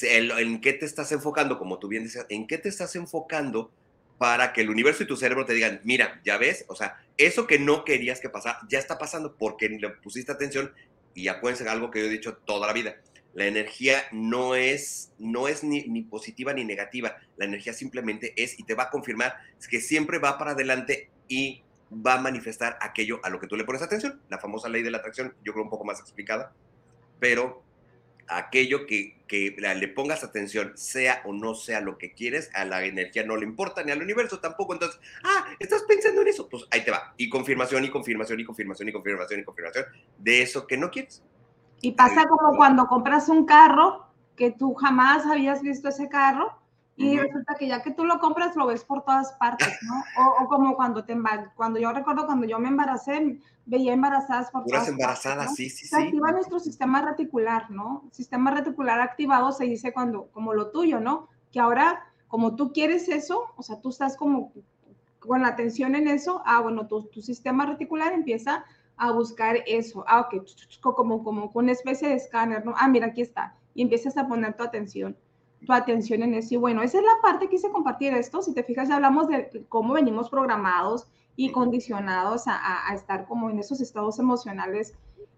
¿en 0.01 0.61
qué 0.61 0.73
te 0.73 0.85
estás 0.85 1.11
enfocando? 1.11 1.57
Como 1.57 1.79
tú 1.79 1.87
bien 1.87 2.03
dices, 2.03 2.25
¿en 2.29 2.47
qué 2.47 2.57
te 2.57 2.69
estás 2.69 2.95
enfocando 2.95 3.71
para 4.17 4.51
que 4.51 4.61
el 4.61 4.69
universo 4.69 5.03
y 5.03 5.07
tu 5.07 5.15
cerebro 5.15 5.45
te 5.45 5.53
digan, 5.53 5.79
mira, 5.83 6.19
ya 6.25 6.37
ves, 6.37 6.65
o 6.67 6.75
sea, 6.75 7.01
eso 7.17 7.47
que 7.47 7.57
no 7.57 7.85
querías 7.85 8.19
que 8.19 8.29
pasara, 8.29 8.59
ya 8.69 8.77
está 8.77 8.97
pasando 8.97 9.35
porque 9.37 9.69
le 9.69 9.89
pusiste 9.89 10.31
atención 10.31 10.73
y 11.13 11.27
ser 11.55 11.69
algo 11.69 11.89
que 11.89 11.99
yo 11.99 12.05
he 12.05 12.09
dicho 12.09 12.37
toda 12.45 12.67
la 12.67 12.73
vida. 12.73 12.97
La 13.33 13.45
energía 13.45 14.03
no 14.11 14.55
es, 14.55 15.11
no 15.19 15.47
es 15.47 15.63
ni, 15.63 15.83
ni, 15.83 16.01
positiva 16.01 16.53
ni 16.53 16.65
negativa. 16.65 17.17
La 17.37 17.45
energía 17.45 17.73
simplemente 17.73 18.33
es 18.35 18.59
y 18.59 18.63
te 18.63 18.73
va 18.73 18.83
a 18.83 18.89
confirmar 18.89 19.35
que 19.69 19.81
siempre 19.81 20.17
va 20.17 20.37
para 20.37 20.51
adelante 20.51 21.09
y 21.27 21.63
va 21.93 22.15
a 22.15 22.21
manifestar 22.21 22.77
aquello 22.81 23.19
a 23.23 23.29
lo 23.29 23.39
que 23.39 23.47
tú 23.47 23.55
le 23.55 23.63
pones 23.63 23.81
atención. 23.81 24.21
La 24.29 24.39
famosa 24.39 24.67
ley 24.67 24.81
de 24.81 24.91
la 24.91 24.97
atracción, 24.97 25.35
yo 25.43 25.53
creo 25.53 25.63
un 25.63 25.69
poco 25.69 25.85
más 25.85 25.99
explicada, 25.99 26.53
pero 27.19 27.63
aquello 28.29 28.85
que, 28.85 29.17
que 29.27 29.55
le 29.57 29.87
pongas 29.87 30.23
atención, 30.23 30.73
sea 30.75 31.21
o 31.25 31.33
no 31.33 31.55
sea 31.55 31.81
lo 31.81 31.97
que 31.97 32.13
quieres, 32.13 32.49
a 32.53 32.65
la 32.65 32.83
energía 32.85 33.23
no 33.23 33.35
le 33.35 33.45
importa, 33.45 33.83
ni 33.83 33.91
al 33.91 34.01
universo 34.01 34.39
tampoco. 34.39 34.73
Entonces, 34.73 34.99
ah, 35.23 35.45
estás 35.59 35.83
pensando 35.83 36.21
en 36.21 36.27
eso, 36.27 36.47
pues 36.47 36.65
ahí 36.71 36.83
te 36.83 36.91
va. 36.91 37.13
Y 37.17 37.29
confirmación, 37.29 37.85
y 37.85 37.89
confirmación, 37.89 38.39
y 38.39 38.45
confirmación, 38.45 38.89
y 38.89 38.93
confirmación, 38.93 39.39
y 39.39 39.43
confirmación 39.43 39.85
de 40.17 40.41
eso 40.41 40.67
que 40.67 40.77
no 40.77 40.91
quieres. 40.91 41.23
Y 41.81 41.93
pasa 41.93 42.25
como 42.27 42.55
cuando 42.57 42.87
compras 42.87 43.29
un 43.29 43.45
carro 43.45 44.05
que 44.35 44.51
tú 44.51 44.73
jamás 44.73 45.25
habías 45.25 45.61
visto 45.61 45.89
ese 45.89 46.09
carro 46.09 46.58
y 46.99 47.17
resulta 47.17 47.55
que 47.55 47.67
ya 47.67 47.81
que 47.81 47.91
tú 47.91 48.03
lo 48.03 48.19
compras, 48.19 48.57
lo 48.57 48.67
ves 48.67 48.83
por 48.83 49.03
todas 49.03 49.31
partes, 49.33 49.79
¿no? 49.83 50.03
O, 50.43 50.47
como 50.49 50.75
cuando 50.75 51.05
te 51.05 51.17
cuando 51.55 51.79
yo 51.79 51.93
recuerdo 51.93 52.25
cuando 52.25 52.45
yo 52.45 52.59
me 52.59 52.67
embaracé, 52.67 53.39
veía 53.65 53.93
embarazadas 53.93 54.51
por 54.51 54.65
todas 54.65 54.89
embarazadas, 54.89 55.55
sí, 55.55 55.69
sí, 55.69 55.85
sí. 55.85 55.87
Se 55.87 55.95
activa 55.95 56.33
nuestro 56.33 56.59
sistema 56.59 57.01
reticular, 57.01 57.71
¿no? 57.71 58.09
Sistema 58.11 58.51
reticular 58.51 58.99
activado 58.99 59.53
se 59.53 59.63
dice 59.63 59.93
cuando, 59.93 60.27
como 60.31 60.53
lo 60.53 60.71
tuyo, 60.71 60.99
¿no? 60.99 61.29
Que 61.51 61.61
ahora, 61.61 62.03
como 62.27 62.55
tú 62.57 62.73
quieres 62.73 63.07
eso, 63.07 63.45
o 63.55 63.63
sea, 63.63 63.79
tú 63.79 63.89
estás 63.89 64.17
como 64.17 64.51
con 65.19 65.41
la 65.41 65.47
atención 65.47 65.95
en 65.95 66.09
eso, 66.09 66.41
ah, 66.45 66.59
bueno, 66.59 66.87
tu, 66.87 67.03
tu 67.03 67.21
sistema 67.21 67.65
reticular 67.65 68.11
empieza 68.11 68.65
a 68.97 69.13
buscar 69.13 69.59
eso, 69.67 70.03
ah, 70.05 70.21
ok, 70.21 70.43
como, 70.81 71.23
como 71.23 71.53
con 71.53 71.63
una 71.63 71.71
especie 71.71 72.09
de 72.09 72.15
escáner, 72.15 72.65
¿no? 72.65 72.73
Ah, 72.75 72.89
mira, 72.89 73.07
aquí 73.07 73.21
está, 73.21 73.55
y 73.73 73.83
empiezas 73.83 74.17
a 74.17 74.27
poner 74.27 74.57
tu 74.57 74.63
atención 74.63 75.15
tu 75.65 75.73
atención 75.73 76.23
en 76.23 76.33
eso. 76.33 76.55
Y 76.55 76.57
bueno, 76.57 76.81
esa 76.81 76.99
es 76.99 77.03
la 77.03 77.21
parte 77.21 77.45
que 77.45 77.51
quise 77.51 77.69
compartir 77.69 78.13
esto. 78.13 78.41
Si 78.41 78.53
te 78.53 78.63
fijas, 78.63 78.89
ya 78.89 78.95
hablamos 78.95 79.27
de 79.27 79.65
cómo 79.69 79.93
venimos 79.93 80.29
programados 80.29 81.07
y 81.35 81.51
condicionados 81.51 82.43
a, 82.47 82.93
estar 82.93 83.25
como 83.25 83.49
en 83.49 83.59
esos 83.59 83.81
estados 83.81 84.19
emocionales 84.19 84.93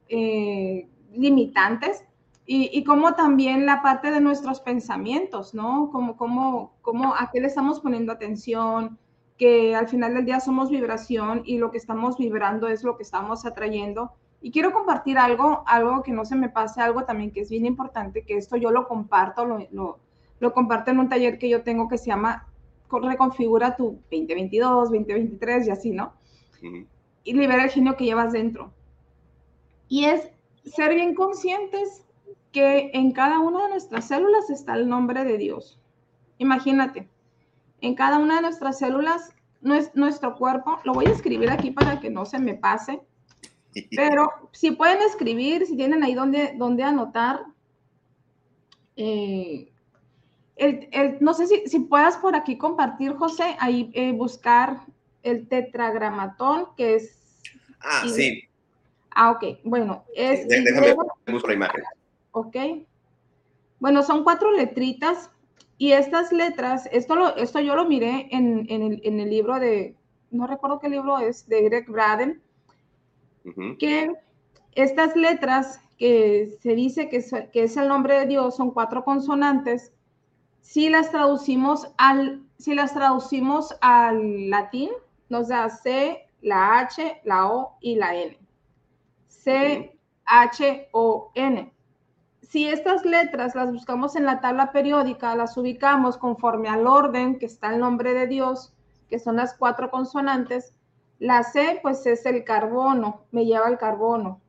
eh, 0.09 0.87
limitantes. 1.13 2.03
Y, 2.45 2.69
y 2.73 2.83
cómo 2.83 3.13
también 3.13 3.65
la 3.65 3.81
parte 3.81 4.11
de 4.11 4.19
nuestros 4.19 4.61
pensamientos, 4.61 5.53
¿no? 5.53 5.89
Como, 5.91 6.17
como, 6.17 6.73
como 6.81 7.13
a 7.13 7.29
qué 7.31 7.39
le 7.39 7.47
estamos 7.47 7.79
poniendo 7.79 8.11
atención, 8.11 8.97
que 9.41 9.75
al 9.75 9.87
final 9.87 10.13
del 10.13 10.25
día 10.25 10.39
somos 10.39 10.69
vibración 10.69 11.41
y 11.45 11.57
lo 11.57 11.71
que 11.71 11.79
estamos 11.79 12.15
vibrando 12.17 12.67
es 12.67 12.83
lo 12.83 12.95
que 12.95 13.01
estamos 13.01 13.43
atrayendo. 13.43 14.11
Y 14.39 14.51
quiero 14.51 14.71
compartir 14.71 15.17
algo, 15.17 15.63
algo 15.65 16.03
que 16.03 16.11
no 16.11 16.25
se 16.25 16.35
me 16.35 16.49
pase, 16.49 16.79
algo 16.79 17.05
también 17.05 17.31
que 17.31 17.41
es 17.41 17.49
bien 17.49 17.65
importante, 17.65 18.23
que 18.23 18.37
esto 18.37 18.55
yo 18.55 18.69
lo 18.69 18.87
comparto, 18.87 19.45
lo, 19.45 19.59
lo 19.71 19.99
comparto 20.53 20.91
en 20.91 20.99
un 20.99 21.09
taller 21.09 21.37
que 21.37 21.49
yo 21.49 21.61
tengo 21.61 21.87
que 21.87 21.97
se 21.97 22.07
llama 22.07 22.47
Reconfigura 22.91 23.75
tu 23.75 23.99
2022, 24.11 24.89
2023 24.89 25.67
y 25.67 25.69
así, 25.69 25.91
¿no? 25.91 26.13
Y 27.23 27.33
libera 27.33 27.63
el 27.63 27.69
genio 27.69 27.95
que 27.95 28.05
llevas 28.05 28.33
dentro. 28.33 28.73
Y 29.87 30.05
es 30.05 30.29
ser 30.65 30.93
bien 30.95 31.15
conscientes 31.15 32.05
que 32.51 32.91
en 32.93 33.11
cada 33.11 33.39
una 33.39 33.63
de 33.63 33.69
nuestras 33.69 34.07
células 34.07 34.49
está 34.49 34.73
el 34.73 34.89
nombre 34.89 35.23
de 35.23 35.37
Dios. 35.37 35.79
Imagínate, 36.37 37.07
en 37.81 37.95
cada 37.95 38.19
una 38.19 38.35
de 38.35 38.41
nuestras 38.41 38.79
células, 38.79 39.33
nuestro 39.61 40.35
cuerpo, 40.35 40.79
lo 40.83 40.93
voy 40.93 41.05
a 41.05 41.11
escribir 41.11 41.49
aquí 41.51 41.71
para 41.71 41.99
que 41.99 42.09
no 42.09 42.25
se 42.25 42.39
me 42.39 42.55
pase, 42.55 43.01
pero 43.95 44.29
si 44.51 44.71
pueden 44.71 45.01
escribir, 45.01 45.65
si 45.65 45.77
tienen 45.77 46.03
ahí 46.03 46.13
donde, 46.13 46.55
donde 46.57 46.83
anotar, 46.83 47.45
eh, 48.95 49.70
el, 50.61 51.17
no 51.19 51.33
sé 51.33 51.47
si, 51.47 51.67
si, 51.67 51.79
puedas 51.79 52.17
por 52.17 52.35
aquí 52.35 52.57
compartir, 52.57 53.13
José, 53.13 53.55
ahí 53.59 53.89
eh, 53.93 54.11
buscar 54.11 54.81
el 55.23 55.47
tetragramatón, 55.47 56.67
que 56.77 56.95
es... 56.95 57.17
Ah, 57.79 58.03
sí. 58.07 58.43
Ah, 59.11 59.31
ok. 59.31 59.59
Bueno, 59.63 60.03
es... 60.15 60.47
Déjame 60.47 60.93
buscar 61.27 61.49
la 61.49 61.55
imagen. 61.55 61.83
Ok. 62.31 62.55
Bueno, 63.79 64.03
son 64.03 64.23
cuatro 64.23 64.51
letritas 64.51 65.31
y 65.79 65.93
estas 65.93 66.31
letras, 66.31 66.87
esto, 66.91 67.15
lo, 67.15 67.35
esto 67.35 67.59
yo 67.59 67.75
lo 67.75 67.85
miré 67.85 68.27
en, 68.29 68.67
en, 68.69 68.83
el, 68.83 69.01
en, 69.03 69.19
el, 69.19 69.29
libro 69.31 69.59
de, 69.59 69.95
no 70.29 70.45
recuerdo 70.45 70.79
qué 70.79 70.89
libro 70.89 71.17
es, 71.17 71.47
de 71.47 71.63
Greg 71.63 71.89
Braden, 71.89 72.39
que 73.79 74.13
estas 74.73 75.15
letras 75.15 75.81
que 75.97 76.55
se 76.61 76.75
dice 76.75 77.09
que 77.09 77.25
que 77.51 77.63
es 77.63 77.77
el 77.77 77.87
nombre 77.87 78.19
de 78.19 78.27
Dios 78.27 78.55
son 78.55 78.69
cuatro 78.69 79.03
consonantes, 79.03 79.91
si 80.61 80.89
las 80.89 81.11
traducimos 81.11 81.91
al, 81.97 82.43
si 82.57 82.73
las 82.73 82.93
traducimos 82.93 83.75
al 83.81 84.49
latín, 84.49 84.89
nos 85.29 85.49
da 85.49 85.69
C, 85.69 86.27
la 86.41 86.79
H, 86.79 87.21
la 87.23 87.47
O 87.47 87.77
y 87.81 87.95
la 87.95 88.15
N. 88.15 88.37
C, 89.27 89.97
H, 90.25 90.89
O, 90.91 91.31
N 91.35 91.71
si 92.51 92.67
estas 92.67 93.05
letras 93.05 93.55
las 93.55 93.71
buscamos 93.71 94.17
en 94.17 94.25
la 94.25 94.41
tabla 94.41 94.73
periódica, 94.73 95.37
las 95.37 95.55
ubicamos 95.55 96.17
conforme 96.17 96.67
al 96.67 96.85
orden 96.85 97.39
que 97.39 97.45
está 97.45 97.73
el 97.73 97.79
nombre 97.79 98.13
de 98.13 98.27
Dios, 98.27 98.73
que 99.09 99.19
son 99.19 99.37
las 99.37 99.53
cuatro 99.53 99.89
consonantes, 99.89 100.73
la 101.19 101.43
C 101.43 101.79
pues 101.81 102.05
es 102.05 102.25
el 102.25 102.43
carbono, 102.43 103.21
me 103.31 103.45
lleva 103.45 103.67
al 103.67 103.77
carbono. 103.77 104.41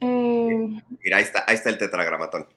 Eh, 0.00 0.82
Mira, 1.04 1.16
ahí 1.16 1.22
está, 1.22 1.44
ahí 1.46 1.54
está 1.54 1.70
el 1.70 1.78
tetragramatón. 1.78 2.48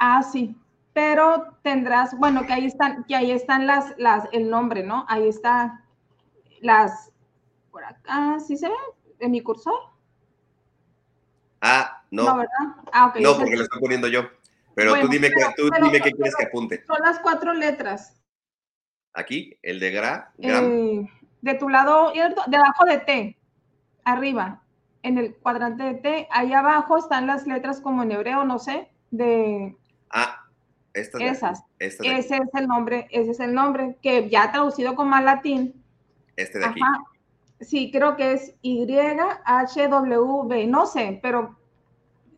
Ah, 0.00 0.24
sí, 0.24 0.56
pero 0.92 1.58
tendrás, 1.62 2.16
bueno, 2.18 2.46
que 2.46 2.52
ahí 2.52 2.66
están, 2.66 3.04
que 3.04 3.16
ahí 3.16 3.30
están 3.30 3.66
las, 3.66 3.94
las, 3.98 4.28
el 4.32 4.50
nombre, 4.50 4.82
¿no? 4.82 5.06
Ahí 5.08 5.28
está 5.28 5.84
las, 6.60 7.12
por 7.70 7.84
acá, 7.84 8.38
¿sí 8.40 8.56
se 8.56 8.68
ve 8.68 8.74
en 9.20 9.30
mi 9.30 9.40
cursor? 9.40 9.74
Ah, 11.60 12.02
no. 12.10 12.24
No, 12.24 12.36
¿verdad? 12.36 12.76
Ah, 12.92 13.06
ok. 13.06 13.16
No, 13.20 13.36
porque 13.36 13.56
lo 13.56 13.62
estoy 13.62 13.80
poniendo 13.80 14.08
yo. 14.08 14.22
Pero 14.74 14.98
tú 15.00 15.08
dime, 15.08 15.30
tú 15.56 15.70
dime 15.82 16.00
qué 16.00 16.12
quieres 16.12 16.34
que 16.34 16.46
apunte. 16.46 16.84
Son 16.86 16.98
las 17.02 17.20
cuatro 17.20 17.52
letras. 17.52 18.22
Aquí, 19.12 19.58
el 19.62 19.78
de 19.78 19.90
gra. 19.90 20.32
Eh, 20.38 21.06
de 21.42 21.54
tu 21.54 21.68
lado, 21.68 22.12
debajo 22.46 22.84
de 22.86 22.98
T, 22.98 23.38
arriba, 24.04 24.62
en 25.02 25.18
el 25.18 25.34
cuadrante 25.36 25.82
de 25.84 25.94
T, 25.94 26.28
ahí 26.30 26.52
abajo 26.52 26.96
están 26.96 27.26
las 27.26 27.46
letras 27.46 27.80
como 27.80 28.02
en 28.02 28.12
hebreo, 28.12 28.44
no 28.44 28.58
sé, 28.58 28.90
de... 29.10 29.76
Ah, 30.10 30.41
estas. 30.94 31.22
Esas. 31.22 31.64
ese 31.78 32.36
es 32.36 32.54
el 32.54 32.66
nombre, 32.66 33.06
ese 33.10 33.30
es 33.30 33.40
el 33.40 33.54
nombre, 33.54 33.96
que 34.02 34.28
ya 34.28 34.52
traducido 34.52 34.94
como 34.94 35.14
al 35.14 35.24
latín. 35.24 35.82
Este 36.36 36.58
de 36.58 36.66
aquí 36.66 36.80
sí, 37.62 37.90
creo 37.90 38.16
que 38.16 38.32
es 38.32 38.54
YHWB, 38.62 40.66
no 40.68 40.86
sé, 40.86 41.18
pero 41.22 41.56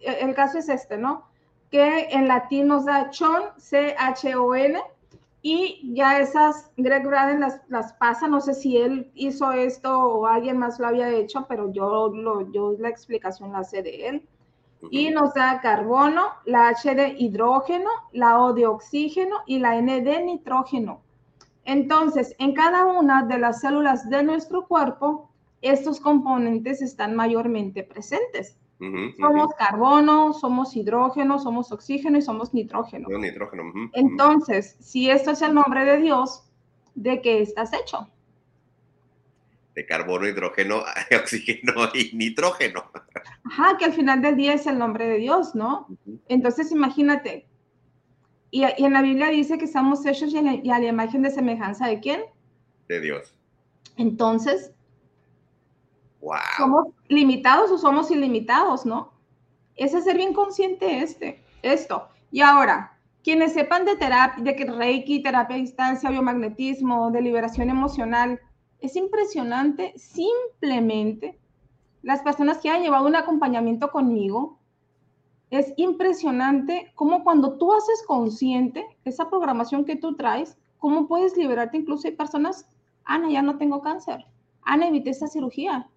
el 0.00 0.34
caso 0.34 0.58
es 0.58 0.68
este, 0.68 0.98
¿no? 0.98 1.26
Que 1.70 2.08
en 2.10 2.28
latín 2.28 2.68
nos 2.68 2.84
da 2.84 3.10
chon, 3.10 3.42
C-H-O-N, 3.56 4.80
y 5.42 5.92
ya 5.94 6.20
esas, 6.20 6.70
Greg 6.76 7.06
Braden 7.06 7.40
las, 7.40 7.60
las, 7.68 7.92
pasa, 7.94 8.28
no 8.28 8.40
sé 8.40 8.54
si 8.54 8.78
él 8.78 9.10
hizo 9.14 9.52
esto 9.52 9.98
o 9.98 10.26
alguien 10.26 10.56
más 10.56 10.78
lo 10.78 10.86
había 10.86 11.10
hecho, 11.10 11.46
pero 11.48 11.70
yo, 11.70 12.08
lo, 12.08 12.50
yo 12.52 12.76
la 12.78 12.88
explicación 12.88 13.52
la 13.52 13.64
sé 13.64 13.82
de 13.82 14.08
él. 14.08 14.28
Y 14.90 15.10
nos 15.10 15.34
da 15.34 15.60
carbono, 15.60 16.28
la 16.44 16.68
H 16.68 16.94
de 16.94 17.14
hidrógeno, 17.18 17.90
la 18.12 18.40
O 18.40 18.52
de 18.52 18.66
oxígeno 18.66 19.36
y 19.46 19.58
la 19.58 19.76
N 19.76 20.00
de 20.00 20.22
nitrógeno. 20.22 21.00
Entonces, 21.64 22.34
en 22.38 22.54
cada 22.54 22.84
una 22.84 23.24
de 23.24 23.38
las 23.38 23.60
células 23.60 24.08
de 24.10 24.22
nuestro 24.22 24.66
cuerpo, 24.66 25.30
estos 25.62 26.00
componentes 26.00 26.82
están 26.82 27.14
mayormente 27.14 27.82
presentes. 27.82 28.58
somos 29.18 29.54
carbono, 29.54 30.34
somos 30.34 30.76
hidrógeno, 30.76 31.38
somos 31.38 31.72
oxígeno 31.72 32.18
y 32.18 32.22
somos 32.22 32.52
nitrógeno. 32.52 33.08
nitrógeno. 33.08 33.62
Entonces, 33.94 34.76
si 34.80 35.08
esto 35.08 35.30
es 35.30 35.40
el 35.40 35.54
nombre 35.54 35.84
de 35.86 35.98
Dios, 35.98 36.44
¿de 36.94 37.22
qué 37.22 37.40
estás 37.40 37.72
hecho? 37.72 38.08
De 39.74 39.86
carbono, 39.86 40.26
hidrógeno, 40.26 40.84
oxígeno 41.20 41.72
y 41.94 42.16
nitrógeno. 42.16 42.84
Ajá, 43.44 43.76
que 43.76 43.86
al 43.86 43.92
final 43.92 44.22
del 44.22 44.36
día 44.36 44.54
es 44.54 44.66
el 44.66 44.78
nombre 44.78 45.06
de 45.06 45.18
Dios, 45.18 45.54
¿no? 45.54 45.88
Entonces, 46.28 46.70
imagínate, 46.70 47.46
y, 48.54 48.62
en 48.62 48.92
la 48.92 49.02
Biblia 49.02 49.30
dice 49.30 49.58
que 49.58 49.64
estamos 49.64 50.06
hechos 50.06 50.32
y 50.32 50.38
a, 50.38 50.78
la, 50.78 50.86
imagen 50.86 51.22
de 51.22 51.30
semejanza 51.32 51.88
de 51.88 51.98
quién? 51.98 52.22
De 52.86 53.00
Dios. 53.00 53.34
Entonces, 53.96 54.70
wow. 56.20 56.38
¿somos 56.56 56.86
limitados 57.08 57.72
o 57.72 57.78
somos 57.78 58.12
ilimitados, 58.12 58.86
no? 58.86 59.12
Es 59.74 59.90
ser 59.90 60.16
bien 60.16 60.32
consciente 60.32 61.00
este, 61.00 61.42
esto. 61.62 62.08
Y 62.30 62.42
ahora, 62.42 62.96
quienes 63.24 63.54
sepan 63.54 63.86
de 63.86 63.96
terapia, 63.96 64.44
de 64.44 64.54
que 64.54 64.66
Reiki, 64.66 65.20
terapia 65.20 65.56
a 65.56 65.58
distancia, 65.58 66.10
biomagnetismo, 66.10 67.10
de 67.10 67.22
liberación 67.22 67.70
emocional, 67.70 68.40
es 68.84 68.96
impresionante 68.96 69.94
simplemente 69.96 71.38
las 72.02 72.20
personas 72.20 72.58
que 72.58 72.68
han 72.68 72.82
llevado 72.82 73.06
un 73.06 73.16
acompañamiento 73.16 73.90
conmigo 73.90 74.58
es 75.48 75.72
impresionante 75.78 76.92
cómo 76.94 77.24
cuando 77.24 77.56
tú 77.56 77.72
haces 77.72 78.04
consciente 78.06 78.84
esa 79.06 79.30
programación 79.30 79.86
que 79.86 79.96
tú 79.96 80.16
traes, 80.16 80.58
cómo 80.78 81.08
puedes 81.08 81.34
liberarte. 81.34 81.78
Incluso 81.78 82.08
hay 82.08 82.14
personas, 82.14 82.68
Ana, 83.04 83.30
ya 83.30 83.40
no 83.40 83.56
tengo 83.56 83.80
cáncer. 83.80 84.26
Ana, 84.62 84.88
evité 84.88 85.10
esa 85.10 85.28
cirugía. 85.28 85.88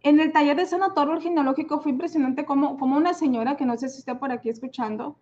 En 0.00 0.20
el 0.20 0.32
taller 0.32 0.56
de 0.56 0.64
sanatorio 0.64 1.20
genealógico 1.20 1.80
fue 1.80 1.92
impresionante 1.92 2.46
como, 2.46 2.78
como 2.78 2.96
una 2.96 3.12
señora, 3.12 3.58
que 3.58 3.66
no 3.66 3.76
sé 3.76 3.90
si 3.90 3.98
está 3.98 4.18
por 4.18 4.32
aquí 4.32 4.48
escuchando, 4.48 5.18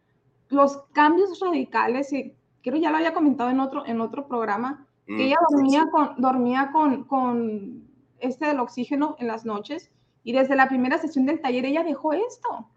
los 0.48 0.76
cambios 0.92 1.40
radicales, 1.40 2.12
y 2.12 2.36
creo 2.62 2.76
ya 2.76 2.90
lo 2.90 2.98
había 2.98 3.14
comentado 3.14 3.50
en 3.50 3.58
otro, 3.58 3.84
en 3.84 4.00
otro 4.00 4.28
programa, 4.28 4.86
mm, 5.06 5.20
ella 5.20 5.36
dormía, 5.50 5.86
con, 5.90 6.20
dormía 6.20 6.70
con, 6.72 7.04
con 7.04 7.88
este 8.18 8.46
del 8.46 8.60
oxígeno 8.60 9.16
en 9.18 9.26
las 9.26 9.44
noches 9.44 9.90
y 10.24 10.32
desde 10.32 10.56
la 10.56 10.68
primera 10.68 10.98
sesión 10.98 11.26
del 11.26 11.40
taller 11.40 11.64
ella 11.64 11.82
dejó 11.82 12.12
esto. 12.12 12.68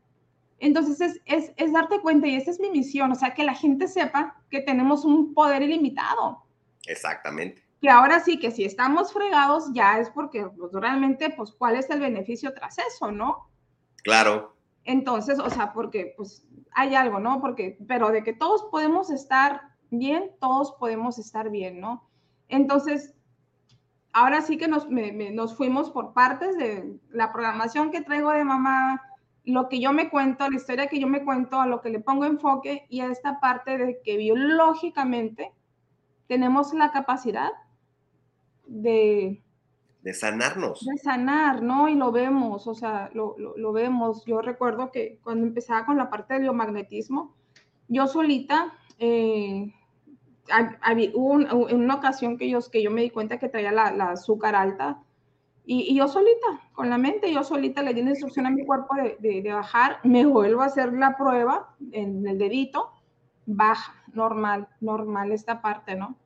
Entonces 0.60 1.22
es, 1.26 1.74
darte 1.74 2.00
cuenta 2.02 2.28
y 2.28 2.36
esa 2.36 2.52
es 2.52 2.60
mi 2.60 2.70
misión, 2.70 3.12
o 3.12 3.16
sea, 3.16 3.34
que 3.34 3.44
la 3.44 3.54
gente 3.54 3.88
sepa 3.88 4.42
que 4.50 4.62
tenemos 4.62 5.06
un 5.06 5.34
poder 5.34 5.62
ilimitado. 5.62 6.46
Exactamente. 6.88 7.64
Que 7.82 7.90
ahora 7.90 8.20
sí, 8.20 8.40
que 8.40 8.52
si 8.52 8.64
estamos 8.64 9.12
fregados 9.12 9.72
ya 9.74 10.00
es 10.00 10.10
porque 10.10 10.48
pues, 10.48 10.72
realmente, 10.74 11.30
pues, 11.30 11.52
¿cuál 11.52 11.76
es 11.76 11.90
el 11.90 12.00
beneficio 12.00 12.54
tras 12.54 12.78
eso, 12.80 13.12
no? 13.12 13.50
Claro. 14.04 14.56
Entonces, 14.86 15.40
o 15.40 15.50
sea, 15.50 15.74
porque 15.74 16.14
pues 16.16 16.48
hay 16.72 16.96
algo, 16.96 17.20
¿no? 17.20 17.42
Porque, 17.42 17.78
pero 17.88 18.10
de 18.10 18.24
que 18.24 18.34
todos 18.34 18.64
podemos 18.72 19.10
estar 19.10 19.62
bien, 19.90 20.32
todos 20.40 20.74
podemos 20.80 21.18
estar 21.20 21.50
bien, 21.50 21.80
¿no? 21.80 22.05
Entonces, 22.50 23.14
ahora 24.14 24.42
sí 24.42 24.58
que 24.58 24.68
nos, 24.68 24.88
nos 24.90 25.56
fuimos 25.56 25.92
por 25.92 26.14
partes 26.14 26.58
de 26.58 26.98
la 27.10 27.34
programación 27.34 27.92
que 27.92 28.02
traigo 28.02 28.32
de 28.32 28.44
mamá, 28.44 29.02
lo 29.44 29.70
que 29.70 29.80
yo 29.80 29.94
me 29.94 30.10
cuento, 30.10 30.50
la 30.50 30.56
historia 30.56 30.88
que 30.88 31.00
yo 31.00 31.08
me 31.08 31.24
cuento, 31.24 31.60
a 31.60 31.68
lo 31.68 31.82
que 31.82 31.90
le 31.90 32.00
pongo 32.00 32.26
enfoque 32.26 32.86
y 32.90 33.02
a 33.02 33.08
esta 33.08 33.40
parte 33.40 33.78
de 33.78 34.02
que 34.04 34.18
biológicamente 34.18 35.52
tenemos 36.28 36.74
la 36.74 36.92
capacidad 36.92 37.52
de... 38.66 39.42
De 40.02 40.14
sanarnos. 40.14 40.86
De 40.86 40.98
sanar, 40.98 41.64
¿no? 41.64 41.90
Y 41.90 41.96
lo 41.96 42.12
vemos, 42.12 42.68
o 42.68 42.76
sea, 42.76 43.10
lo, 43.14 43.36
lo, 43.38 43.74
vemos. 43.74 44.24
Yo 44.26 44.40
recuerdo 44.40 44.92
que 44.92 45.20
cuando 45.24 45.48
empezaba 45.48 45.86
con 45.86 45.98
la 45.98 46.12
parte 46.12 46.36
del 46.36 46.44
biomagnetismo, 46.44 47.34
yo 47.88 48.06
solita, 48.06 48.74
eh, 49.00 49.74
hubo 51.14 51.70
en 51.70 51.80
una 51.80 51.96
ocasión 51.96 52.38
que 52.38 52.50
yo, 52.50 52.60
que 52.72 52.84
yo 52.84 52.92
me 52.92 53.02
di 53.02 53.10
cuenta 53.10 53.40
que 53.40 53.50
traía 53.50 53.72
la, 53.72 53.92
la 53.92 54.12
azúcar 54.12 54.56
alta 54.56 55.00
y, 55.68 55.96
yo 55.96 56.08
solita, 56.08 56.62
con 56.74 56.90
la 56.90 56.98
mente, 56.98 57.34
yo 57.34 57.44
solita 57.44 57.82
le 57.82 57.94
di 57.94 58.02
una 58.02 58.12
instrucción 58.12 58.46
a 58.46 58.52
mi 58.52 58.64
cuerpo 58.64 58.96
de, 58.96 59.42
de, 59.42 59.52
bajar, 59.52 59.98
me 60.04 60.26
vuelvo 60.26 60.62
a 60.62 60.66
hacer 60.66 60.94
la 60.94 61.18
prueba 61.18 61.76
en 61.92 62.28
el 62.28 62.38
dedito 62.38 62.92
baja, 63.48 63.94
normal, 64.14 64.68
normal 64.80 65.32
esta 65.32 65.62
parte, 65.62 65.96
¿no? 65.96 66.18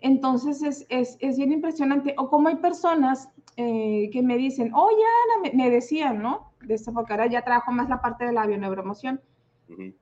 Entonces 0.00 0.62
es, 0.62 0.86
es, 0.88 1.16
es 1.20 1.38
bien 1.38 1.52
impresionante. 1.52 2.14
O 2.18 2.28
como 2.28 2.48
hay 2.48 2.56
personas 2.56 3.30
eh, 3.56 4.10
que 4.12 4.22
me 4.22 4.36
dicen, 4.36 4.72
oye, 4.74 5.02
Ana, 5.40 5.50
me, 5.54 5.70
decían, 5.70 6.22
¿no? 6.22 6.52
De 6.60 6.74
esta, 6.74 6.92
porque 6.92 7.12
ahora 7.12 7.26
ya 7.26 7.42
trabajo 7.42 7.72
más 7.72 7.88
la 7.88 8.00
parte 8.00 8.26
de 8.26 8.32
la 8.32 8.46
bioneuroemoción. 8.46 9.20
y, 9.68 9.94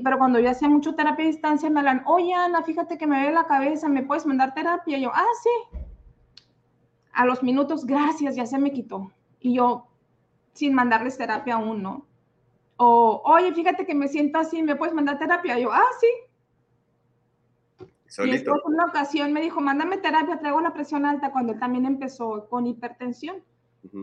pero 0.00 0.18
cuando 0.18 0.38
yo 0.38 0.50
hacía 0.50 0.68
mucho 0.68 0.94
terapia 0.94 1.24
a 1.24 1.28
distancia, 1.28 1.68
me 1.70 1.80
hablan, 1.80 2.02
oye, 2.06 2.32
Ana, 2.34 2.62
fíjate 2.62 2.96
que 2.96 3.06
me 3.06 3.16
duele 3.16 3.32
la 3.32 3.46
cabeza, 3.46 3.88
¿me 3.88 4.02
puedes 4.02 4.26
mandar 4.26 4.54
terapia? 4.54 4.98
Y 4.98 5.02
yo, 5.02 5.10
ah, 5.12 5.24
sí. 5.42 5.78
A 7.12 7.26
los 7.26 7.42
minutos, 7.42 7.84
gracias, 7.84 8.36
ya 8.36 8.46
se 8.46 8.58
me 8.58 8.72
quitó. 8.72 9.12
Y 9.40 9.54
yo, 9.54 9.86
sin 10.54 10.74
mandarles 10.74 11.18
terapia 11.18 11.54
aún, 11.54 11.82
¿no? 11.82 12.06
O, 12.76 13.22
oye, 13.24 13.52
fíjate 13.52 13.86
que 13.86 13.94
me 13.94 14.08
siento 14.08 14.38
así, 14.38 14.62
¿me 14.62 14.76
puedes 14.76 14.94
mandar 14.94 15.18
terapia? 15.18 15.58
Y 15.58 15.62
yo, 15.62 15.72
ah, 15.72 15.84
sí, 16.00 16.06
y 18.18 18.30
después 18.30 18.60
en 18.66 18.74
una 18.74 18.86
ocasión 18.86 19.32
me 19.32 19.40
dijo, 19.40 19.60
mándame 19.60 19.96
terapia, 19.96 20.38
traigo 20.38 20.60
la 20.60 20.74
presión 20.74 21.06
alta 21.06 21.32
cuando 21.32 21.54
él 21.54 21.58
también 21.58 21.86
empezó 21.86 22.46
con 22.50 22.66
hipertensión. 22.66 23.42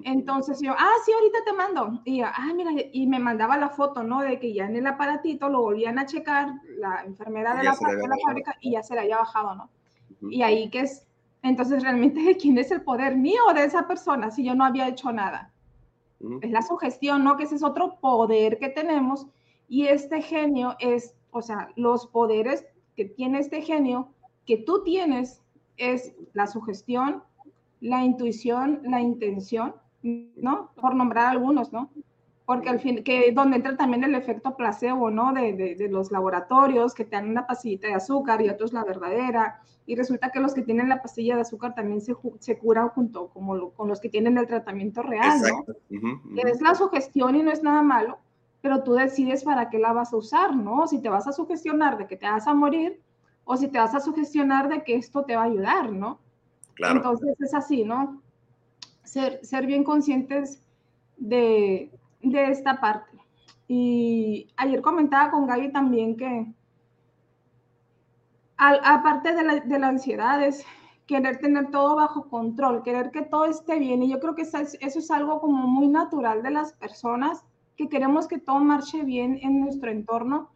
Entonces 0.04 0.60
yo, 0.62 0.74
ah, 0.78 0.94
sí, 1.06 1.12
ahorita 1.14 1.38
te 1.46 1.54
mando. 1.54 2.02
Y 2.04 2.22
ah, 2.22 2.54
mira, 2.54 2.72
y 2.92 3.08
me 3.08 3.20
mandaba 3.20 3.58
la 3.58 3.70
foto, 3.70 4.04
¿no? 4.04 4.22
De 4.22 4.40
que 4.40 4.54
ya 4.54 4.66
en 4.66 4.76
el 4.76 4.86
aparatito 4.86 5.48
lo 5.50 5.62
volvían 5.62 5.98
a 5.98 6.06
checar, 6.06 6.54
la 6.78 7.04
enfermera 7.06 7.56
de 7.56 7.64
la, 7.64 7.76
fábrica, 7.76 8.56
y 8.60 8.72
ya 8.72 8.84
se 8.84 8.94
le 8.94 9.02
había 9.02 9.18
bajado, 9.18 9.56
¿no? 9.56 9.70
Y 10.30 10.42
ahí 10.42 10.70
que 10.70 10.82
es, 10.82 11.08
entonces 11.44 11.82
realmente, 11.82 12.36
¿quién 12.42 12.58
es 12.58 12.72
el 12.72 12.82
poder 12.82 13.16
mío 13.16 13.42
o 13.50 13.54
de 13.54 13.64
esa 13.64 13.88
persona 13.88 14.32
si 14.32 14.44
yo 14.44 14.54
no 14.54 14.66
había 14.66 14.88
hecho 14.88 15.12
nada? 15.12 15.54
Es 16.42 16.52
la 16.52 16.62
sugestión, 16.62 17.24
¿no? 17.24 17.38
Que 17.38 17.44
ese 17.44 17.56
es 17.56 17.64
otro 17.64 17.98
poder 18.02 18.60
que 18.60 18.68
tenemos. 18.68 19.28
Y 19.70 19.88
este 19.88 20.22
genio 20.22 20.76
es, 20.80 21.16
o 21.32 21.42
sea, 21.42 21.70
los 21.78 22.08
poderes 22.08 22.66
que 22.98 23.06
tiene 23.06 23.40
este 23.40 23.62
genio 23.62 24.10
que 24.46 24.58
tú 24.58 24.84
tienes 24.84 25.42
es 25.78 26.14
la 26.34 26.48
sugestión, 26.48 27.24
la 27.82 28.04
intuición, 28.04 28.82
la 28.84 29.02
intención, 29.02 29.76
¿no? 30.02 30.72
Por 30.76 30.96
nombrar 30.96 31.28
algunos, 31.28 31.72
¿no? 31.72 31.92
Porque 32.46 32.70
al 32.70 32.80
fin, 32.80 33.04
que 33.04 33.32
donde 33.32 33.58
entra 33.58 33.78
también 33.78 34.04
el 34.04 34.16
efecto 34.16 34.56
placebo, 34.56 35.12
¿no? 35.12 35.34
De, 35.34 35.76
de, 35.76 35.90
los 35.90 36.12
laboratorios 36.12 36.94
que 36.94 37.06
te 37.06 37.16
dan 37.16 37.30
una 37.30 37.46
pastillita 37.46 37.88
de 37.88 37.94
azúcar 37.94 38.42
y 38.42 38.50
otros 38.50 38.74
la 38.74 38.84
verdadera. 38.84 39.62
Y 39.86 39.96
resulta 39.96 40.32
que 40.32 40.40
los 40.40 40.54
que 40.54 40.64
tienen 40.64 40.90
la 40.90 41.02
pastilla 41.02 41.36
de 41.36 41.42
azúcar 41.42 41.76
también 41.76 42.02
se, 42.02 42.16
se 42.40 42.58
curan 42.58 42.90
junto 42.90 43.30
como 43.30 43.72
con 43.72 43.88
los 43.88 44.00
que 44.00 44.10
tienen 44.10 44.38
el 44.38 44.48
tratamiento 44.48 45.04
real, 45.04 45.40
¿no? 45.42 45.66
Que 46.36 46.50
es 46.50 46.62
la 46.62 46.76
sugestión 46.76 47.36
y 47.36 47.44
no 47.44 47.52
es 47.52 47.64
nada 47.64 47.82
malo, 47.82 48.20
pero 48.62 48.84
tú 48.84 48.94
decides 48.94 49.44
para 49.44 49.70
qué 49.70 49.80
la 49.80 49.94
vas 49.94 50.14
a 50.14 50.18
usar, 50.18 50.56
¿no? 50.56 50.88
Si 50.88 51.02
te 51.02 51.10
vas 51.10 51.28
a 51.28 51.32
sugestionar 51.32 51.98
de 51.98 52.08
que 52.08 52.18
te 52.18 52.28
vas 52.28 52.48
a 52.48 52.54
morir 52.54 53.00
o 53.46 53.58
si 53.58 53.68
te 53.68 53.80
vas 53.80 53.96
a 53.96 54.00
sugestionar 54.00 54.70
de 54.70 54.84
que 54.84 54.96
esto 54.96 55.24
te 55.24 55.36
va 55.36 55.44
a 55.44 55.46
ayudar, 55.46 55.92
¿no? 55.92 56.20
Claro. 56.80 56.96
Entonces 56.96 57.36
es 57.42 57.54
así, 57.54 57.84
¿no? 57.84 58.22
Ser, 59.04 59.46
ser 59.46 59.66
bien 59.66 59.84
conscientes 59.84 60.64
de, 61.18 61.92
de 62.22 62.52
esta 62.52 62.80
parte. 62.80 63.18
Y 63.68 64.48
ayer 64.56 64.82
comentaba 64.82 65.30
con 65.30 65.46
Gaby 65.46 65.74
también 65.74 66.16
que, 66.16 66.48
aparte 68.58 69.36
de 69.36 69.44
la, 69.44 69.56
de 69.60 69.78
la 69.78 69.90
ansiedad, 69.90 70.42
es 70.42 70.66
querer 71.06 71.40
tener 71.40 71.70
todo 71.70 71.98
bajo 71.98 72.30
control, 72.30 72.82
querer 72.82 73.12
que 73.12 73.24
todo 73.24 73.44
esté 73.44 73.78
bien. 73.78 74.02
Y 74.02 74.10
yo 74.10 74.22
creo 74.22 74.36
que 74.36 74.44
eso 74.44 74.78
es 74.80 75.12
algo 75.12 75.42
como 75.42 75.68
muy 75.68 75.90
natural 75.90 76.42
de 76.42 76.52
las 76.52 76.72
personas 76.72 77.44
que 77.76 77.90
queremos 77.90 78.26
que 78.26 78.40
todo 78.40 78.60
marche 78.60 79.04
bien 79.04 79.38
en 79.42 79.60
nuestro 79.60 79.92
entorno. 79.92 80.50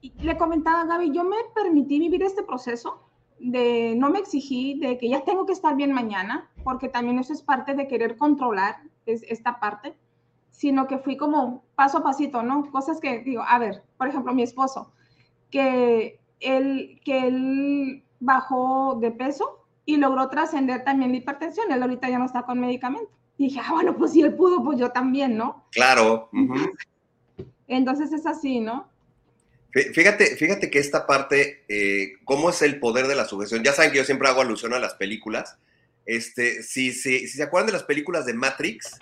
Y 0.00 0.12
le 0.22 0.38
comentaba 0.38 0.80
a 0.80 0.86
Gaby, 0.86 1.12
yo 1.12 1.24
me 1.24 1.36
permití 1.54 1.98
vivir 1.98 2.22
este 2.22 2.42
proceso 2.42 3.07
de 3.40 3.94
no 3.96 4.10
me 4.10 4.18
exigí 4.18 4.78
de 4.78 4.98
que 4.98 5.08
ya 5.08 5.24
tengo 5.24 5.46
que 5.46 5.52
estar 5.52 5.76
bien 5.76 5.92
mañana, 5.92 6.50
porque 6.64 6.88
también 6.88 7.18
eso 7.18 7.32
es 7.32 7.42
parte 7.42 7.74
de 7.74 7.88
querer 7.88 8.16
controlar 8.16 8.76
es 9.06 9.24
esta 9.28 9.58
parte, 9.58 9.96
sino 10.50 10.86
que 10.86 10.98
fui 10.98 11.16
como 11.16 11.62
paso 11.74 11.98
a 11.98 12.02
pasito, 12.02 12.42
¿no? 12.42 12.70
Cosas 12.70 13.00
que 13.00 13.20
digo, 13.20 13.42
a 13.46 13.58
ver, 13.58 13.82
por 13.96 14.08
ejemplo, 14.08 14.34
mi 14.34 14.42
esposo, 14.42 14.92
que 15.50 16.20
él, 16.40 17.00
que 17.04 17.26
él 17.26 18.04
bajó 18.20 18.98
de 19.00 19.10
peso 19.10 19.64
y 19.84 19.96
logró 19.96 20.28
trascender 20.28 20.84
también 20.84 21.12
la 21.12 21.18
hipertensión, 21.18 21.72
él 21.72 21.82
ahorita 21.82 22.10
ya 22.10 22.18
no 22.18 22.26
está 22.26 22.42
con 22.42 22.60
medicamento. 22.60 23.10
Y 23.38 23.44
dije, 23.44 23.60
ah, 23.64 23.72
bueno, 23.72 23.96
pues 23.96 24.12
si 24.12 24.20
él 24.20 24.34
pudo, 24.34 24.62
pues 24.64 24.78
yo 24.78 24.90
también, 24.90 25.36
¿no? 25.36 25.64
Claro. 25.70 26.28
Entonces 27.68 28.12
es 28.12 28.26
así, 28.26 28.60
¿no? 28.60 28.88
Fíjate, 29.70 30.36
fíjate 30.36 30.70
que 30.70 30.78
esta 30.78 31.06
parte, 31.06 31.64
eh, 31.68 32.14
cómo 32.24 32.50
es 32.50 32.62
el 32.62 32.80
poder 32.80 33.06
de 33.06 33.14
la 33.14 33.26
sugestión. 33.26 33.62
Ya 33.62 33.72
saben 33.72 33.92
que 33.92 33.98
yo 33.98 34.04
siempre 34.04 34.28
hago 34.28 34.40
alusión 34.40 34.72
a 34.72 34.78
las 34.78 34.94
películas. 34.94 35.58
Este, 36.06 36.62
si, 36.62 36.92
si, 36.92 37.20
si 37.20 37.36
se 37.36 37.42
acuerdan 37.42 37.66
de 37.66 37.72
las 37.74 37.82
películas 37.82 38.24
de 38.24 38.32
Matrix, 38.32 38.98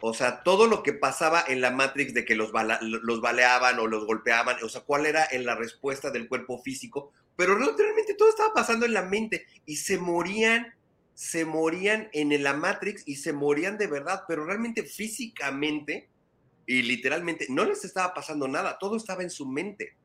o 0.00 0.12
sea, 0.12 0.42
todo 0.42 0.66
lo 0.66 0.82
que 0.82 0.92
pasaba 0.92 1.42
en 1.48 1.62
la 1.62 1.70
Matrix 1.70 2.12
de 2.12 2.26
que 2.26 2.34
los, 2.34 2.52
los 2.82 3.20
baleaban 3.22 3.78
o 3.78 3.86
los 3.86 4.04
golpeaban, 4.04 4.56
o 4.62 4.68
sea, 4.68 4.82
cuál 4.82 5.06
era 5.06 5.26
en 5.30 5.46
la 5.46 5.54
respuesta 5.54 6.10
del 6.10 6.28
cuerpo 6.28 6.60
físico, 6.62 7.10
pero 7.36 7.56
realmente 7.56 8.12
todo 8.12 8.28
estaba 8.28 8.52
pasando 8.52 8.84
en 8.84 8.92
la 8.92 9.02
mente 9.02 9.46
y 9.64 9.76
se 9.76 9.98
morían 9.98 10.74
se 11.14 11.44
morían 11.44 12.08
en 12.12 12.42
la 12.42 12.54
Matrix 12.54 13.04
y 13.06 13.16
se 13.16 13.32
morían 13.32 13.78
de 13.78 13.86
verdad, 13.86 14.24
pero 14.26 14.44
realmente 14.44 14.82
físicamente 14.82 16.08
y 16.66 16.82
literalmente 16.82 17.46
no 17.48 17.64
les 17.64 17.84
estaba 17.84 18.14
pasando 18.14 18.48
nada, 18.48 18.78
todo 18.78 18.96
estaba 18.96 19.22
en 19.22 19.30
su 19.30 19.46
mente. 19.46 19.96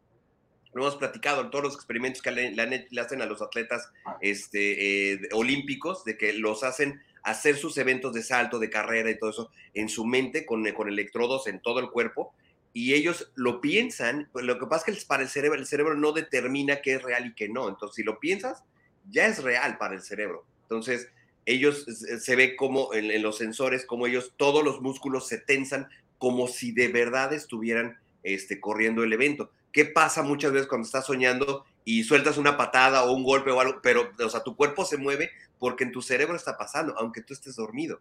Lo 0.74 0.84
hemos 0.84 0.98
platicado 0.98 1.42
en 1.42 1.50
todos 1.50 1.64
los 1.64 1.76
experimentos 1.76 2.22
que 2.22 2.32
le, 2.32 3.00
hacen 3.00 3.22
a 3.22 3.26
los 3.26 3.42
atletas 3.42 3.92
este, 4.22 5.14
eh, 5.14 5.30
olímpicos, 5.34 6.04
de 6.04 6.18
que 6.18 6.34
los 6.34 6.64
hacen 6.64 7.02
hacer 7.24 7.58
sus 7.58 7.78
eventos 7.78 8.14
de 8.14 8.24
salto, 8.24 8.60
de 8.60 8.70
carrera 8.70 9.10
y 9.10 9.18
todo 9.18 9.32
eso 9.32 9.52
en 9.74 9.90
su 9.90 10.06
mente, 10.06 10.46
con, 10.46 10.64
con 10.74 10.88
electrodos 10.88 11.48
en 11.48 11.60
todo 11.60 11.80
el 11.80 11.90
cuerpo, 11.90 12.34
y 12.72 12.94
ellos 12.94 13.32
lo 13.36 13.62
piensan, 13.62 14.30
pues 14.32 14.46
lo 14.46 14.60
que 14.60 14.68
pasa 14.68 14.92
es 14.92 15.00
que 15.00 15.06
para 15.06 15.24
el 15.24 15.30
cerebro, 15.30 15.60
el 15.60 15.66
cerebro 15.66 15.96
no 15.96 16.12
determina 16.12 16.82
qué 16.82 16.96
es 16.96 17.02
real 17.02 17.26
y 17.26 17.34
qué 17.34 17.50
no. 17.50 17.68
Entonces, 17.68 17.96
si 17.96 18.04
lo 18.04 18.20
piensas, 18.20 18.64
ya 19.10 19.26
es 19.26 19.42
real 19.42 19.78
para 19.78 19.96
el 19.96 20.02
cerebro. 20.02 20.46
Entonces, 20.64 21.10
ellos 21.46 21.86
se 21.86 22.36
ve 22.36 22.56
como 22.56 22.94
en, 22.94 23.22
los 23.24 23.38
sensores, 23.38 23.86
como 23.86 24.06
ellos, 24.06 24.34
todos 24.38 24.64
los 24.64 24.82
músculos 24.82 25.28
se 25.28 25.40
tensan 25.40 25.90
como 26.20 26.48
si 26.48 26.72
de 26.72 26.90
verdad 26.90 27.34
estuvieran 27.34 27.98
este, 28.22 28.60
corriendo 28.60 29.04
el 29.04 29.14
evento. 29.14 29.52
¿Qué 29.72 29.86
pasa 29.86 30.22
muchas 30.22 30.52
veces 30.52 30.68
cuando 30.68 30.86
estás 30.86 31.08
soñando 31.08 31.66
y 31.86 32.04
sueltas 32.04 32.38
una 32.38 32.56
patada 32.56 33.04
o 33.04 33.14
un 33.14 33.24
golpe 33.24 33.50
o 33.50 33.60
algo, 33.60 33.80
pero, 33.82 34.12
o 34.24 34.30
sea, 34.30 34.44
tu 34.44 34.56
cuerpo 34.56 34.86
se 34.86 34.98
mueve 34.98 35.32
porque 35.58 35.84
en 35.84 35.92
tu 35.92 36.04
cerebro 36.04 36.36
está 36.36 36.56
pasando, 36.56 36.96
aunque 36.98 37.22
tú 37.22 37.34
estés 37.34 37.56
dormido. 37.56 38.00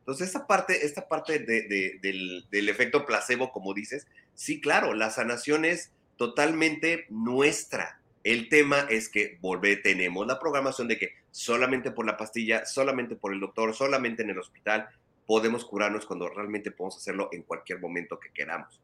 Entonces, 0.00 0.26
esta 0.26 0.46
parte, 0.46 0.84
esta 0.84 1.08
parte 1.08 1.38
del, 1.38 2.44
del 2.50 2.68
efecto 2.68 3.06
placebo, 3.06 3.52
como 3.52 3.72
dices, 3.72 4.06
sí, 4.34 4.60
claro, 4.60 4.94
la 4.94 5.10
sanación 5.10 5.64
es 5.64 5.92
totalmente 6.16 7.06
nuestra. 7.08 8.00
El 8.24 8.48
tema 8.48 8.86
es 8.90 9.08
que 9.08 9.38
volve, 9.40 9.76
tenemos 9.76 10.26
la 10.26 10.38
programación 10.38 10.88
de 10.88 10.98
que 10.98 11.14
solamente 11.30 11.90
por 11.90 12.04
la 12.04 12.16
pastilla, 12.16 12.66
solamente 12.66 13.16
por 13.16 13.32
el 13.32 13.40
doctor, 13.40 13.74
solamente 13.74 14.22
en 14.22 14.30
el 14.30 14.38
hospital 14.38 14.88
podemos 15.26 15.64
curarnos 15.64 16.06
cuando 16.06 16.28
realmente 16.28 16.70
podemos 16.70 16.96
hacerlo 16.96 17.28
en 17.32 17.42
cualquier 17.42 17.80
momento 17.80 18.18
que 18.18 18.30
queramos. 18.30 18.80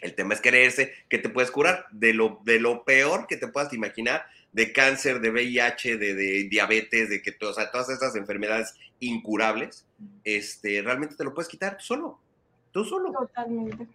El 0.00 0.14
tema 0.14 0.34
es 0.34 0.40
creerse 0.40 0.92
que 1.08 1.18
te 1.18 1.28
puedes 1.28 1.50
curar 1.50 1.86
de 1.90 2.12
lo, 2.12 2.40
de 2.44 2.60
lo 2.60 2.84
peor 2.84 3.26
que 3.26 3.36
te 3.36 3.48
puedas 3.48 3.72
imaginar, 3.72 4.26
de 4.52 4.72
cáncer, 4.72 5.20
de 5.20 5.30
VIH, 5.30 5.96
de, 5.96 6.44
diabetes, 6.44 7.08
de 7.08 7.22
que 7.22 7.34
o 7.44 7.52
sea, 7.52 7.70
todas 7.70 7.88
esas 7.90 8.14
enfermedades 8.14 8.74
incurables, 9.00 9.86
este, 10.22 10.82
realmente 10.82 11.16
te 11.16 11.24
lo 11.24 11.34
puedes 11.34 11.48
quitar 11.48 11.78
solo, 11.80 12.18
tú 12.70 12.84
solo. 12.84 13.12
Totalmente. 13.12 13.86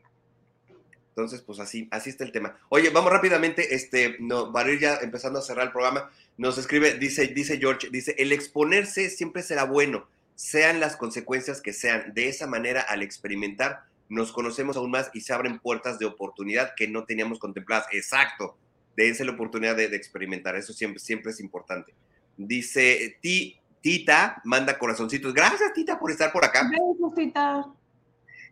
Entonces, 1.10 1.42
pues 1.42 1.60
así, 1.60 1.88
así 1.92 2.10
está 2.10 2.24
el 2.24 2.32
tema. 2.32 2.58
Oye, 2.70 2.92
vamos 2.92 3.12
rápidamente, 3.12 3.76
este, 3.76 4.16
no, 4.20 4.54
para 4.54 4.72
ir 4.72 4.80
ya 4.80 4.96
empezando 5.02 5.40
a 5.40 5.42
cerrar 5.42 5.66
el 5.66 5.72
programa, 5.72 6.10
nos 6.38 6.58
escribe, 6.58 6.94
dice, 6.94 7.28
dice 7.28 7.58
George, 7.58 7.90
dice, 7.92 8.16
el 8.18 8.32
exponerse 8.32 9.10
siempre 9.10 9.44
será 9.44 9.66
bueno, 9.66 10.08
sean 10.40 10.80
las 10.80 10.96
consecuencias 10.96 11.60
que 11.60 11.74
sean. 11.74 12.14
De 12.14 12.30
esa 12.30 12.48
manera, 12.48 12.80
al 12.80 13.02
experimentar, 13.02 13.82
nos 14.08 14.32
conocemos 14.32 14.78
aún 14.78 14.90
más 14.90 15.12
y 15.14 15.20
se 15.20 15.34
abren 15.34 15.60
puertas 15.60 16.00
de 16.00 16.06
oportunidad 16.06 16.76
que 16.78 16.88
no 16.88 17.04
teníamos 17.04 17.40
contempladas. 17.40 17.88
Exacto, 17.92 18.58
dense 18.96 19.26
la 19.26 19.34
oportunidad 19.34 19.76
de, 19.76 19.94
experimentar, 19.94 20.56
eso 20.56 20.72
siempre, 20.72 21.02
siempre 21.02 21.34
es 21.34 21.42
importante. 21.42 21.94
Dice, 22.38 23.18
Ti, 23.22 23.60
Tita, 23.82 24.42
manda 24.46 24.80
corazoncitos. 24.80 25.34
Gracias, 25.34 25.74
Tita, 25.74 26.00
por 26.00 26.10
estar 26.10 26.32
por 26.32 26.46
acá. 26.46 26.62
Gracias, 26.72 27.16
Tita. 27.16 27.66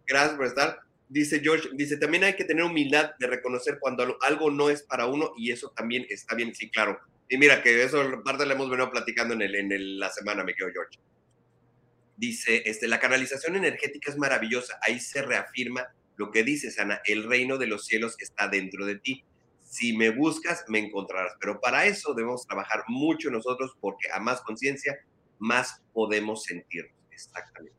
Gracias 0.06 0.36
por 0.36 0.46
estar. 0.46 0.80
Dice 1.08 1.40
George, 1.40 1.70
dice, 1.72 1.96
también 1.96 2.26
hay 2.26 2.36
que 2.36 2.44
tener 2.44 2.66
humildad 2.66 3.12
de 3.18 3.28
reconocer 3.28 3.78
cuando 3.80 4.18
algo 4.24 4.52
no 4.52 4.70
es 4.70 4.84
para 4.84 5.06
uno 5.06 5.32
y 5.38 5.52
eso 5.52 5.70
también 5.70 6.06
está 6.10 6.36
bien, 6.36 6.54
sí, 6.54 6.70
claro. 6.70 7.00
Y 7.30 7.38
mira 7.38 7.64
que 7.64 7.82
eso 7.82 8.04
parte 8.26 8.46
lo 8.46 8.52
hemos 8.56 8.70
venido 8.70 8.92
platicando 8.92 9.34
en, 9.36 9.42
el, 9.42 9.56
en 9.56 10.00
la 10.00 10.12
semana, 10.12 10.44
me 10.44 10.54
quedo 10.54 10.68
George. 10.74 11.00
Dice, 12.18 12.64
este, 12.66 12.88
la 12.88 13.00
canalización 13.00 13.56
energética 13.56 14.12
es 14.12 14.18
maravillosa, 14.18 14.78
ahí 14.82 15.00
se 15.00 15.22
reafirma 15.22 15.88
lo 16.18 16.32
que 16.32 16.44
dices, 16.44 16.80
Ana, 16.80 17.00
el 17.06 17.24
reino 17.24 17.58
de 17.58 17.68
los 17.68 17.86
cielos 17.86 18.16
está 18.20 18.48
dentro 18.48 18.86
de 18.86 18.98
ti. 19.00 19.24
si 19.70 19.96
me 19.96 20.10
buscas, 20.12 20.64
me 20.70 20.80
encontrarás. 20.80 21.34
Pero 21.42 21.60
para 21.60 21.86
eso 21.86 22.14
debemos 22.14 22.48
trabajar 22.48 22.86
mucho 22.88 23.30
nosotros 23.30 23.76
porque 23.82 24.10
a 24.12 24.20
más 24.20 24.42
conciencia, 24.42 24.98
más 25.40 25.82
podemos 25.94 26.46
sentirnos. 26.46 26.96
Exactamente. 27.12 27.78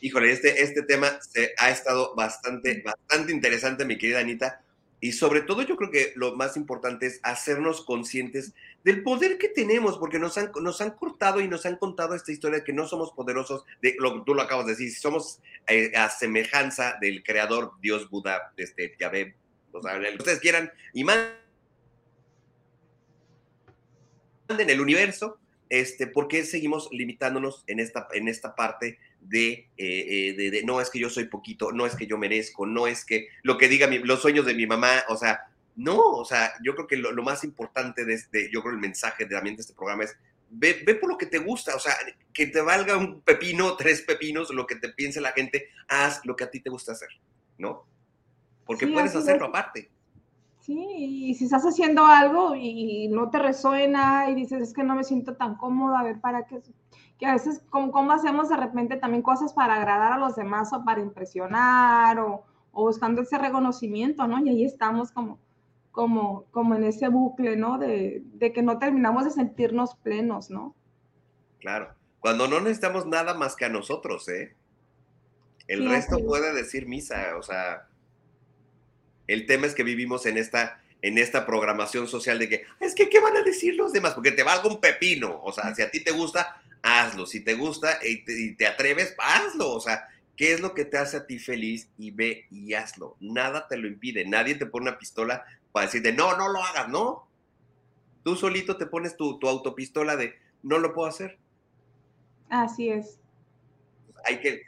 Híjole, 0.00 0.32
este, 0.32 0.62
este 0.62 0.82
tema 0.82 1.20
se 1.20 1.52
ha 1.58 1.70
estado 1.70 2.14
bastante, 2.16 2.82
bastante 2.82 3.30
interesante, 3.30 3.84
mi 3.84 3.98
querida 3.98 4.20
Anita. 4.20 4.64
Y 5.00 5.12
sobre 5.12 5.42
todo 5.42 5.62
yo 5.62 5.76
creo 5.76 5.90
que 5.90 6.12
lo 6.16 6.34
más 6.34 6.56
importante 6.56 7.06
es 7.06 7.20
hacernos 7.22 7.84
conscientes 7.84 8.54
del 8.84 9.02
poder 9.02 9.38
que 9.38 9.48
tenemos, 9.48 9.98
porque 9.98 10.18
nos 10.18 10.38
han, 10.38 10.50
nos 10.60 10.80
han 10.80 10.92
cortado 10.92 11.40
y 11.40 11.48
nos 11.48 11.66
han 11.66 11.76
contado 11.76 12.14
esta 12.14 12.32
historia 12.32 12.58
de 12.58 12.64
que 12.64 12.72
no 12.72 12.86
somos 12.86 13.12
poderosos, 13.12 13.64
de 13.82 13.96
lo 13.98 14.22
tú 14.24 14.34
lo 14.34 14.42
acabas 14.42 14.66
de 14.66 14.72
decir, 14.72 14.94
somos 14.94 15.40
eh, 15.66 15.92
a 15.96 16.08
semejanza 16.08 16.96
del 17.00 17.22
creador 17.22 17.72
Dios 17.80 18.08
Buda, 18.08 18.52
este, 18.56 18.96
Yahvé, 18.98 19.34
o 19.72 19.82
sea, 19.82 20.00
que 20.00 20.16
ustedes 20.16 20.40
quieran, 20.40 20.72
y 20.92 21.04
manden 21.04 21.34
el 24.48 24.80
universo, 24.80 25.38
este, 25.68 26.06
¿por 26.06 26.28
qué 26.28 26.44
seguimos 26.44 26.88
limitándonos 26.92 27.64
en 27.66 27.80
esta, 27.80 28.08
en 28.12 28.28
esta 28.28 28.54
parte 28.54 28.98
de, 29.20 29.68
eh, 29.76 30.34
eh, 30.38 30.50
de, 30.50 30.62
no 30.62 30.80
es 30.80 30.88
que 30.88 30.98
yo 30.98 31.10
soy 31.10 31.24
poquito, 31.24 31.72
no 31.72 31.84
es 31.84 31.94
que 31.94 32.06
yo 32.06 32.16
merezco, 32.16 32.64
no 32.64 32.86
es 32.86 33.04
que 33.04 33.28
lo 33.42 33.58
que 33.58 33.68
diga 33.68 33.86
los 33.86 34.22
sueños 34.22 34.46
de 34.46 34.54
mi 34.54 34.66
mamá, 34.66 35.04
o 35.08 35.16
sea, 35.16 35.50
no, 35.78 36.00
o 36.00 36.24
sea, 36.24 36.54
yo 36.60 36.74
creo 36.74 36.88
que 36.88 36.96
lo, 36.96 37.22
más 37.22 37.44
importante 37.44 38.04
de 38.04 38.14
este, 38.14 38.50
yo 38.52 38.62
creo 38.62 38.74
el 38.74 38.80
mensaje 38.80 39.26
de, 39.26 39.36
también 39.36 39.54
de 39.54 39.62
este 39.62 39.74
programa 39.74 40.02
es, 40.02 40.18
ve, 40.50 40.82
ve, 40.84 40.96
por 40.96 41.08
lo 41.08 41.16
que 41.16 41.26
te 41.26 41.38
gusta, 41.38 41.76
o 41.76 41.78
sea, 41.78 41.94
que 42.32 42.48
te 42.48 42.60
valga 42.60 42.96
un 42.96 43.20
pepino, 43.20 43.76
tres 43.78 44.02
pepinos, 44.02 44.50
lo 44.50 44.66
que 44.66 44.74
te 44.74 44.88
piense 44.88 45.20
la 45.20 45.30
gente, 45.30 45.68
haz 45.86 46.26
lo 46.26 46.34
que 46.34 46.42
a 46.42 46.50
ti 46.50 46.58
te 46.58 46.68
gusta 46.68 46.92
hacer, 46.92 47.10
¿no? 47.58 47.84
Porque 48.66 48.88
puedes 48.88 49.14
hacerlo 49.14 49.46
aparte. 49.46 49.88
Sí, 50.58 50.84
y 51.28 51.34
si 51.36 51.44
estás 51.44 51.62
haciendo 51.62 52.04
algo 52.04 52.56
y 52.56 53.06
no 53.08 53.30
te 53.30 53.38
resuena 53.38 54.28
y 54.30 54.34
dices, 54.34 54.60
es 54.60 54.74
que 54.74 54.82
no 54.82 54.96
me 54.96 55.04
siento 55.04 55.36
tan 55.36 55.54
cómoda, 55.54 56.00
a 56.00 56.02
ver, 56.02 56.20
¿para 56.20 56.44
qué? 56.44 56.60
Que 57.20 57.26
a 57.26 57.34
veces, 57.34 57.62
¿cómo, 57.70 58.12
hacemos 58.12 58.48
de 58.48 58.56
repente 58.56 58.96
también 58.96 59.22
cosas 59.22 59.52
para 59.52 59.76
agradar 59.76 60.12
a 60.12 60.18
los 60.18 60.34
demás 60.34 60.72
o 60.72 60.84
para 60.84 61.00
impresionar 61.00 62.18
o, 62.18 62.44
buscando 62.72 63.22
ese 63.22 63.38
reconocimiento, 63.38 64.26
¿no? 64.26 64.44
Y 64.44 64.48
ahí 64.48 64.64
estamos 64.64 65.12
como, 65.12 65.38
como, 65.98 66.44
como 66.52 66.76
en 66.76 66.84
ese 66.84 67.08
bucle, 67.08 67.56
¿no? 67.56 67.76
De, 67.76 68.22
que 68.54 68.62
no 68.62 68.78
terminamos 68.78 69.24
de 69.24 69.32
sentirnos 69.32 69.96
plenos, 69.96 70.48
¿no? 70.48 70.76
Claro, 71.58 71.92
cuando 72.20 72.46
no 72.46 72.60
necesitamos 72.60 73.04
nada 73.04 73.34
más 73.34 73.56
que 73.56 73.64
a 73.64 73.68
nosotros, 73.68 74.28
¿eh? 74.28 74.54
El 75.66 75.90
resto 75.90 76.24
puede 76.24 76.54
decir 76.54 76.86
misa, 76.86 77.36
o 77.36 77.42
sea, 77.42 77.88
el 79.26 79.46
tema 79.46 79.66
es 79.66 79.74
que 79.74 79.82
vivimos 79.82 80.24
en 80.26 80.38
esta, 80.38 80.80
en 81.02 81.18
esta 81.18 81.44
programación 81.44 82.06
social 82.06 82.38
de 82.38 82.48
que, 82.48 82.64
es 82.78 82.94
que, 82.94 83.08
¿qué 83.08 83.18
van 83.18 83.36
a 83.36 83.42
decir 83.42 83.74
los 83.74 83.92
demás? 83.92 84.14
Porque 84.14 84.30
te 84.30 84.44
valga 84.44 84.68
un 84.68 84.80
pepino. 84.80 85.40
O 85.42 85.50
sea, 85.50 85.74
si 85.74 85.82
a 85.82 85.90
ti 85.90 85.98
te 86.04 86.12
gusta, 86.12 86.62
hazlo. 86.80 87.26
Si 87.26 87.40
te 87.40 87.54
gusta 87.54 87.98
y 88.04 88.54
te, 88.54 88.68
atreves, 88.68 89.16
hazlo. 89.18 89.72
O 89.72 89.80
sea, 89.80 90.06
¿qué 90.36 90.52
es 90.52 90.60
lo 90.60 90.74
que 90.74 90.84
te 90.84 90.96
hace 90.96 91.16
a 91.16 91.26
ti 91.26 91.40
feliz? 91.40 91.88
Y 91.98 92.12
ve 92.12 92.46
y 92.52 92.74
hazlo. 92.74 93.16
Nada 93.18 93.66
te 93.66 93.76
lo 93.76 93.88
impide. 93.88 94.24
Nadie 94.24 94.54
te 94.54 94.64
pone 94.64 94.88
una 94.88 94.98
pistola 94.98 95.44
para 95.78 95.86
decirte, 95.86 96.12
no, 96.12 96.36
no 96.36 96.48
lo 96.48 96.60
hagas, 96.60 96.88
no. 96.88 97.28
Tú 98.24 98.34
solito 98.34 98.76
te 98.76 98.86
pones 98.86 99.16
tu, 99.16 99.38
tu 99.38 99.46
autopistola 99.48 100.16
de, 100.16 100.34
no 100.64 100.76
lo 100.78 100.92
puedo 100.92 101.06
hacer. 101.08 101.38
Así 102.48 102.88
es. 102.88 103.20
Hay 104.24 104.40
que, 104.40 104.62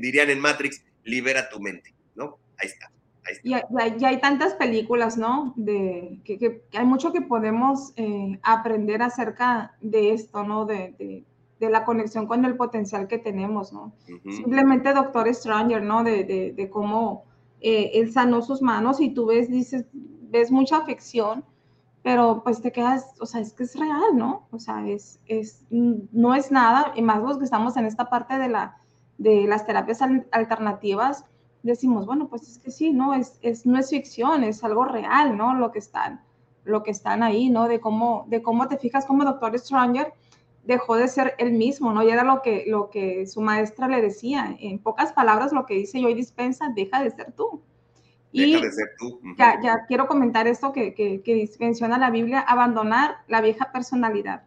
dirían 0.00 0.28
en 0.28 0.40
Matrix, 0.40 0.82
libera 1.04 1.48
tu 1.48 1.60
mente, 1.60 1.94
¿no? 2.16 2.38
Ahí 2.58 2.66
está. 2.66 2.90
Y 3.44 3.54
hay 4.04 4.20
tantas 4.20 4.54
películas, 4.54 5.16
¿no? 5.16 5.54
De, 5.54 6.18
que, 6.24 6.62
hay 6.72 6.84
mucho 6.84 7.12
que 7.12 7.20
podemos 7.20 7.92
eh, 7.94 8.40
aprender 8.42 9.02
acerca 9.02 9.76
de 9.80 10.14
esto, 10.14 10.42
¿no? 10.42 10.64
De, 10.66 11.24
de, 11.60 11.70
la 11.70 11.84
conexión 11.84 12.26
con 12.26 12.44
el 12.44 12.56
potencial 12.56 13.06
que 13.06 13.18
tenemos, 13.18 13.72
¿no? 13.72 13.92
Simplemente 14.30 14.92
Doctor 14.92 15.32
Stranger, 15.32 15.80
¿no? 15.80 16.02
De, 16.02 16.68
cómo 16.72 17.24
eh, 17.60 17.92
él 17.94 18.12
sanó 18.12 18.42
sus 18.42 18.62
manos 18.62 19.00
y 19.00 19.14
tú 19.14 19.26
ves, 19.26 19.48
dices, 19.48 19.84
ves 20.30 20.50
mucha 20.50 20.78
afección, 20.78 21.44
pero 22.02 22.42
pues 22.44 22.62
te 22.62 22.70
quedas, 22.70 23.14
o 23.20 23.26
sea, 23.26 23.40
es 23.40 23.52
que 23.52 23.64
es 23.64 23.74
real, 23.76 24.16
¿no? 24.16 24.46
O 24.50 24.58
sea, 24.58 24.86
es, 24.86 25.18
es, 25.26 25.64
no 25.70 26.34
es 26.34 26.50
nada, 26.52 26.92
y 26.94 27.02
más 27.02 27.22
los 27.22 27.38
que 27.38 27.44
estamos 27.44 27.76
en 27.76 27.86
esta 27.86 28.08
parte 28.08 28.38
de, 28.38 28.48
la, 28.48 28.76
de 29.18 29.46
las 29.46 29.66
terapias 29.66 30.00
alternativas, 30.30 31.24
decimos, 31.62 32.06
bueno, 32.06 32.28
pues 32.28 32.42
es 32.42 32.58
que 32.58 32.70
sí, 32.70 32.92
¿no? 32.92 33.12
Es, 33.14 33.38
es, 33.42 33.66
no 33.66 33.78
es 33.78 33.90
ficción, 33.90 34.44
es 34.44 34.62
algo 34.62 34.84
real, 34.84 35.36
¿no? 35.36 35.54
Lo 35.54 35.72
que 35.72 35.80
están, 35.80 36.20
lo 36.64 36.82
que 36.82 36.92
están 36.92 37.22
ahí, 37.22 37.50
¿no? 37.50 37.66
De 37.66 37.80
cómo, 37.80 38.24
de 38.28 38.40
cómo 38.40 38.68
te 38.68 38.78
fijas 38.78 39.04
como 39.04 39.24
Doctor 39.24 39.58
Stranger 39.58 40.12
dejó 40.66 40.96
de 40.96 41.08
ser 41.08 41.34
el 41.38 41.52
mismo, 41.52 41.92
¿no? 41.92 42.02
Y 42.02 42.10
era 42.10 42.24
lo 42.24 42.42
que, 42.42 42.64
lo 42.66 42.90
que 42.90 43.26
su 43.26 43.40
maestra 43.40 43.88
le 43.88 44.02
decía. 44.02 44.56
En 44.58 44.78
pocas 44.78 45.12
palabras, 45.12 45.52
lo 45.52 45.64
que 45.64 45.74
dice 45.74 46.00
Joy 46.00 46.14
Dispensa, 46.14 46.72
deja 46.74 47.02
de 47.02 47.10
ser 47.10 47.32
tú. 47.32 47.62
Deja 48.32 48.60
de 48.60 48.72
ser 48.72 48.88
tú. 48.98 49.20
Ya, 49.38 49.60
ya 49.62 49.86
quiero 49.86 50.06
comentar 50.06 50.46
esto 50.46 50.72
que, 50.72 50.94
que, 50.94 51.22
que, 51.22 51.48
menciona 51.60 51.98
la 51.98 52.10
Biblia, 52.10 52.40
abandonar 52.40 53.16
la 53.28 53.40
vieja 53.40 53.72
personalidad, 53.72 54.42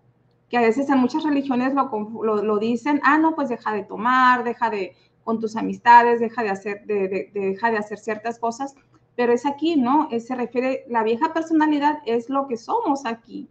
que 0.50 0.58
a 0.58 0.62
veces 0.62 0.90
en 0.90 1.00
muchas 1.00 1.24
religiones 1.24 1.74
lo, 1.74 1.90
lo, 2.24 2.44
lo 2.44 2.58
dicen, 2.60 3.02
ah, 3.04 3.18
no, 3.18 3.36
pues 3.36 3.50
deja 3.50 3.74
de 3.74 3.84
tomar, 3.84 4.44
deja 4.44 4.70
de, 4.70 4.96
con 5.24 5.40
tus 5.40 5.56
amistades, 5.56 6.20
deja 6.20 6.44
de 6.44 6.50
hacer, 6.50 6.86
de, 6.86 7.30
deja 7.34 7.72
de 7.72 7.78
hacer 7.78 8.00
ciertas 8.00 8.40
cosas, 8.40 8.76
pero 9.16 9.34
es 9.34 9.46
aquí, 9.46 9.76
¿no? 9.76 10.10
se 10.20 10.36
refiere, 10.36 10.86
la 10.88 11.04
vieja 11.04 11.34
personalidad 11.34 12.00
es 12.06 12.30
lo 12.30 12.48
que 12.48 12.58
somos 12.58 13.06
aquí, 13.06 13.50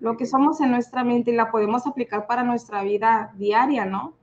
lo 0.00 0.16
que 0.16 0.26
somos 0.26 0.60
en 0.60 0.70
nuestra 0.70 1.04
mente 1.04 1.30
y 1.32 1.34
la 1.34 1.50
podemos 1.50 1.86
aplicar 1.86 2.26
para 2.26 2.44
nuestra 2.44 2.82
vida 2.82 3.32
diaria, 3.36 3.84
¿no? 3.84 4.14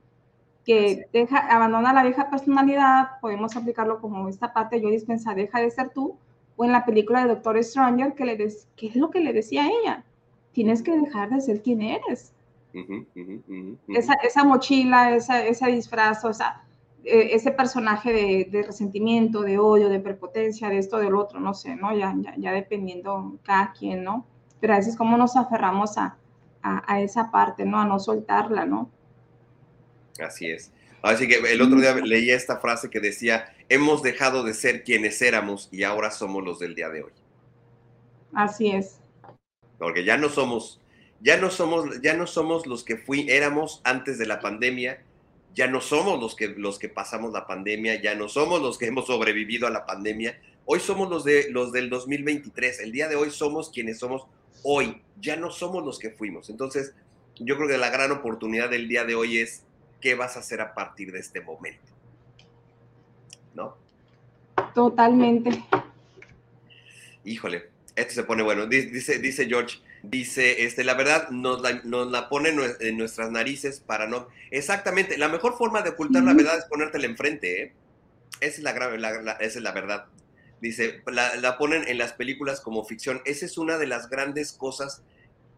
Que 0.66 1.06
deja, 1.12 1.38
abandona 1.38 1.94
la 1.94 2.02
vieja 2.02 2.28
personalidad, 2.28 3.20
podemos 3.22 3.56
aplicarlo 3.56 4.00
como 4.00 4.28
esta 4.28 4.52
parte, 4.52 4.82
yo 4.82 4.90
dispensa, 4.90 5.34
deja 5.34 5.60
de 5.60 5.70
ser 5.70 5.90
tú, 5.90 6.18
o 6.56 6.64
en 6.64 6.72
la 6.72 6.84
película 6.84 7.22
de 7.22 7.28
Doctor 7.28 7.62
Stranger, 7.62 8.14
que 8.14 8.26
le 8.26 8.36
des, 8.36 8.68
¿qué 8.76 8.88
es 8.88 8.96
lo 8.96 9.10
que 9.10 9.20
le 9.20 9.32
decía 9.32 9.62
a 9.62 9.68
ella? 9.68 10.04
Tienes 10.52 10.82
que 10.82 10.98
dejar 10.98 11.30
de 11.30 11.40
ser 11.40 11.62
quien 11.62 11.82
eres. 11.82 12.34
esa, 13.88 14.14
esa, 14.14 14.44
mochila, 14.44 15.14
esa, 15.14 15.42
ese 15.46 15.66
disfraz, 15.68 16.24
o 16.24 16.34
sea, 16.34 16.66
eh, 17.08 17.36
ese 17.36 17.52
personaje 17.52 18.48
de, 18.50 18.62
resentimiento, 18.64 19.42
de 19.42 19.60
odio, 19.60 19.88
de 19.88 20.00
prepotencia, 20.00 20.68
de 20.68 20.78
esto, 20.78 20.98
del 20.98 21.14
otro, 21.14 21.38
no 21.38 21.54
sé, 21.54 21.76
¿no? 21.76 21.96
Ya, 21.96 22.12
ya, 22.36 22.50
dependiendo 22.52 23.38
cada 23.44 23.72
quien, 23.72 24.02
¿no? 24.02 24.26
Pero 24.58 24.72
a 24.74 24.78
veces 24.78 24.96
cómo 24.96 25.16
nos 25.16 25.36
aferramos 25.36 25.98
a, 25.98 26.16
a, 26.62 27.00
esa 27.00 27.30
parte, 27.30 27.64
¿no? 27.64 27.78
A 27.78 27.84
no 27.84 28.00
soltarla, 28.00 28.66
¿no? 28.66 28.90
Así 30.20 30.50
es. 30.50 30.72
Así 31.02 31.28
que 31.28 31.36
el 31.36 31.62
otro 31.62 31.80
día 31.80 31.94
leí 31.94 32.30
esta 32.30 32.58
frase 32.58 32.90
que 32.90 33.00
decía, 33.00 33.54
hemos 33.68 34.02
dejado 34.02 34.42
de 34.42 34.54
ser 34.54 34.82
quienes 34.82 35.20
éramos 35.22 35.68
y 35.70 35.82
ahora 35.84 36.10
somos 36.10 36.44
los 36.44 36.58
del 36.58 36.74
día 36.74 36.88
de 36.88 37.04
hoy. 37.04 37.12
Así 38.32 38.70
es. 38.70 38.98
Porque 39.78 40.04
ya 40.04 40.16
no 40.16 40.28
somos, 40.28 40.80
ya 41.20 41.36
no 41.36 41.50
somos, 41.50 42.00
ya 42.02 42.14
no 42.14 42.26
somos 42.26 42.66
los 42.66 42.82
que 42.82 42.96
fui, 42.96 43.26
éramos 43.28 43.80
antes 43.84 44.18
de 44.18 44.26
la 44.26 44.40
pandemia, 44.40 45.02
ya 45.54 45.68
no 45.68 45.80
somos 45.80 46.20
los 46.20 46.34
que, 46.34 46.48
los 46.48 46.78
que 46.78 46.88
pasamos 46.88 47.32
la 47.32 47.46
pandemia, 47.46 48.00
ya 48.02 48.14
no 48.14 48.28
somos 48.28 48.60
los 48.60 48.78
que 48.78 48.86
hemos 48.86 49.06
sobrevivido 49.06 49.66
a 49.66 49.70
la 49.70 49.86
pandemia, 49.86 50.40
hoy 50.64 50.80
somos 50.80 51.08
los, 51.08 51.24
de, 51.24 51.50
los 51.50 51.72
del 51.72 51.88
2023, 51.88 52.80
el 52.80 52.92
día 52.92 53.08
de 53.08 53.16
hoy 53.16 53.30
somos 53.30 53.70
quienes 53.70 53.98
somos 53.98 54.26
hoy, 54.62 55.02
ya 55.20 55.36
no 55.36 55.50
somos 55.50 55.84
los 55.84 55.98
que 55.98 56.10
fuimos. 56.10 56.50
Entonces, 56.50 56.94
yo 57.36 57.56
creo 57.56 57.68
que 57.68 57.78
la 57.78 57.90
gran 57.90 58.12
oportunidad 58.12 58.70
del 58.70 58.88
día 58.88 59.04
de 59.04 59.14
hoy 59.14 59.38
es 59.38 59.62
qué 60.00 60.14
vas 60.14 60.36
a 60.36 60.40
hacer 60.40 60.60
a 60.60 60.74
partir 60.74 61.12
de 61.12 61.20
este 61.20 61.40
momento. 61.40 61.92
¿No? 63.54 63.76
Totalmente. 64.74 65.64
Híjole, 67.24 67.70
esto 67.94 68.14
se 68.14 68.24
pone 68.24 68.42
bueno. 68.42 68.66
Dice, 68.66 69.18
dice 69.18 69.46
George, 69.46 69.78
Dice, 70.10 70.64
este, 70.64 70.84
la 70.84 70.94
verdad 70.94 71.30
nos 71.30 71.60
la, 71.62 71.80
nos 71.82 72.10
la 72.10 72.28
pone 72.28 72.54
en 72.80 72.96
nuestras 72.96 73.30
narices 73.30 73.80
para 73.80 74.06
no... 74.06 74.28
Exactamente, 74.50 75.18
la 75.18 75.28
mejor 75.28 75.56
forma 75.56 75.82
de 75.82 75.90
ocultar 75.90 76.22
la 76.22 76.32
verdad 76.32 76.58
es 76.58 76.66
ponértela 76.66 77.06
enfrente, 77.06 77.62
¿eh? 77.62 77.72
Esa 78.40 78.58
es 78.58 78.62
la, 78.62 78.72
grave, 78.72 78.98
esa 78.98 79.36
es 79.40 79.56
la 79.56 79.72
verdad. 79.72 80.06
Dice, 80.60 81.02
la, 81.10 81.34
la, 81.36 81.58
ponen 81.58 81.88
en 81.88 81.98
las 81.98 82.12
películas 82.12 82.60
como 82.60 82.84
ficción. 82.84 83.20
Esa 83.24 83.46
es 83.46 83.58
una 83.58 83.78
de 83.78 83.86
las 83.86 84.08
grandes 84.08 84.52
cosas 84.52 85.02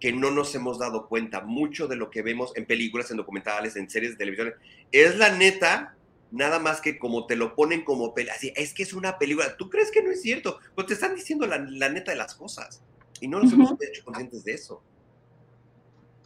que 0.00 0.12
no 0.12 0.30
nos 0.30 0.54
hemos 0.54 0.78
dado 0.78 1.08
cuenta. 1.08 1.40
Mucho 1.40 1.88
de 1.88 1.96
lo 1.96 2.10
que 2.10 2.22
vemos 2.22 2.52
en 2.56 2.66
películas, 2.66 3.10
en 3.10 3.16
documentales, 3.16 3.76
en 3.76 3.90
series 3.90 4.12
de 4.12 4.18
televisión, 4.18 4.54
es 4.92 5.16
la 5.16 5.30
neta, 5.30 5.96
nada 6.30 6.58
más 6.58 6.80
que 6.80 6.98
como 6.98 7.26
te 7.26 7.36
lo 7.36 7.54
ponen 7.54 7.84
como 7.84 8.14
película. 8.14 8.38
Es 8.54 8.72
que 8.72 8.82
es 8.82 8.92
una 8.92 9.18
película. 9.18 9.56
¿Tú 9.56 9.68
crees 9.70 9.90
que 9.90 10.02
no 10.02 10.10
es 10.10 10.22
cierto? 10.22 10.58
Pues 10.74 10.86
te 10.86 10.94
están 10.94 11.14
diciendo 11.14 11.46
la, 11.46 11.58
la 11.58 11.88
neta 11.88 12.12
de 12.12 12.18
las 12.18 12.34
cosas. 12.34 12.82
Y 13.20 13.28
no 13.28 13.40
nos 13.40 13.52
hemos 13.52 13.72
hecho 13.82 14.04
conscientes 14.04 14.44
de 14.44 14.52
eso. 14.52 14.82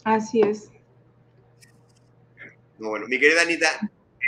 Así 0.05 0.41
es. 0.41 0.71
bueno, 2.79 3.07
mi 3.07 3.19
querida 3.19 3.43
Anita, 3.43 3.69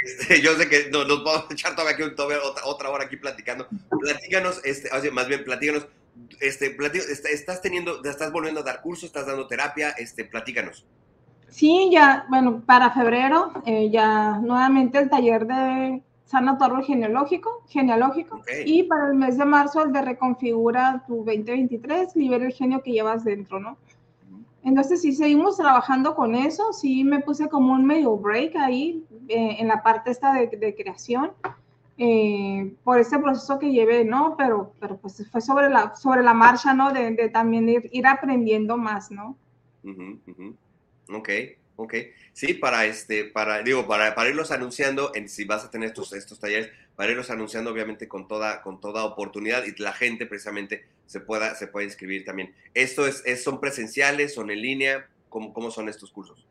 Este, 0.05 0.41
yo 0.43 0.57
sé 0.57 0.69
que 0.69 0.91
nos, 0.91 1.07
nos, 1.09 1.25
vamos 1.25 1.47
a 1.49 1.53
echar 1.53 1.75
todavía, 1.75 1.95
aquí, 1.95 2.03
otra, 2.03 2.65
otra, 2.65 2.91
hora 2.91 3.05
aquí 3.05 3.17
platicando. 3.17 3.67
Platícanos, 4.01 4.61
este, 4.65 5.11
más 5.11 5.29
bien, 5.29 5.45
platícanos, 5.45 5.87
este, 6.41 6.77
estás 7.33 7.61
teniendo, 7.63 8.03
estás 8.05 8.33
volviendo 8.33 8.61
a 8.61 8.65
dar 8.65 8.83
cursos, 8.83 9.05
estás 9.05 9.27
dando 9.27 9.47
terapia, 9.47 9.91
este, 9.91 10.25
platícanos. 10.25 10.87
Sí, 11.49 11.89
ya, 11.93 12.27
bueno, 12.29 12.63
para 12.67 12.91
febrero, 12.91 13.53
eh, 13.65 13.91
ya 13.91 14.39
nuevamente 14.39 14.99
el 14.99 15.09
taller 15.09 15.47
de 15.47 16.03
sanatorio 16.25 16.83
genealógico, 16.83 17.63
genealógico 17.69 18.43
y 18.65 18.83
para 18.85 19.09
el 19.09 19.15
mes 19.15 19.39
de 19.39 19.45
marzo 19.45 19.85
el 19.85 19.93
de 19.93 20.03
reconfigura 20.03 21.05
tu 21.07 21.19
2023, 21.19 22.17
libera 22.17 22.47
el 22.47 22.53
genio 22.53 22.83
que 22.83 22.93
llevas 22.93 23.23
dentro, 23.23 23.61
¿no? 23.61 23.77
Entonces, 24.65 25.03
si 25.03 25.13
seguimos 25.13 25.59
trabajando 25.59 26.15
con 26.17 26.35
eso, 26.35 26.73
sí 26.73 27.05
me 27.05 27.21
puse 27.21 27.49
como 27.49 27.75
un 27.75 27.85
medio 27.85 28.17
break 28.17 28.57
ahí 28.57 29.05
eh, 29.29 29.57
en 29.61 29.69
la 29.69 29.83
parte 29.83 30.11
esta 30.11 30.33
de, 30.33 30.49
de 30.49 30.75
creación 30.75 31.33
eh, 31.97 32.75
por 32.83 32.99
ese 32.99 33.19
proceso 33.19 33.59
que 33.59 33.71
llevé, 33.71 34.05
¿no? 34.05 34.35
Pero, 34.37 34.73
pero 34.81 34.97
pues 34.97 35.25
fue 35.31 35.41
sobre 35.41 35.69
la, 35.71 35.95
sobre 35.95 36.23
la 36.23 36.35
marcha, 36.35 36.75
¿no? 36.75 36.93
De, 36.93 37.13
de 37.13 37.29
también 37.29 37.69
ir, 37.69 37.89
ir, 37.93 38.07
aprendiendo 38.07 38.77
más, 38.77 39.11
¿no? 39.11 39.37
Ok, 41.13 41.29
ok. 41.77 41.95
Sí, 42.33 42.55
para 42.55 42.85
este, 42.87 43.25
para, 43.25 43.63
digo, 43.63 43.87
para, 43.87 44.15
para 44.15 44.31
irlos 44.31 44.51
anunciando, 44.51 45.13
en, 45.15 45.29
si 45.29 45.45
vas 45.45 45.65
a 45.65 45.71
tener 45.71 45.89
estos, 45.89 46.13
estos 46.13 46.41
talleres, 46.41 46.71
para 46.97 47.13
irlos 47.13 47.31
anunciando 47.31 47.71
obviamente 47.71 48.09
con 48.09 48.27
toda, 48.27 48.63
con 48.63 48.81
toda 48.81 49.05
oportunidad 49.05 49.65
y 49.65 49.81
la 49.81 49.93
gente 49.93 50.27
precisamente 50.27 50.85
se 51.07 51.21
pueda, 51.21 51.55
se 51.55 51.69
pueda 51.69 51.85
inscribir 51.85 52.25
también. 52.25 52.55
¿Esto 52.75 53.07
es, 53.07 53.23
es 53.25 53.45
son 53.45 53.61
presenciales, 53.61 54.35
son 54.35 54.51
en 54.51 54.63
línea? 54.63 55.07
¿Cómo, 55.29 55.53
cómo 55.53 55.71
son 55.71 55.89
estos 55.89 56.11
cursos? 56.11 56.45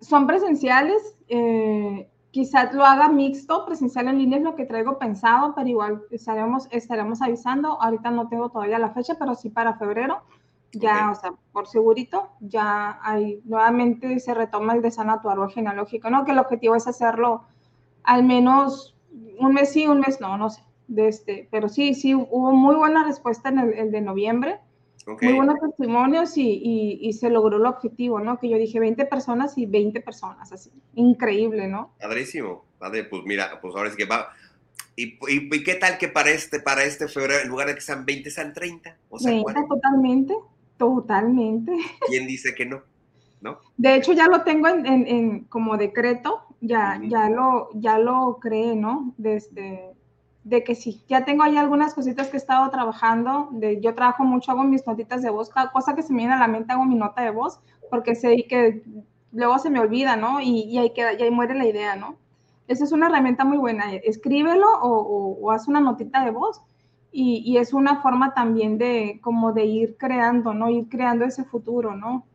Son 0.00 0.26
presenciales, 0.26 1.16
eh, 1.28 2.06
quizás 2.34 2.74
lo 2.74 2.84
haga 2.84 3.08
mixto, 3.08 3.64
presencial 3.64 4.08
en 4.08 4.18
línea 4.18 4.38
es 4.38 4.44
lo 4.44 4.56
que 4.56 4.66
traigo 4.66 4.98
pensado, 4.98 5.54
pero 5.54 5.68
igual 5.68 6.02
estaremos, 6.10 6.66
estaremos 6.72 7.22
avisando. 7.22 7.80
Ahorita 7.80 8.10
no 8.10 8.26
tengo 8.26 8.48
todavía 8.48 8.80
la 8.80 8.90
fecha, 8.90 9.14
pero 9.16 9.36
sí 9.36 9.50
para 9.50 9.78
febrero. 9.78 10.20
Ya, 10.72 11.12
o 11.12 11.14
sea, 11.14 11.32
por 11.52 11.68
segurito, 11.68 12.30
ya 12.40 12.98
hay, 13.02 13.40
nuevamente 13.44 14.18
se 14.18 14.34
retoma 14.34 14.74
el 14.74 14.82
de 14.82 14.90
sanatuario 14.90 15.48
genealógico, 15.48 16.10
¿no? 16.10 16.24
Que 16.24 16.32
el 16.32 16.40
objetivo 16.40 16.74
es 16.74 16.88
hacerlo 16.88 17.44
al 18.02 18.24
menos 18.24 18.96
un 19.38 19.54
mes 19.54 19.72
sí, 19.72 19.86
un 19.86 20.00
mes 20.00 20.20
no, 20.20 20.36
no 20.36 20.50
sé. 20.50 20.64
De 20.88 21.06
este, 21.06 21.48
pero 21.52 21.68
sí, 21.68 21.94
sí, 21.94 22.16
hubo 22.16 22.50
muy 22.50 22.74
buena 22.74 23.04
respuesta 23.04 23.48
en 23.48 23.60
el, 23.60 23.74
el 23.74 23.92
de 23.92 24.00
noviembre. 24.00 24.58
Muy 25.06 25.34
buenos 25.34 25.60
testimonios 25.60 26.36
y, 26.38 26.48
y, 26.48 26.98
y, 27.02 27.12
se 27.12 27.28
logró 27.28 27.58
el 27.58 27.66
objetivo, 27.66 28.20
¿no? 28.20 28.38
Que 28.38 28.48
yo 28.48 28.56
dije 28.56 28.80
20 28.80 29.04
personas 29.06 29.58
y 29.58 29.66
20 29.66 30.00
personas, 30.00 30.50
así. 30.50 30.70
Increíble, 30.94 31.68
¿no? 31.68 31.94
Padrísimo. 32.00 32.64
Padre, 32.78 33.04
pues 33.04 33.22
mira, 33.24 33.60
pues 33.60 33.74
ahora 33.74 33.90
es 33.90 33.96
que 33.96 34.06
va. 34.06 34.30
¿Y, 34.96 35.18
y, 35.28 35.64
qué 35.64 35.74
tal 35.74 35.98
que 35.98 36.08
para 36.08 36.30
este, 36.30 36.60
para 36.60 36.84
este 36.84 37.08
febrero, 37.08 37.42
en 37.42 37.48
lugar 37.48 37.68
de 37.68 37.74
que 37.74 37.80
sean 37.80 38.06
20, 38.06 38.30
sean 38.30 38.52
30? 38.52 38.96
O 39.10 39.18
sea, 39.18 39.30
30, 39.30 39.66
totalmente, 39.66 40.34
totalmente. 40.78 41.72
¿Quién 42.08 42.26
dice 42.26 42.54
que 42.54 42.64
no? 42.64 42.82
¿No? 43.40 43.58
De 43.76 43.96
hecho, 43.96 44.12
ya 44.12 44.28
lo 44.28 44.42
tengo 44.42 44.68
en, 44.68 44.86
en, 44.86 45.06
en 45.06 45.44
como 45.44 45.76
decreto, 45.76 46.44
ya, 46.60 46.98
ya, 47.02 47.28
lo, 47.28 47.68
ya 47.74 47.98
lo 47.98 48.38
creé, 48.40 48.74
¿no? 48.74 49.12
Desde 49.18 49.93
de 50.44 50.62
que 50.62 50.74
sí, 50.74 51.02
ya 51.08 51.24
tengo 51.24 51.42
ahí 51.42 51.56
algunas 51.56 51.94
cositas 51.94 52.28
que 52.28 52.36
he 52.36 52.38
estado 52.38 52.70
trabajando, 52.70 53.48
de, 53.52 53.80
yo 53.80 53.94
trabajo 53.94 54.24
mucho, 54.24 54.52
hago 54.52 54.62
mis 54.62 54.86
notitas 54.86 55.22
de 55.22 55.30
voz, 55.30 55.48
cada 55.48 55.72
cosa 55.72 55.94
que 55.94 56.02
se 56.02 56.12
me 56.12 56.18
viene 56.18 56.34
a 56.34 56.38
la 56.38 56.48
mente 56.48 56.72
hago 56.72 56.84
mi 56.84 56.96
nota 56.96 57.22
de 57.22 57.30
voz, 57.30 57.60
porque 57.90 58.14
sé 58.14 58.44
que 58.46 58.82
luego 59.32 59.58
se 59.58 59.70
me 59.70 59.80
olvida, 59.80 60.16
¿no? 60.16 60.40
Y, 60.40 60.64
y 60.64 60.78
ahí, 60.78 60.92
queda, 60.92 61.14
y 61.14 61.22
ahí 61.22 61.30
muere 61.30 61.54
la 61.54 61.66
idea, 61.66 61.96
¿no? 61.96 62.16
Esa 62.68 62.84
es 62.84 62.92
una 62.92 63.06
herramienta 63.06 63.44
muy 63.44 63.56
buena, 63.56 63.92
escríbelo 63.94 64.66
o, 64.82 65.38
o, 65.40 65.50
haz 65.50 65.66
una 65.66 65.80
notita 65.80 66.24
de 66.24 66.30
voz 66.30 66.60
y, 67.10 67.42
y, 67.44 67.58
es 67.58 67.72
una 67.72 68.02
forma 68.02 68.34
también 68.34 68.78
de 68.78 69.20
como 69.22 69.52
de 69.52 69.64
ir 69.64 69.96
creando, 69.96 70.52
¿no? 70.52 70.68
Ir 70.68 70.88
creando 70.88 71.24
ese 71.24 71.44
futuro, 71.44 71.96
¿no? 71.96 72.26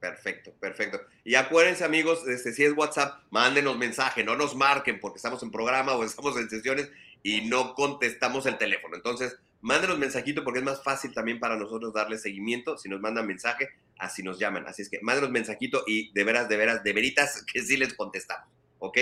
Perfecto, 0.00 0.52
perfecto. 0.58 1.00
Y 1.22 1.36
acuérdense, 1.36 1.84
amigos, 1.84 2.26
este, 2.26 2.52
si 2.52 2.64
es 2.64 2.76
WhatsApp, 2.76 3.20
mándenos 3.30 3.78
mensaje, 3.78 4.24
no 4.24 4.34
nos 4.34 4.56
marquen 4.56 4.98
porque 4.98 5.18
estamos 5.18 5.40
en 5.44 5.52
programa 5.52 5.92
o 5.92 6.02
estamos 6.02 6.36
en 6.36 6.50
sesiones 6.50 6.90
y 7.22 7.42
no 7.42 7.74
contestamos 7.74 8.46
el 8.46 8.58
teléfono. 8.58 8.96
Entonces, 8.96 9.38
mándenos 9.60 9.96
mensajito 9.96 10.42
porque 10.42 10.58
es 10.58 10.64
más 10.64 10.82
fácil 10.82 11.14
también 11.14 11.38
para 11.38 11.56
nosotros 11.56 11.92
darle 11.92 12.18
seguimiento 12.18 12.76
si 12.76 12.88
nos 12.88 13.00
mandan 13.00 13.28
mensaje, 13.28 13.68
así 13.98 14.22
nos 14.22 14.38
llaman. 14.38 14.66
Así 14.66 14.82
es 14.82 14.88
que 14.88 15.00
mándenos 15.02 15.30
mensajito 15.30 15.82
y 15.86 16.12
de 16.12 16.24
veras, 16.24 16.48
de 16.48 16.56
veras, 16.56 16.82
de 16.82 16.92
veritas 16.92 17.44
que 17.52 17.62
sí 17.62 17.76
les 17.76 17.94
contestamos, 17.94 18.48
¿ok? 18.78 18.98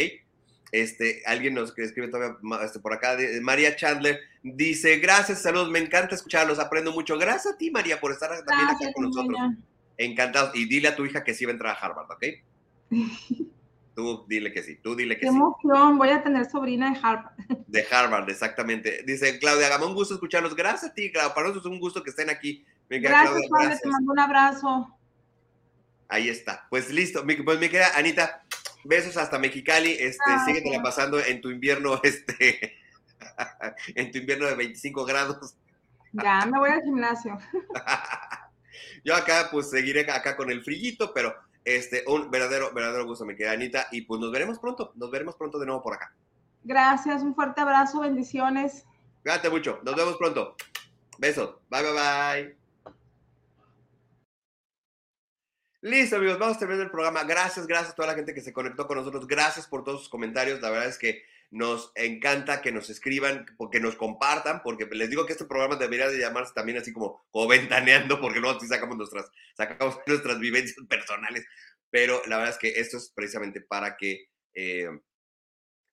Este, 0.73 1.23
alguien 1.27 1.55
nos 1.55 1.77
escribe 1.79 2.09
todavía 2.09 2.37
este, 2.65 2.81
por 2.81 2.93
acá, 2.93 3.15
de, 3.15 3.41
María 3.41 3.77
Chandler, 3.77 4.19
dice, 4.43 4.99
gracias, 4.99 5.43
saludos, 5.43 5.71
me 5.71 5.79
encanta 5.79 6.17
escucharlos, 6.17 6.59
aprendo 6.59 6.93
mucho. 6.93 7.17
Gracias 7.17 7.55
a 7.55 7.57
ti, 7.59 7.71
María, 7.71 8.01
por 8.01 8.11
estar 8.11 8.31
también 8.31 8.67
gracias, 8.67 8.89
aquí 8.89 8.93
con 8.93 9.05
nosotros. 9.05 9.39
Mañana. 9.39 9.59
Encantados. 9.97 10.57
Y 10.57 10.65
dile 10.65 10.89
a 10.89 10.97
tu 10.97 11.07
hija 11.07 11.23
que 11.23 11.33
sí 11.33 11.45
va 11.45 11.51
a 11.51 11.53
entrar 11.53 11.77
a 11.77 11.79
Harvard, 11.79 12.11
¿ok? 12.11 12.25
Tú 13.95 14.25
dile 14.29 14.53
que 14.53 14.63
sí, 14.63 14.77
tú 14.83 14.97
dile 14.97 15.15
que 15.15 15.21
Qué 15.21 15.29
sí. 15.29 15.37
emoción, 15.37 15.99
voy 15.99 16.09
a 16.09 16.21
tener 16.21 16.51
sobrina 16.51 16.91
de 16.91 16.99
Harvard. 17.01 17.37
De 17.69 17.87
Harvard, 17.89 18.29
exactamente. 18.29 19.05
Dice 19.07 19.39
Claudia 19.39 19.69
Gamón, 19.69 19.91
un 19.91 19.95
gusto 19.95 20.15
escucharlos. 20.15 20.57
Gracias 20.57 20.91
a 20.91 20.95
ti, 20.95 21.13
Claudia. 21.13 21.33
Para 21.33 21.49
nosotros 21.49 21.71
es 21.71 21.73
un 21.73 21.81
gusto 21.81 22.03
que 22.03 22.11
estén 22.11 22.29
aquí. 22.29 22.65
Gracias, 22.89 23.47
Claudia, 23.49 23.49
gracias. 23.51 23.81
te 23.83 23.89
mando 23.89 24.13
un 24.13 24.19
abrazo. 24.19 24.99
Ahí 26.09 26.29
está. 26.29 26.67
Pues 26.71 26.91
listo. 26.91 27.25
Pues 27.45 27.59
mi 27.59 27.69
querida 27.69 27.97
Anita, 27.97 28.45
besos 28.85 29.17
hasta 29.17 29.39
Mexicali. 29.39 29.93
Este, 29.93 30.25
síguete 30.47 30.79
pasando 30.83 31.19
en 31.19 31.41
tu 31.41 31.51
invierno, 31.51 32.01
este, 32.03 32.77
en 33.95 34.11
tu 34.11 34.19
invierno 34.19 34.47
de 34.47 34.55
25 34.55 35.05
grados. 35.05 35.57
Ya, 36.13 36.47
me 36.47 36.59
voy 36.59 36.71
al 36.71 36.83
gimnasio. 36.83 37.39
Yo 39.05 39.15
acá, 39.15 39.49
pues, 39.51 39.71
seguiré 39.71 40.01
acá 40.11 40.37
con 40.37 40.51
el 40.51 40.63
frillito, 40.63 41.13
pero 41.13 41.35
este, 41.65 42.05
un 42.07 42.31
verdadero, 42.31 42.73
verdadero 42.73 43.07
gusto, 43.07 43.25
mi 43.25 43.35
querida 43.35 43.53
Anita, 43.53 43.89
y 43.91 44.03
pues 44.03 44.21
nos 44.21 44.31
veremos 44.31 44.59
pronto, 44.59 44.93
nos 44.97 45.11
veremos 45.11 45.35
pronto 45.37 45.59
de 45.59 45.67
nuevo 45.67 45.83
por 45.83 45.95
acá. 45.95 46.13
Gracias, 46.63 47.23
un 47.23 47.35
fuerte 47.35 47.61
abrazo, 47.61 48.01
bendiciones. 48.01 48.87
Cuídate 49.23 49.51
mucho, 49.51 49.81
nos 49.83 49.97
vemos 49.97 50.17
pronto. 50.17 50.57
Besos, 51.19 51.57
bye, 51.71 51.83
bye, 51.83 51.93
bye. 51.93 52.64
Listo, 55.85 56.17
amigos, 56.17 56.39
vamos 56.39 56.59
terminando 56.59 56.85
el 56.85 56.91
programa. 56.91 57.25
Gracias, 57.25 57.67
gracias 57.67 57.93
a 57.93 57.95
toda 57.95 58.09
la 58.09 58.15
gente 58.15 58.33
que 58.33 58.41
se 58.41 58.55
conectó 58.55 58.87
con 58.87 58.97
nosotros. 58.97 59.27
Gracias 59.27 59.67
por 59.67 59.85
todos 59.85 60.01
sus 60.01 60.09
comentarios. 60.09 60.63
La 60.63 60.71
verdad 60.71 60.89
es 60.89 60.97
que 60.97 61.25
nos 61.51 61.93
encanta 61.95 62.63
que 62.63 62.73
nos 62.73 62.89
escriban, 62.89 63.45
que 63.71 63.81
nos 63.81 63.95
compartan, 63.95 64.63
porque 64.63 64.87
les 64.87 65.11
digo 65.11 65.27
que 65.27 65.35
este 65.35 65.45
programa 65.45 65.77
debería 65.77 66.09
de 66.09 66.19
llamarse 66.19 66.55
también 66.55 66.79
así 66.79 66.91
como, 66.91 67.27
como 67.31 67.49
ventaneando, 67.49 68.19
porque 68.19 68.41
luego 68.41 68.59
sí 68.59 68.67
sacamos 68.67 68.97
nuestras, 68.97 69.31
sacamos 69.59 69.99
nuestras 70.07 70.41
vivencias 70.41 70.75
personales. 70.89 71.45
Pero 71.91 72.23
la 72.29 72.39
verdad 72.39 72.55
es 72.55 72.59
que 72.59 72.81
esto 72.81 72.97
es 72.97 73.13
precisamente 73.15 73.61
para 73.61 73.99
que, 73.99 74.31
eh, 74.55 74.89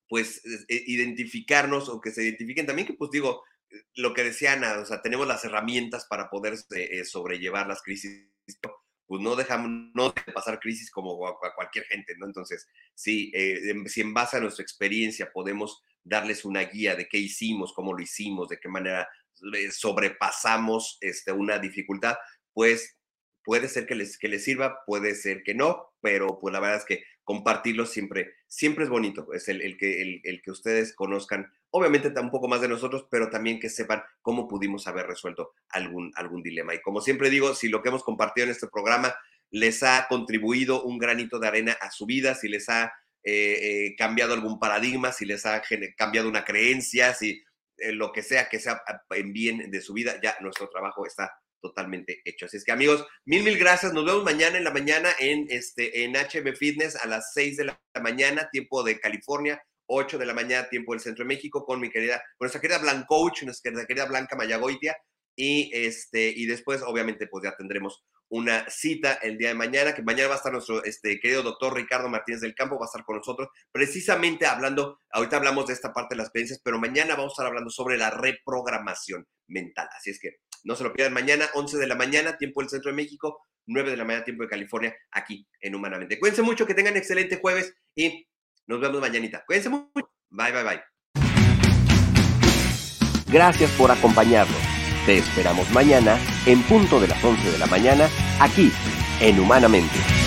pues, 0.07 0.41
identificarnos 0.69 1.89
o 1.89 1.99
que 1.99 2.11
se 2.11 2.23
identifiquen 2.23 2.65
también, 2.65 2.87
que 2.87 2.93
pues 2.93 3.11
digo, 3.11 3.43
lo 3.95 4.13
que 4.13 4.23
decía 4.23 4.53
Ana, 4.53 4.79
o 4.79 4.85
sea, 4.85 5.01
tenemos 5.01 5.27
las 5.27 5.43
herramientas 5.43 6.05
para 6.05 6.29
poder 6.29 6.55
eh, 6.77 7.03
sobrellevar 7.03 7.67
las 7.67 7.81
crisis 7.81 8.31
pues 9.11 9.21
no 9.21 9.35
dejamos 9.35 9.91
no 9.93 10.13
de 10.13 10.31
pasar 10.31 10.57
crisis 10.57 10.89
como 10.89 11.27
a, 11.27 11.53
cualquier 11.53 11.83
gente, 11.83 12.15
¿no? 12.17 12.27
Entonces, 12.27 12.69
sí, 12.95 13.29
eh, 13.35 13.59
si 13.87 13.99
en 13.99 14.13
base 14.13 14.37
a 14.37 14.39
nuestra 14.39 14.63
experiencia 14.63 15.33
podemos 15.33 15.83
darles 16.01 16.45
una 16.45 16.61
guía 16.61 16.95
de 16.95 17.09
qué 17.09 17.17
hicimos, 17.17 17.73
cómo 17.73 17.91
lo 17.91 18.01
hicimos, 18.01 18.47
de 18.47 18.57
qué 18.57 18.69
manera 18.69 19.09
eh, 19.53 19.69
sobrepasamos 19.69 20.97
este, 21.01 21.33
una 21.33 21.59
dificultad, 21.59 22.15
pues 22.53 22.99
puede 23.43 23.67
ser 23.67 23.85
que 23.85 23.95
les, 23.95 24.17
que 24.17 24.29
les 24.29 24.45
sirva, 24.45 24.77
puede 24.85 25.13
ser 25.15 25.43
que 25.43 25.55
no, 25.55 25.93
pero 25.99 26.39
pues 26.39 26.53
la 26.53 26.61
verdad 26.61 26.77
es 26.77 26.85
que 26.85 27.03
compartirlo 27.25 27.85
siempre, 27.87 28.35
siempre 28.47 28.85
es 28.85 28.89
bonito, 28.89 29.33
es 29.33 29.49
el, 29.49 29.77
que, 29.77 30.21
el, 30.23 30.41
que 30.41 30.51
ustedes 30.51 30.95
conozcan, 30.95 31.51
obviamente 31.71 32.11
un 32.19 32.29
poco 32.29 32.47
más 32.47 32.61
de 32.61 32.67
nosotros, 32.67 33.07
pero 33.09 33.29
también 33.29 33.59
que 33.59 33.69
sepan 33.69 34.03
cómo 34.21 34.47
pudimos 34.47 34.87
haber 34.87 35.07
resuelto 35.07 35.53
algún, 35.69 36.11
algún 36.15 36.43
dilema. 36.43 36.75
Y 36.75 36.81
como 36.81 37.01
siempre 37.01 37.29
digo, 37.29 37.55
si 37.55 37.69
lo 37.69 37.81
que 37.81 37.89
hemos 37.89 38.03
compartido 38.03 38.45
en 38.45 38.51
este 38.51 38.67
programa 38.67 39.15
les 39.49 39.83
ha 39.83 40.07
contribuido 40.07 40.83
un 40.83 40.97
granito 40.97 41.39
de 41.39 41.47
arena 41.47 41.73
a 41.73 41.91
su 41.91 42.05
vida, 42.05 42.35
si 42.35 42.47
les 42.47 42.69
ha 42.69 42.93
eh, 43.23 43.57
eh, 43.61 43.95
cambiado 43.97 44.33
algún 44.33 44.59
paradigma, 44.59 45.11
si 45.11 45.25
les 45.25 45.45
ha 45.45 45.61
cambiado 45.95 46.27
una 46.27 46.43
creencia, 46.43 47.13
si 47.13 47.41
eh, 47.77 47.91
lo 47.91 48.11
que 48.11 48.23
sea 48.23 48.49
que 48.49 48.59
sea 48.59 48.81
en 49.11 49.33
bien 49.33 49.71
de 49.71 49.81
su 49.81 49.93
vida, 49.93 50.19
ya 50.21 50.37
nuestro 50.41 50.69
trabajo 50.69 51.05
está 51.05 51.31
totalmente 51.61 52.21
hecho. 52.25 52.47
Así 52.47 52.57
es 52.57 52.63
que 52.63 52.71
amigos, 52.71 53.05
mil, 53.25 53.43
mil 53.43 53.57
gracias. 53.57 53.93
Nos 53.93 54.05
vemos 54.05 54.23
mañana 54.23 54.57
en 54.57 54.63
la 54.63 54.71
mañana 54.71 55.09
en, 55.19 55.45
este, 55.49 56.03
en 56.03 56.13
HB 56.13 56.55
Fitness 56.55 56.95
a 56.95 57.07
las 57.07 57.33
6 57.33 57.57
de 57.57 57.65
la 57.65 57.81
mañana, 58.01 58.49
tiempo 58.51 58.83
de 58.83 58.99
California, 58.99 59.61
8 59.93 60.17
de 60.17 60.25
la 60.25 60.33
mañana, 60.33 60.69
tiempo 60.69 60.93
del 60.93 61.01
Centro 61.01 61.23
de 61.23 61.27
México, 61.27 61.65
con 61.65 61.79
mi 61.79 61.89
querida, 61.89 62.17
con 62.37 62.45
nuestra 62.45 62.61
querida 62.61 62.79
Blancoach, 62.79 63.43
nuestra 63.43 63.85
querida 63.85 64.05
Blanca 64.05 64.35
Mayagoitia. 64.35 64.95
Y, 65.35 65.71
este, 65.73 66.29
y 66.29 66.45
después, 66.45 66.81
obviamente, 66.81 67.27
pues 67.27 67.43
ya 67.43 67.55
tendremos 67.55 68.03
una 68.31 68.69
cita 68.69 69.13
el 69.15 69.37
día 69.37 69.49
de 69.49 69.55
mañana, 69.55 69.93
que 69.93 70.03
mañana 70.03 70.29
va 70.29 70.35
a 70.35 70.37
estar 70.37 70.53
nuestro 70.53 70.83
este, 70.85 71.19
querido 71.19 71.43
doctor 71.43 71.75
Ricardo 71.75 72.07
Martínez 72.07 72.39
del 72.39 72.55
Campo, 72.55 72.79
va 72.79 72.85
a 72.85 72.87
estar 72.87 73.03
con 73.03 73.17
nosotros, 73.17 73.49
precisamente 73.73 74.45
hablando, 74.45 74.99
ahorita 75.11 75.35
hablamos 75.35 75.67
de 75.67 75.73
esta 75.73 75.91
parte 75.91 76.15
de 76.15 76.19
las 76.19 76.27
experiencias, 76.27 76.61
pero 76.63 76.79
mañana 76.79 77.15
vamos 77.15 77.31
a 77.31 77.33
estar 77.33 77.47
hablando 77.47 77.69
sobre 77.69 77.97
la 77.97 78.09
reprogramación 78.09 79.27
mental. 79.47 79.89
Así 79.97 80.11
es 80.11 80.19
que 80.21 80.37
no 80.63 80.77
se 80.77 80.85
lo 80.85 80.93
pierdan 80.93 81.13
mañana, 81.13 81.49
11 81.53 81.77
de 81.77 81.87
la 81.87 81.95
mañana, 81.95 82.37
tiempo 82.37 82.61
del 82.61 82.69
Centro 82.69 82.91
de 82.91 82.95
México, 82.95 83.45
9 83.65 83.91
de 83.91 83.97
la 83.97 84.05
mañana, 84.05 84.23
tiempo 84.23 84.43
de 84.43 84.49
California, 84.49 84.95
aquí 85.11 85.45
en 85.59 85.75
Humanamente. 85.75 86.17
Cuídense 86.17 86.41
mucho, 86.41 86.65
que 86.65 86.73
tengan 86.73 86.95
excelente 86.95 87.37
jueves 87.37 87.73
y 87.95 88.27
nos 88.67 88.79
vemos 88.79 89.01
mañanita. 89.01 89.43
Cuídense 89.45 89.69
mucho. 89.69 90.11
Bye, 90.29 90.51
bye, 90.51 90.63
bye. 90.63 90.81
Gracias 93.27 93.71
por 93.71 93.91
acompañarnos. 93.91 94.61
Te 95.05 95.17
esperamos 95.17 95.69
mañana 95.71 96.19
en 96.45 96.61
punto 96.63 96.99
de 96.99 97.07
las 97.07 97.23
11 97.23 97.51
de 97.51 97.57
la 97.57 97.65
mañana, 97.65 98.07
aquí 98.39 98.71
en 99.19 99.39
Humanamente. 99.39 100.20